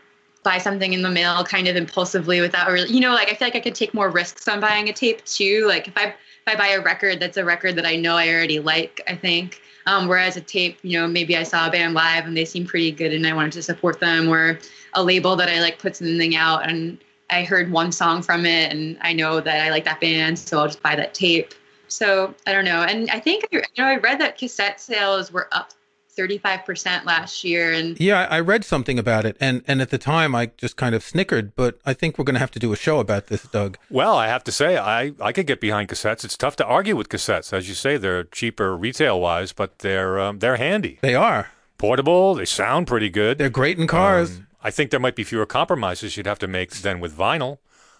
Buy 0.42 0.58
something 0.58 0.92
in 0.92 1.02
the 1.02 1.10
mail 1.10 1.42
kind 1.44 1.66
of 1.66 1.74
impulsively 1.74 2.40
without 2.40 2.70
really, 2.70 2.88
you 2.92 3.00
know, 3.00 3.12
like 3.12 3.28
I 3.28 3.34
feel 3.34 3.46
like 3.46 3.56
I 3.56 3.60
could 3.60 3.74
take 3.74 3.92
more 3.94 4.10
risks 4.10 4.46
on 4.46 4.60
buying 4.60 4.88
a 4.88 4.92
tape 4.92 5.24
too. 5.24 5.66
Like 5.66 5.88
if 5.88 5.96
I 5.96 6.06
if 6.06 6.14
I 6.46 6.54
buy 6.54 6.68
a 6.68 6.80
record, 6.80 7.18
that's 7.18 7.36
a 7.36 7.44
record 7.44 7.74
that 7.76 7.86
I 7.86 7.96
know 7.96 8.16
I 8.16 8.28
already 8.28 8.60
like, 8.60 9.00
I 9.08 9.16
think. 9.16 9.60
Um, 9.86 10.08
whereas 10.08 10.36
a 10.36 10.40
tape, 10.40 10.78
you 10.82 10.98
know, 10.98 11.06
maybe 11.06 11.36
I 11.36 11.42
saw 11.44 11.66
a 11.68 11.70
band 11.70 11.94
live 11.94 12.26
and 12.26 12.36
they 12.36 12.44
seem 12.44 12.66
pretty 12.66 12.90
good 12.90 13.12
and 13.12 13.26
I 13.26 13.32
wanted 13.32 13.52
to 13.52 13.62
support 13.62 14.00
them, 14.00 14.28
or 14.28 14.58
a 14.94 15.02
label 15.02 15.36
that 15.36 15.48
I 15.48 15.60
like 15.60 15.78
put 15.78 15.96
something 15.96 16.36
out 16.36 16.68
and 16.68 16.98
I 17.30 17.42
heard 17.42 17.70
one 17.70 17.90
song 17.92 18.22
from 18.22 18.46
it 18.46 18.72
and 18.72 18.96
I 19.00 19.12
know 19.12 19.40
that 19.40 19.66
I 19.66 19.70
like 19.70 19.84
that 19.84 20.00
band, 20.00 20.38
so 20.38 20.58
I'll 20.58 20.66
just 20.66 20.82
buy 20.82 20.94
that 20.96 21.14
tape. 21.14 21.54
So 21.88 22.34
I 22.46 22.52
don't 22.52 22.64
know. 22.64 22.82
And 22.82 23.10
I 23.10 23.20
think, 23.20 23.46
you 23.52 23.62
know, 23.78 23.84
I 23.84 23.96
read 23.96 24.20
that 24.20 24.38
cassette 24.38 24.80
sales 24.80 25.32
were 25.32 25.48
up 25.52 25.72
35% 26.16 27.04
last 27.04 27.44
year 27.44 27.72
and 27.72 27.98
yeah 28.00 28.26
i 28.30 28.40
read 28.40 28.64
something 28.64 28.98
about 28.98 29.24
it 29.24 29.36
and 29.40 29.62
and 29.66 29.82
at 29.82 29.90
the 29.90 29.98
time 29.98 30.34
i 30.34 30.46
just 30.56 30.76
kind 30.76 30.94
of 30.94 31.02
snickered 31.02 31.54
but 31.54 31.78
i 31.84 31.92
think 31.92 32.18
we're 32.18 32.24
going 32.24 32.34
to 32.34 32.40
have 32.40 32.50
to 32.50 32.58
do 32.58 32.72
a 32.72 32.76
show 32.76 32.98
about 32.98 33.26
this 33.26 33.42
doug. 33.44 33.78
Well 33.90 34.16
i 34.16 34.28
have 34.28 34.44
to 34.44 34.52
say 34.52 34.76
i 34.78 35.12
i 35.20 35.32
could 35.32 35.46
get 35.46 35.60
behind 35.60 35.88
cassettes. 35.88 36.24
It's 36.24 36.36
tough 36.36 36.56
to 36.56 36.64
argue 36.64 36.96
with 36.96 37.08
cassettes. 37.08 37.52
As 37.52 37.68
you 37.68 37.74
say 37.74 37.96
they're 37.96 38.24
cheaper 38.24 38.76
retail 38.76 39.20
wise 39.20 39.52
but 39.52 39.80
they're 39.80 40.18
um, 40.18 40.38
they're 40.38 40.56
handy. 40.56 40.98
They 41.02 41.14
are. 41.14 41.50
Portable 41.78 42.34
they 42.34 42.46
sound 42.46 42.86
pretty 42.86 43.10
good. 43.10 43.38
They're 43.38 43.50
great 43.50 43.78
in 43.78 43.86
cars. 43.86 44.36
Um, 44.36 44.46
i 44.62 44.70
think 44.70 44.90
there 44.90 45.00
might 45.00 45.16
be 45.16 45.24
fewer 45.24 45.46
compromises 45.46 46.16
you'd 46.16 46.26
have 46.26 46.38
to 46.40 46.48
make 46.48 46.70
than 46.70 47.00
with 47.00 47.16
vinyl. 47.16 47.58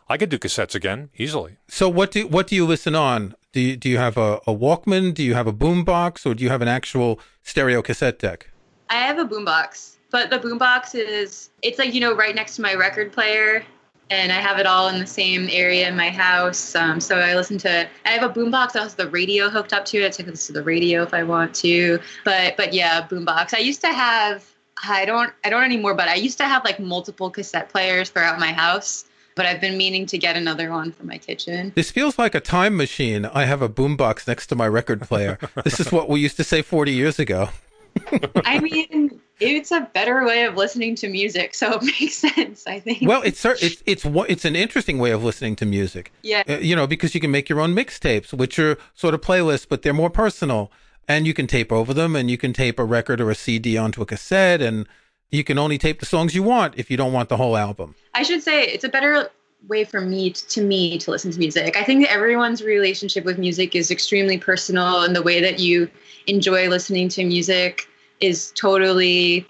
I 0.08 0.16
could 0.16 0.28
do 0.28 0.38
cassettes 0.38 0.74
again 0.74 1.10
easily. 1.16 1.56
So 1.68 1.88
what 1.88 2.12
do 2.12 2.26
what 2.26 2.46
do 2.46 2.54
you 2.54 2.64
listen 2.66 2.94
on? 2.94 3.34
Do 3.57 3.62
you, 3.62 3.74
do 3.74 3.88
you 3.88 3.96
have 3.96 4.18
a, 4.18 4.34
a 4.46 4.54
Walkman? 4.54 5.14
Do 5.14 5.22
you 5.22 5.32
have 5.32 5.46
a 5.46 5.52
boombox, 5.52 6.26
or 6.26 6.34
do 6.34 6.44
you 6.44 6.50
have 6.50 6.61
an 6.61 6.68
actual 6.68 7.18
stereo 7.42 7.80
cassette 7.80 8.18
deck? 8.18 8.50
I 8.90 8.96
have 8.96 9.18
a 9.18 9.24
boombox, 9.24 9.96
but 10.11 10.28
the 10.28 10.38
boombox 10.38 10.94
is 10.94 11.48
it's 11.62 11.78
like 11.78 11.94
you 11.94 12.00
know 12.02 12.14
right 12.14 12.34
next 12.34 12.57
to 12.57 12.61
my 12.61 12.74
record 12.74 13.14
player, 13.14 13.64
and 14.11 14.30
I 14.30 14.42
have 14.42 14.59
it 14.59 14.66
all 14.66 14.88
in 14.88 14.98
the 14.98 15.07
same 15.07 15.48
area 15.50 15.88
in 15.88 15.96
my 15.96 16.11
house. 16.11 16.74
Um, 16.74 17.00
so 17.00 17.16
I 17.16 17.34
listen 17.34 17.57
to. 17.61 17.88
I 18.04 18.09
have 18.11 18.22
a 18.22 18.28
boombox 18.28 18.72
that 18.72 18.82
has 18.82 18.94
the 18.94 19.09
radio 19.09 19.48
hooked 19.48 19.72
up 19.72 19.86
to 19.86 20.02
it, 20.02 20.14
so 20.14 20.22
I 20.22 20.24
can 20.24 20.34
listen 20.34 20.54
to 20.54 20.61
the 20.61 20.66
radio 20.66 21.02
if 21.02 21.14
I 21.14 21.22
want 21.22 21.54
to. 21.54 21.98
But 22.26 22.59
but 22.59 22.74
yeah, 22.74 23.09
boombox. 23.09 23.54
I 23.54 23.61
used 23.61 23.80
to 23.80 23.88
have. 23.90 24.44
I 24.86 25.07
don't. 25.07 25.32
I 25.46 25.48
don't 25.48 25.64
anymore. 25.64 25.94
But 25.94 26.09
I 26.09 26.16
used 26.16 26.36
to 26.36 26.44
have 26.44 26.62
like 26.62 26.78
multiple 26.78 27.30
cassette 27.30 27.70
players 27.70 28.11
throughout 28.11 28.38
my 28.38 28.52
house 28.52 29.07
but 29.37 29.47
I've 29.47 29.61
been 29.61 29.76
meaning 29.76 30.07
to 30.07 30.18
get 30.18 30.37
another 30.37 30.70
one 30.70 30.91
for 30.91 31.05
my 31.05 31.18
kitchen. 31.18 31.72
This 31.76 31.93
feels 31.93 32.18
like 32.18 32.34
a 32.34 32.41
time 32.41 32.76
machine. 32.76 33.26
I 33.26 33.45
have 33.45 33.62
a 33.62 33.68
boombox 33.68 34.26
next 34.26 34.49
to 34.49 34.57
my 34.57 34.66
record 34.66 35.03
player. 35.03 35.39
this 35.62 35.78
is 35.78 35.93
what 35.93 36.09
we 36.09 36.18
used 36.18 36.37
to 36.39 36.45
say 36.45 36.62
40 36.62 36.93
years 36.93 37.20
ago. 37.20 37.51
I 38.45 38.59
mean, 38.61 39.20
it's 39.41 39.70
a 39.70 39.89
better 39.93 40.24
way 40.24 40.45
of 40.45 40.57
listening 40.57 40.95
to 40.97 41.09
music, 41.09 41.55
so 41.55 41.74
it 41.74 41.82
makes 42.01 42.14
sense. 42.14 42.66
I 42.66 42.80
think. 42.80 43.03
Well, 43.03 43.22
it's 43.22 43.45
it's 43.45 43.82
it's 43.87 44.05
it's 44.05 44.45
an 44.45 44.57
interesting 44.57 44.99
way 44.99 45.12
of 45.12 45.22
listening 45.22 45.57
to 45.57 45.66
music. 45.66 46.12
Yeah. 46.22 46.43
Uh, 46.49 46.59
you 46.59 46.76
know, 46.76 46.87
because 46.87 47.14
you 47.14 47.20
can 47.20 47.30
make 47.30 47.49
your 47.49 47.61
own 47.61 47.74
mixtapes, 47.74 48.32
which 48.32 48.59
are 48.59 48.76
sort 48.95 49.14
of 49.14 49.20
playlists, 49.20 49.66
but 49.68 49.82
they're 49.82 49.95
more 49.95 50.11
personal, 50.11 50.70
and 51.09 51.26
you 51.26 51.34
can 51.34 51.47
tape 51.47 51.72
over 51.72 51.95
them, 51.95 52.16
and 52.16 52.30
you 52.30 52.37
can 52.37 52.53
tape 52.53 52.78
a 52.78 52.84
record 52.84 53.20
or 53.20 53.30
a 53.30 53.34
CD 53.34 53.76
onto 53.78 54.03
a 54.03 54.07
cassette, 54.07 54.61
and 54.61 54.87
you 55.30 55.44
can 55.44 55.58
only 55.58 55.78
tape 55.78 56.00
the 56.00 56.06
songs 56.06 56.34
you 56.34 56.42
want 56.42 56.74
if 56.76 56.90
you 56.90 56.96
don't 56.96 57.12
want 57.12 57.28
the 57.28 57.36
whole 57.36 57.56
album. 57.56 57.94
I 58.14 58.22
should 58.22 58.42
say 58.42 58.64
it's 58.64 58.84
a 58.84 58.88
better 58.88 59.30
way 59.68 59.84
for 59.84 60.00
me 60.00 60.30
to 60.30 60.62
me 60.62 60.98
to 60.98 61.10
listen 61.10 61.32
to 61.32 61.38
music. 61.38 61.76
I 61.76 61.82
think 61.82 62.06
everyone's 62.06 62.62
relationship 62.62 63.24
with 63.24 63.38
music 63.38 63.74
is 63.74 63.90
extremely 63.90 64.38
personal 64.38 65.02
and 65.02 65.16
the 65.16 65.22
way 65.22 65.40
that 65.40 65.58
you 65.58 65.90
enjoy 66.26 66.68
listening 66.68 67.08
to 67.10 67.24
music 67.24 67.88
is 68.20 68.52
totally 68.52 69.46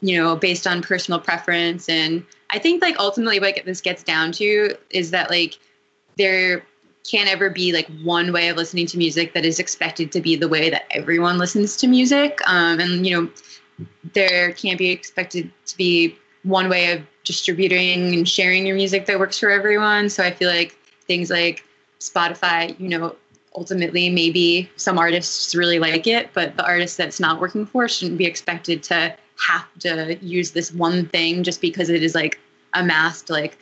you 0.00 0.16
know 0.16 0.36
based 0.36 0.66
on 0.66 0.82
personal 0.82 1.18
preference 1.18 1.88
and 1.88 2.24
I 2.50 2.58
think 2.58 2.82
like 2.82 2.98
ultimately 2.98 3.40
what 3.40 3.64
this 3.64 3.80
gets 3.80 4.02
down 4.02 4.32
to 4.32 4.76
is 4.90 5.10
that 5.10 5.30
like 5.30 5.58
there 6.16 6.64
can't 7.08 7.28
ever 7.28 7.50
be 7.50 7.72
like 7.72 7.88
one 8.02 8.32
way 8.32 8.48
of 8.48 8.56
listening 8.56 8.86
to 8.86 8.98
music 8.98 9.34
that 9.34 9.44
is 9.44 9.58
expected 9.58 10.12
to 10.12 10.20
be 10.20 10.36
the 10.36 10.48
way 10.48 10.70
that 10.70 10.84
everyone 10.90 11.38
listens 11.38 11.76
to 11.78 11.86
music 11.86 12.38
um, 12.46 12.80
and 12.80 13.06
you 13.06 13.20
know 13.20 13.30
there 14.12 14.52
can't 14.52 14.78
be 14.78 14.90
expected 14.90 15.50
to 15.66 15.76
be 15.76 16.16
one 16.42 16.68
way 16.68 16.92
of 16.92 17.02
distributing 17.24 18.14
and 18.14 18.28
sharing 18.28 18.66
your 18.66 18.76
music 18.76 19.06
that 19.06 19.18
works 19.18 19.38
for 19.38 19.50
everyone. 19.50 20.08
So 20.08 20.22
I 20.22 20.30
feel 20.30 20.50
like 20.50 20.72
things 21.06 21.30
like 21.30 21.64
Spotify, 22.00 22.78
you 22.78 22.88
know, 22.88 23.16
ultimately 23.56 24.10
maybe 24.10 24.70
some 24.76 24.98
artists 24.98 25.54
really 25.54 25.78
like 25.78 26.06
it, 26.06 26.30
but 26.34 26.56
the 26.56 26.64
artist 26.64 26.96
that's 26.96 27.20
not 27.20 27.40
working 27.40 27.64
for 27.64 27.88
shouldn't 27.88 28.18
be 28.18 28.26
expected 28.26 28.82
to 28.84 29.16
have 29.38 29.66
to 29.80 30.16
use 30.20 30.50
this 30.50 30.72
one 30.72 31.06
thing 31.08 31.42
just 31.42 31.60
because 31.60 31.88
it 31.88 32.02
is 32.02 32.14
like 32.14 32.38
amassed 32.74 33.30
like 33.30 33.58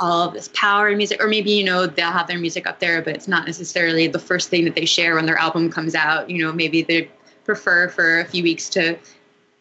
all 0.00 0.28
of 0.28 0.34
this 0.34 0.48
power 0.54 0.88
in 0.88 0.96
music 0.96 1.22
or 1.22 1.26
maybe 1.26 1.50
you 1.50 1.64
know 1.64 1.86
they'll 1.86 2.12
have 2.12 2.28
their 2.28 2.38
music 2.38 2.68
up 2.68 2.78
there 2.78 3.02
but 3.02 3.16
it's 3.16 3.26
not 3.26 3.46
necessarily 3.46 4.06
the 4.06 4.18
first 4.18 4.48
thing 4.48 4.64
that 4.64 4.76
they 4.76 4.84
share 4.84 5.16
when 5.16 5.26
their 5.26 5.36
album 5.36 5.68
comes 5.70 5.94
out 5.94 6.30
you 6.30 6.44
know 6.44 6.52
maybe 6.52 6.82
they 6.82 7.10
prefer 7.44 7.88
for 7.88 8.20
a 8.20 8.24
few 8.24 8.42
weeks 8.42 8.68
to 8.68 8.96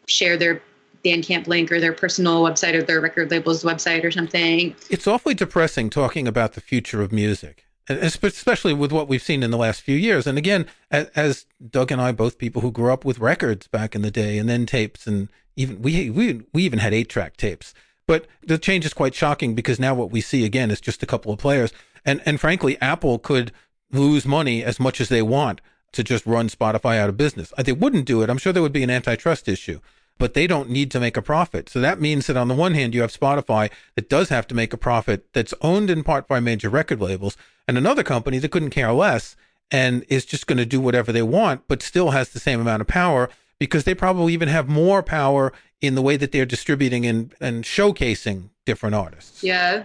share 0.08 0.38
their 0.38 0.62
Bandcamp 1.06 1.48
link 1.48 1.72
or 1.72 1.80
their 1.80 1.94
personal 1.94 2.44
website 2.44 2.74
or 2.74 2.84
their 2.84 3.00
record 3.00 3.32
label's 3.32 3.64
website 3.64 4.04
or 4.04 4.12
something. 4.12 4.76
It's 4.90 5.08
awfully 5.08 5.34
depressing 5.34 5.90
talking 5.90 6.28
about 6.28 6.54
the 6.54 6.62
future 6.62 7.02
of 7.02 7.12
music, 7.12 7.66
especially 7.88 8.74
with 8.74 8.92
what 8.92 9.08
we've 9.08 9.22
seen 9.22 9.44
in 9.44 9.52
the 9.52 9.58
last 9.58 9.82
few 9.82 9.96
years. 9.96 10.28
And 10.28 10.38
again, 10.38 10.66
as 10.92 11.46
Doug 11.70 11.92
and 11.92 12.02
I, 12.02 12.12
both 12.12 12.38
people 12.38 12.62
who 12.62 12.72
grew 12.72 12.92
up 12.92 13.06
with 13.06 13.20
records 13.20 13.68
back 13.68 13.96
in 13.96 14.02
the 14.02 14.12
day, 14.12 14.38
and 14.38 14.50
then 14.50 14.66
tapes, 14.66 15.08
and 15.08 15.30
even 15.56 15.82
we 15.82 16.10
we 16.10 16.42
we 16.54 16.64
even 16.64 16.80
had 16.80 16.94
eight 16.94 17.10
track 17.10 17.38
tapes. 17.38 17.74
But 18.06 18.26
the 18.42 18.58
change 18.58 18.86
is 18.86 18.94
quite 18.94 19.14
shocking 19.14 19.54
because 19.54 19.80
now 19.80 19.94
what 19.94 20.12
we 20.12 20.22
see 20.22 20.46
again 20.46 20.72
is 20.72 20.82
just 20.82 21.04
a 21.04 21.08
couple 21.08 21.32
of 21.32 21.40
players, 21.40 21.72
and 22.06 22.22
and 22.26 22.40
frankly, 22.40 22.80
Apple 22.82 23.20
could 23.20 23.52
lose 23.92 24.26
money 24.26 24.64
as 24.64 24.80
much 24.80 25.00
as 25.00 25.10
they 25.10 25.22
want 25.22 25.62
to 25.94 26.04
just 26.04 26.26
run 26.26 26.50
Spotify 26.50 26.98
out 26.98 27.08
of 27.08 27.16
business. 27.16 27.54
Uh, 27.58 27.64
they 27.64 27.72
wouldn't 27.72 28.06
do 28.06 28.22
it. 28.22 28.30
I'm 28.30 28.38
sure 28.38 28.52
there 28.52 28.62
would 28.62 28.74
be 28.74 28.84
an 28.84 28.90
antitrust 28.90 29.48
issue 29.48 29.80
but 30.18 30.34
they 30.34 30.48
don't 30.48 30.70
need 30.70 30.92
to 30.92 31.00
make 31.00 31.18
a 31.18 31.22
profit. 31.22 31.70
So 31.70 31.80
that 31.80 32.02
means 32.02 32.28
that 32.28 32.38
on 32.38 32.48
the 32.48 32.56
one 32.56 32.74
hand, 32.74 32.94
you 32.94 33.02
have 33.02 33.12
Spotify 33.12 33.70
that 33.96 34.10
does 34.10 34.30
have 34.30 34.48
to 34.48 34.56
make 34.56 34.74
a 34.74 34.78
profit 34.78 35.32
that's 35.34 35.54
owned 35.62 35.90
in 35.90 36.04
part 36.04 36.28
by 36.28 36.40
major 36.40 36.70
record 36.70 37.02
labels 37.02 37.38
and 37.68 37.78
another 37.78 38.04
company 38.04 38.40
that 38.40 38.52
couldn't 38.52 38.72
care 38.72 38.92
less 38.92 39.36
and 39.72 40.06
is 40.08 40.26
just 40.26 40.48
going 40.48 40.58
to 40.58 40.66
do 40.66 40.80
whatever 40.80 41.12
they 41.12 41.22
want, 41.22 41.68
but 41.68 41.82
still 41.82 42.12
has 42.12 42.30
the 42.30 42.40
same 42.40 42.60
amount 42.60 42.82
of 42.82 42.88
power 42.88 43.30
because 43.60 43.84
they 43.84 43.96
probably 43.96 44.34
even 44.34 44.48
have 44.48 44.68
more 44.70 45.04
power 45.04 45.52
in 45.82 45.96
the 45.96 46.02
way 46.02 46.18
that 46.18 46.32
they're 46.32 46.46
distributing 46.46 47.06
and, 47.06 47.34
and 47.40 47.64
showcasing 47.64 48.50
different 48.66 48.96
artists. 48.96 49.44
Yeah. 49.44 49.84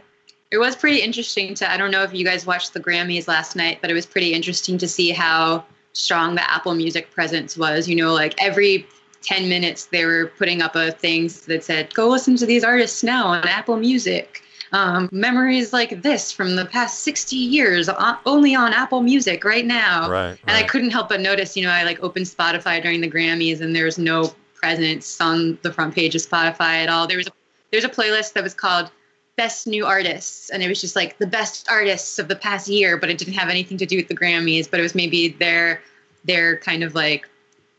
It 0.51 0.59
was 0.59 0.76
pretty 0.76 1.01
interesting 1.01 1.55
to, 1.55 1.70
I 1.70 1.76
don't 1.76 1.91
know 1.91 2.03
if 2.03 2.12
you 2.12 2.24
guys 2.24 2.47
watched 2.47 2.74
the 2.74 2.80
Grammys 2.80 3.26
last 3.26 3.57
night, 3.57 3.78
but 3.80 3.91
it 3.91 3.95
was 3.95 4.07
pretty 4.07 4.35
interesting 4.35 4.76
to 4.78 4.89
see 4.89 5.11
how 5.11 5.64
strong 5.95 6.35
the 6.35 6.51
Apple 6.51 6.74
Music 6.74 7.11
presence 7.11 7.57
was. 7.57 7.89
You 7.89 7.97
know, 7.97 8.12
like 8.12 8.35
every 8.41 8.87
10 9.23 9.49
minutes 9.49 9.87
they 9.87 10.05
were 10.05 10.33
putting 10.39 10.62
up 10.62 10.77
a 10.77 10.93
things 10.93 11.43
that 11.47 11.64
said 11.64 11.93
go 11.95 12.09
listen 12.09 12.37
to 12.37 12.47
these 12.47 12.64
artists 12.64 13.03
now 13.03 13.27
on 13.27 13.47
apple 13.49 13.77
music. 13.77 14.43
Um, 14.75 15.11
memories 15.12 15.75
like 15.75 16.01
this 16.01 16.33
from 16.33 16.57
the 16.57 16.64
past 16.64 17.01
60 17.01 17.37
years 17.37 17.91
on, 17.91 18.16
only 18.25 18.55
on 18.55 18.73
apple 18.73 19.03
music 19.03 19.45
right 19.45 19.66
now. 19.66 20.09
Right, 20.09 20.31
right. 20.31 20.39
and 20.47 20.57
i 20.57 20.62
couldn't 20.62 20.91
help 20.91 21.11
but 21.11 21.20
notice 21.20 21.57
you 21.57 21.62
know 21.62 21.70
i 21.70 21.83
like 21.83 22.03
opened 22.03 22.25
spotify 22.25 22.83
during 22.83 23.03
the 23.03 23.11
grammys 23.11 23.61
and 23.61 23.77
there's 23.77 23.99
no 23.99 24.35
presence 24.55 25.20
on 25.20 25.59
the 25.62 25.73
front 25.73 25.95
page 25.95 26.14
of 26.14 26.23
spotify 26.23 26.83
at 26.83 26.89
all. 26.89 27.07
There 27.07 27.18
was 27.18 27.27
a 27.27 27.33
there's 27.70 27.85
a 27.85 27.89
playlist 27.89 28.35
that 28.35 28.43
was 28.43 28.55
called 28.55 28.91
best 29.37 29.66
new 29.66 29.85
artists 29.87 30.51
and 30.51 30.62
it 30.62 30.68
was 30.68 30.81
just 30.81 30.95
like 30.95 31.18
the 31.18 31.27
best 31.27 31.68
artists 31.70 32.18
of 32.18 32.29
the 32.29 32.37
past 32.37 32.68
year 32.68 32.97
but 32.99 33.09
it 33.09 33.18
didn't 33.18 33.33
have 33.35 33.49
anything 33.49 33.79
to 33.79 33.87
do 33.87 33.97
with 33.97 34.09
the 34.09 34.16
grammys 34.16 34.70
but 34.70 34.79
it 34.79 34.83
was 34.83 34.95
maybe 34.95 35.29
their 35.29 35.81
their 36.25 36.59
kind 36.59 36.85
of 36.85 36.95
like 36.95 37.29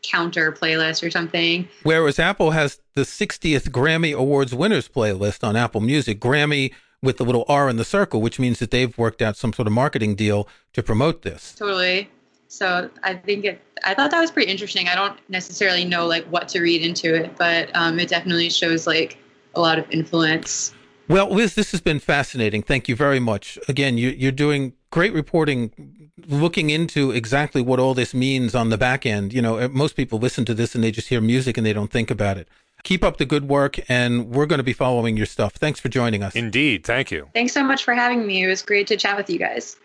counter 0.03 0.51
playlist 0.51 1.05
or 1.05 1.09
something. 1.09 1.67
Whereas 1.83 2.19
Apple 2.19 2.51
has 2.51 2.79
the 2.93 3.01
60th 3.01 3.69
Grammy 3.69 4.15
Awards 4.15 4.53
winners 4.53 4.87
playlist 4.87 5.45
on 5.45 5.55
Apple 5.55 5.81
Music, 5.81 6.19
Grammy 6.19 6.73
with 7.01 7.17
the 7.17 7.25
little 7.25 7.45
R 7.47 7.69
in 7.69 7.77
the 7.77 7.85
circle, 7.85 8.21
which 8.21 8.39
means 8.39 8.59
that 8.59 8.71
they've 8.71 8.97
worked 8.97 9.21
out 9.21 9.35
some 9.35 9.51
sort 9.51 9.67
of 9.67 9.73
marketing 9.73 10.15
deal 10.15 10.47
to 10.73 10.81
promote 10.81 11.21
this. 11.21 11.53
Totally. 11.53 12.09
So 12.47 12.89
I 13.01 13.15
think 13.15 13.45
it, 13.45 13.61
I 13.83 13.93
thought 13.93 14.11
that 14.11 14.21
was 14.21 14.31
pretty 14.31 14.51
interesting. 14.51 14.87
I 14.87 14.95
don't 14.95 15.17
necessarily 15.27 15.85
know 15.85 16.05
like 16.05 16.25
what 16.25 16.47
to 16.49 16.61
read 16.61 16.81
into 16.81 17.15
it, 17.15 17.35
but 17.35 17.69
um, 17.73 17.99
it 17.99 18.09
definitely 18.09 18.49
shows 18.49 18.85
like 18.85 19.17
a 19.55 19.59
lot 19.59 19.79
of 19.79 19.89
influence. 19.91 20.73
Well, 21.09 21.29
Liz, 21.29 21.55
this 21.55 21.71
has 21.71 21.81
been 21.81 21.99
fascinating. 21.99 22.61
Thank 22.61 22.87
you 22.87 22.95
very 22.95 23.19
much. 23.19 23.59
Again, 23.67 23.97
you, 23.97 24.09
you're 24.09 24.31
doing 24.31 24.73
great 24.91 25.13
reporting 25.13 26.02
looking 26.27 26.69
into 26.69 27.11
exactly 27.11 27.61
what 27.61 27.79
all 27.79 27.93
this 27.93 28.13
means 28.13 28.55
on 28.55 28.69
the 28.69 28.77
back 28.77 29.05
end. 29.05 29.33
You 29.33 29.41
know, 29.41 29.57
eh, 29.57 29.67
most 29.71 29.95
people 29.95 30.19
listen 30.19 30.45
to 30.45 30.53
this 30.53 30.75
and 30.75 30.83
they 30.83 30.91
just 30.91 31.09
hear 31.09 31.21
music 31.21 31.57
and 31.57 31.65
they 31.65 31.73
don't 31.73 31.91
think 31.91 32.11
about 32.11 32.37
it. 32.37 32.47
Keep 32.83 33.03
up 33.03 33.15
the 33.15 33.25
good 33.25 33.47
work, 33.47 33.79
and 33.87 34.29
we're 34.29 34.45
going 34.45 34.59
to 34.59 34.63
be 34.63 34.73
following 34.73 35.15
your 35.15 35.25
stuff. 35.25 35.53
Thanks 35.53 35.79
for 35.79 35.87
joining 35.87 36.21
us. 36.21 36.35
Indeed. 36.35 36.85
Thank 36.85 37.11
you. 37.11 37.29
Thanks 37.33 37.53
so 37.53 37.63
much 37.63 37.85
for 37.85 37.93
having 37.93 38.27
me. 38.27 38.43
It 38.43 38.47
was 38.47 38.61
great 38.61 38.87
to 38.87 38.97
chat 38.97 39.15
with 39.15 39.29
you 39.29 39.39
guys. 39.39 39.77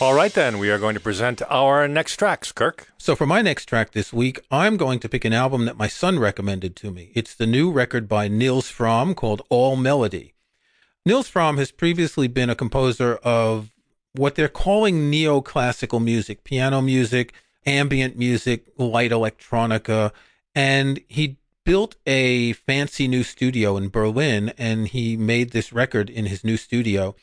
All 0.00 0.14
right, 0.14 0.32
then, 0.32 0.58
we 0.58 0.70
are 0.70 0.78
going 0.78 0.94
to 0.94 1.00
present 1.00 1.42
our 1.50 1.86
next 1.86 2.16
tracks, 2.16 2.52
Kirk. 2.52 2.90
So, 2.96 3.14
for 3.14 3.26
my 3.26 3.42
next 3.42 3.66
track 3.66 3.92
this 3.92 4.14
week, 4.14 4.40
I'm 4.50 4.78
going 4.78 4.98
to 5.00 5.10
pick 5.10 5.26
an 5.26 5.34
album 5.34 5.66
that 5.66 5.76
my 5.76 5.88
son 5.88 6.18
recommended 6.18 6.74
to 6.76 6.90
me. 6.90 7.12
It's 7.14 7.34
the 7.34 7.46
new 7.46 7.70
record 7.70 8.08
by 8.08 8.28
Nils 8.28 8.72
Frahm 8.72 9.14
called 9.14 9.42
All 9.50 9.76
Melody. 9.76 10.32
Nils 11.06 11.30
Frahm 11.30 11.56
has 11.56 11.72
previously 11.72 12.28
been 12.28 12.50
a 12.50 12.54
composer 12.54 13.14
of 13.16 13.70
what 14.12 14.34
they're 14.34 14.48
calling 14.48 15.10
neoclassical 15.10 16.02
music, 16.02 16.44
piano 16.44 16.82
music, 16.82 17.32
ambient 17.64 18.18
music, 18.18 18.66
light 18.76 19.10
electronica, 19.10 20.12
and 20.54 21.00
he 21.08 21.38
built 21.64 21.96
a 22.06 22.52
fancy 22.52 23.08
new 23.08 23.22
studio 23.22 23.78
in 23.78 23.88
Berlin 23.88 24.52
and 24.58 24.88
he 24.88 25.16
made 25.16 25.52
this 25.52 25.72
record 25.72 26.10
in 26.10 26.26
his 26.26 26.44
new 26.44 26.58
studio. 26.58 27.14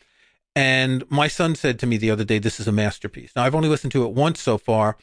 And 0.56 1.04
my 1.12 1.28
son 1.28 1.54
said 1.54 1.78
to 1.80 1.86
me 1.86 1.98
the 1.98 2.10
other 2.10 2.24
day, 2.24 2.40
this 2.40 2.60
is 2.60 2.68
a 2.68 2.72
masterpiece. 2.72 3.32
Now, 3.36 3.44
I've 3.44 3.54
only 3.54 3.70
listened 3.70 3.92
to 3.92 4.06
it 4.06 4.12
once 4.12 4.42
so 4.42 4.58
far. 4.58 4.98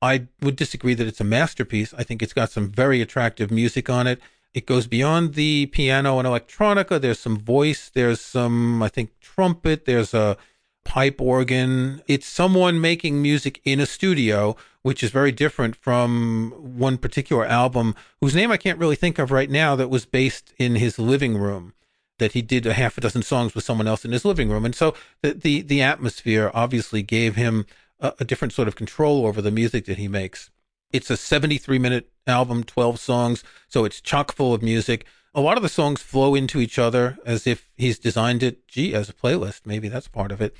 I 0.00 0.28
would 0.40 0.54
disagree 0.54 0.94
that 0.94 1.08
it's 1.08 1.20
a 1.20 1.24
masterpiece. 1.24 1.92
I 1.98 2.04
think 2.04 2.22
it's 2.22 2.32
got 2.32 2.50
some 2.52 2.70
very 2.70 3.00
attractive 3.00 3.50
music 3.50 3.90
on 3.90 4.06
it. 4.06 4.20
It 4.54 4.66
goes 4.66 4.86
beyond 4.86 5.34
the 5.34 5.66
piano 5.66 6.18
and 6.18 6.28
electronica. 6.28 7.00
There's 7.00 7.18
some 7.18 7.38
voice. 7.38 7.90
There's 7.92 8.20
some, 8.20 8.82
I 8.82 8.88
think, 8.88 9.18
trumpet. 9.20 9.86
There's 9.86 10.12
a 10.12 10.36
pipe 10.84 11.20
organ. 11.20 12.02
It's 12.06 12.26
someone 12.26 12.80
making 12.80 13.22
music 13.22 13.60
in 13.64 13.80
a 13.80 13.86
studio, 13.86 14.56
which 14.82 15.02
is 15.02 15.10
very 15.10 15.32
different 15.32 15.76
from 15.76 16.52
one 16.56 16.98
particular 16.98 17.46
album 17.46 17.94
whose 18.20 18.34
name 18.34 18.50
I 18.50 18.56
can't 18.56 18.78
really 18.78 18.96
think 18.96 19.18
of 19.18 19.30
right 19.30 19.50
now 19.50 19.74
that 19.76 19.90
was 19.90 20.04
based 20.04 20.52
in 20.58 20.76
his 20.76 20.98
living 20.98 21.38
room 21.38 21.72
that 22.18 22.32
he 22.32 22.42
did 22.42 22.66
a 22.66 22.74
half 22.74 22.96
a 22.98 23.00
dozen 23.00 23.22
songs 23.22 23.54
with 23.54 23.64
someone 23.64 23.88
else 23.88 24.04
in 24.04 24.12
his 24.12 24.24
living 24.24 24.48
room. 24.48 24.64
And 24.64 24.74
so 24.74 24.94
the, 25.22 25.32
the, 25.32 25.62
the 25.62 25.82
atmosphere 25.82 26.50
obviously 26.54 27.02
gave 27.02 27.36
him 27.36 27.66
a, 28.00 28.12
a 28.20 28.24
different 28.24 28.52
sort 28.52 28.68
of 28.68 28.76
control 28.76 29.26
over 29.26 29.42
the 29.42 29.50
music 29.50 29.86
that 29.86 29.98
he 29.98 30.08
makes. 30.08 30.50
It's 30.92 31.10
a 31.10 31.16
73 31.16 31.78
minute 31.78 32.10
album, 32.26 32.64
12 32.64 32.98
songs. 32.98 33.44
So 33.68 33.84
it's 33.84 34.00
chock 34.00 34.32
full 34.32 34.54
of 34.54 34.62
music. 34.62 35.06
A 35.34 35.40
lot 35.40 35.56
of 35.56 35.62
the 35.62 35.68
songs 35.68 36.02
flow 36.02 36.34
into 36.34 36.60
each 36.60 36.78
other 36.78 37.18
as 37.24 37.46
if 37.46 37.70
he's 37.76 37.98
designed 37.98 38.42
it, 38.42 38.68
gee, 38.68 38.94
as 38.94 39.08
a 39.08 39.14
playlist. 39.14 39.62
Maybe 39.64 39.88
that's 39.88 40.08
part 40.08 40.30
of 40.30 40.42
it. 40.42 40.54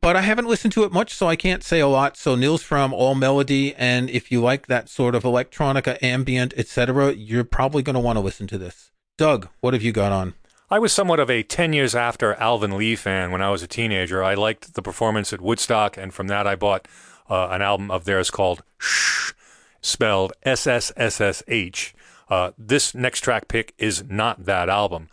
But 0.00 0.16
I 0.16 0.20
haven't 0.20 0.48
listened 0.48 0.74
to 0.74 0.84
it 0.84 0.92
much, 0.92 1.14
so 1.14 1.28
I 1.28 1.36
can't 1.36 1.62
say 1.62 1.80
a 1.80 1.88
lot. 1.88 2.16
So 2.16 2.34
Nils 2.34 2.62
Frahm 2.62 2.92
All 2.92 3.14
Melody, 3.14 3.74
and 3.76 4.10
if 4.10 4.30
you 4.30 4.42
like 4.42 4.66
that 4.66 4.90
sort 4.90 5.14
of 5.14 5.22
electronica, 5.22 5.96
ambient, 6.02 6.52
etc., 6.58 7.12
you're 7.14 7.44
probably 7.44 7.82
going 7.82 7.94
to 7.94 8.00
want 8.00 8.16
to 8.16 8.20
listen 8.20 8.46
to 8.48 8.58
this. 8.58 8.90
Doug, 9.16 9.48
what 9.60 9.72
have 9.72 9.82
you 9.82 9.92
got 9.92 10.12
on? 10.12 10.34
I 10.70 10.78
was 10.78 10.92
somewhat 10.92 11.20
of 11.20 11.30
a 11.30 11.42
10 11.42 11.72
years 11.72 11.94
after 11.94 12.34
Alvin 12.34 12.76
Lee 12.76 12.96
fan 12.96 13.30
when 13.30 13.40
I 13.40 13.50
was 13.50 13.62
a 13.62 13.66
teenager. 13.66 14.22
I 14.22 14.34
liked 14.34 14.74
the 14.74 14.82
performance 14.82 15.32
at 15.32 15.40
Woodstock, 15.40 15.96
and 15.96 16.12
from 16.12 16.26
that 16.26 16.46
I 16.46 16.54
bought 16.54 16.86
uh, 17.30 17.48
an 17.50 17.62
album 17.62 17.90
of 17.90 18.04
theirs 18.04 18.30
called 18.30 18.62
Ssssh, 18.80 19.32
spelled 19.84 20.32
S 20.42 20.66
S 20.66 20.92
S 20.96 21.20
S 21.20 21.42
H. 21.46 21.94
Uh, 22.28 22.52
this 22.56 22.94
next 22.94 23.20
track 23.20 23.48
pick 23.48 23.74
is 23.78 24.04
not 24.08 24.46
that 24.46 24.68
album. 24.68 25.08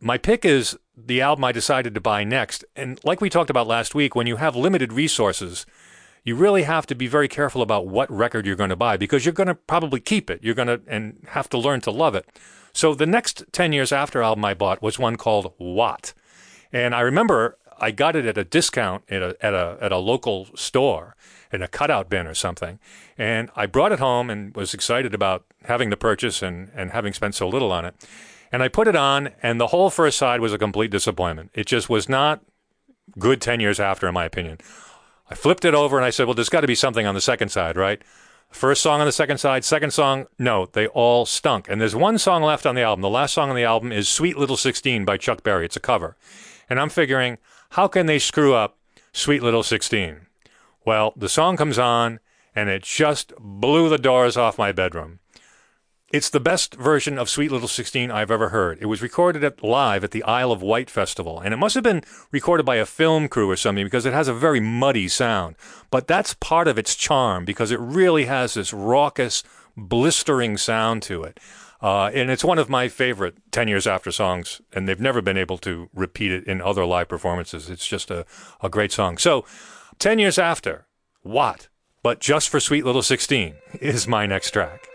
My 0.00 0.18
pick 0.18 0.44
is 0.44 0.76
the 0.96 1.20
album 1.20 1.44
I 1.44 1.52
decided 1.52 1.94
to 1.94 2.00
buy 2.00 2.24
next. 2.24 2.64
And 2.76 3.00
like 3.04 3.20
we 3.20 3.30
talked 3.30 3.50
about 3.50 3.66
last 3.66 3.94
week, 3.94 4.14
when 4.14 4.26
you 4.26 4.36
have 4.36 4.56
limited 4.56 4.92
resources, 4.92 5.64
you 6.24 6.34
really 6.34 6.64
have 6.64 6.86
to 6.86 6.94
be 6.94 7.06
very 7.06 7.28
careful 7.28 7.62
about 7.62 7.86
what 7.86 8.10
record 8.10 8.46
you're 8.46 8.56
going 8.56 8.70
to 8.70 8.76
buy 8.76 8.96
because 8.96 9.24
you're 9.24 9.32
going 9.32 9.46
to 9.46 9.54
probably 9.54 10.00
keep 10.00 10.28
it. 10.28 10.42
You're 10.42 10.54
going 10.54 10.68
to 10.68 10.80
and 10.86 11.24
have 11.28 11.48
to 11.50 11.58
learn 11.58 11.80
to 11.82 11.90
love 11.90 12.14
it. 12.14 12.26
So 12.72 12.94
the 12.94 13.06
next 13.06 13.44
10 13.52 13.72
years 13.72 13.92
after 13.92 14.22
album 14.22 14.44
I 14.44 14.54
bought 14.54 14.82
was 14.82 14.98
one 14.98 15.16
called 15.16 15.52
Watt. 15.58 16.12
And 16.72 16.94
I 16.94 17.00
remember 17.00 17.56
I 17.78 17.92
got 17.92 18.16
it 18.16 18.26
at 18.26 18.38
a 18.38 18.44
discount 18.44 19.04
at 19.08 19.22
a, 19.22 19.36
at 19.40 19.54
a, 19.54 19.78
at 19.80 19.92
a 19.92 19.98
local 19.98 20.48
store 20.56 21.14
in 21.54 21.62
a 21.62 21.68
cutout 21.68 22.10
bin 22.10 22.26
or 22.26 22.34
something. 22.34 22.80
And 23.16 23.48
I 23.54 23.66
brought 23.66 23.92
it 23.92 24.00
home 24.00 24.28
and 24.28 24.54
was 24.56 24.74
excited 24.74 25.14
about 25.14 25.44
having 25.64 25.88
the 25.88 25.96
purchase 25.96 26.42
and, 26.42 26.70
and 26.74 26.90
having 26.90 27.12
spent 27.12 27.36
so 27.36 27.48
little 27.48 27.70
on 27.70 27.84
it. 27.84 27.94
And 28.50 28.62
I 28.62 28.68
put 28.68 28.88
it 28.88 28.96
on, 28.96 29.30
and 29.42 29.60
the 29.60 29.68
whole 29.68 29.88
first 29.88 30.18
side 30.18 30.40
was 30.40 30.52
a 30.52 30.58
complete 30.58 30.90
disappointment. 30.90 31.50
It 31.54 31.66
just 31.66 31.88
was 31.88 32.08
not 32.08 32.42
good 33.18 33.40
10 33.40 33.60
years 33.60 33.78
after, 33.78 34.08
in 34.08 34.14
my 34.14 34.24
opinion. 34.24 34.58
I 35.30 35.34
flipped 35.34 35.64
it 35.64 35.74
over 35.74 35.96
and 35.96 36.04
I 36.04 36.10
said, 36.10 36.26
well, 36.26 36.34
there's 36.34 36.48
got 36.48 36.60
to 36.62 36.66
be 36.66 36.74
something 36.74 37.06
on 37.06 37.14
the 37.14 37.20
second 37.20 37.48
side, 37.50 37.76
right? 37.76 38.02
First 38.50 38.82
song 38.82 39.00
on 39.00 39.06
the 39.06 39.12
second 39.12 39.38
side, 39.38 39.64
second 39.64 39.92
song, 39.92 40.26
no, 40.38 40.66
they 40.66 40.86
all 40.88 41.24
stunk. 41.24 41.68
And 41.68 41.80
there's 41.80 41.96
one 41.96 42.18
song 42.18 42.42
left 42.42 42.66
on 42.66 42.74
the 42.74 42.82
album. 42.82 43.02
The 43.02 43.08
last 43.08 43.32
song 43.34 43.50
on 43.50 43.56
the 43.56 43.64
album 43.64 43.90
is 43.90 44.08
Sweet 44.08 44.36
Little 44.36 44.56
16 44.56 45.04
by 45.04 45.16
Chuck 45.16 45.42
Berry. 45.42 45.64
It's 45.64 45.76
a 45.76 45.80
cover. 45.80 46.16
And 46.68 46.78
I'm 46.78 46.88
figuring, 46.88 47.38
how 47.70 47.88
can 47.88 48.06
they 48.06 48.18
screw 48.18 48.54
up 48.54 48.76
Sweet 49.12 49.42
Little 49.42 49.64
16? 49.64 50.26
Well, 50.84 51.14
the 51.16 51.28
song 51.28 51.56
comes 51.56 51.78
on 51.78 52.20
and 52.54 52.68
it 52.68 52.82
just 52.82 53.32
blew 53.38 53.88
the 53.88 53.98
doors 53.98 54.36
off 54.36 54.58
my 54.58 54.72
bedroom. 54.72 55.20
It's 56.12 56.30
the 56.30 56.38
best 56.38 56.76
version 56.76 57.18
of 57.18 57.28
Sweet 57.28 57.50
Little 57.50 57.66
16 57.66 58.10
I've 58.10 58.30
ever 58.30 58.50
heard. 58.50 58.78
It 58.80 58.86
was 58.86 59.02
recorded 59.02 59.42
at, 59.42 59.64
live 59.64 60.04
at 60.04 60.12
the 60.12 60.22
Isle 60.22 60.52
of 60.52 60.62
Wight 60.62 60.88
Festival, 60.88 61.40
and 61.40 61.52
it 61.52 61.56
must 61.56 61.74
have 61.74 61.82
been 61.82 62.04
recorded 62.30 62.64
by 62.64 62.76
a 62.76 62.86
film 62.86 63.26
crew 63.26 63.50
or 63.50 63.56
something 63.56 63.84
because 63.84 64.06
it 64.06 64.12
has 64.12 64.28
a 64.28 64.34
very 64.34 64.60
muddy 64.60 65.08
sound. 65.08 65.56
But 65.90 66.06
that's 66.06 66.34
part 66.34 66.68
of 66.68 66.78
its 66.78 66.94
charm 66.94 67.44
because 67.44 67.72
it 67.72 67.80
really 67.80 68.26
has 68.26 68.54
this 68.54 68.72
raucous, 68.72 69.42
blistering 69.76 70.56
sound 70.56 71.02
to 71.04 71.24
it. 71.24 71.40
Uh, 71.82 72.10
and 72.14 72.30
it's 72.30 72.44
one 72.44 72.58
of 72.58 72.68
my 72.68 72.86
favorite 72.86 73.34
10 73.50 73.66
years 73.66 73.86
after 73.86 74.12
songs, 74.12 74.60
and 74.72 74.88
they've 74.88 75.00
never 75.00 75.20
been 75.20 75.36
able 75.36 75.58
to 75.58 75.90
repeat 75.92 76.30
it 76.30 76.44
in 76.44 76.62
other 76.62 76.84
live 76.84 77.08
performances. 77.08 77.68
It's 77.68 77.88
just 77.88 78.12
a, 78.12 78.24
a 78.62 78.68
great 78.68 78.92
song. 78.92 79.18
So, 79.18 79.44
10 79.98 80.18
years 80.18 80.38
after, 80.38 80.86
Watt? 81.22 81.68
But 82.02 82.20
just 82.20 82.48
for 82.48 82.60
Sweet 82.60 82.84
Little 82.84 83.02
16 83.02 83.54
is 83.80 84.06
my 84.06 84.26
next 84.26 84.50
track. 84.50 84.88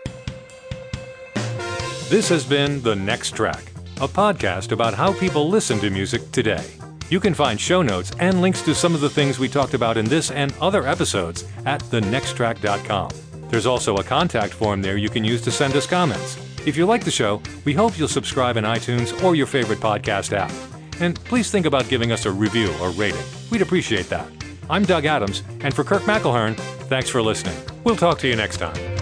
This 2.08 2.28
has 2.28 2.44
been 2.44 2.82
The 2.82 2.96
Next 2.96 3.34
Track, 3.34 3.72
a 3.98 4.08
podcast 4.08 4.72
about 4.72 4.94
how 4.94 5.12
people 5.12 5.48
listen 5.48 5.78
to 5.80 5.90
music 5.90 6.30
today. 6.32 6.64
You 7.08 7.20
can 7.20 7.34
find 7.34 7.60
show 7.60 7.82
notes 7.82 8.12
and 8.20 8.40
links 8.40 8.62
to 8.62 8.74
some 8.74 8.94
of 8.94 9.00
the 9.00 9.10
things 9.10 9.38
we 9.38 9.48
talked 9.48 9.74
about 9.74 9.96
in 9.96 10.04
this 10.06 10.30
and 10.30 10.54
other 10.60 10.86
episodes 10.86 11.44
at 11.66 11.80
thenexttrack.com. 11.82 13.10
There's 13.48 13.66
also 13.66 13.96
a 13.96 14.04
contact 14.04 14.52
form 14.54 14.82
there 14.82 14.96
you 14.96 15.08
can 15.08 15.24
use 15.24 15.42
to 15.42 15.50
send 15.50 15.74
us 15.74 15.86
comments. 15.86 16.36
If 16.66 16.76
you 16.76 16.86
like 16.86 17.04
the 17.04 17.10
show, 17.10 17.42
we 17.64 17.74
hope 17.74 17.98
you'll 17.98 18.06
subscribe 18.08 18.56
in 18.56 18.64
iTunes 18.64 19.22
or 19.24 19.34
your 19.34 19.46
favorite 19.46 19.80
podcast 19.80 20.32
app. 20.32 20.52
And 21.00 21.16
please 21.24 21.50
think 21.50 21.66
about 21.66 21.88
giving 21.88 22.12
us 22.12 22.26
a 22.26 22.30
review 22.30 22.72
or 22.80 22.90
rating. 22.90 23.22
We'd 23.50 23.62
appreciate 23.62 24.08
that. 24.10 24.39
I'm 24.70 24.84
Doug 24.84 25.04
Adams, 25.04 25.42
and 25.62 25.74
for 25.74 25.82
Kirk 25.82 26.02
McElhearn, 26.02 26.56
thanks 26.88 27.10
for 27.10 27.20
listening. 27.20 27.56
We'll 27.82 27.96
talk 27.96 28.20
to 28.20 28.28
you 28.28 28.36
next 28.36 28.58
time. 28.58 28.99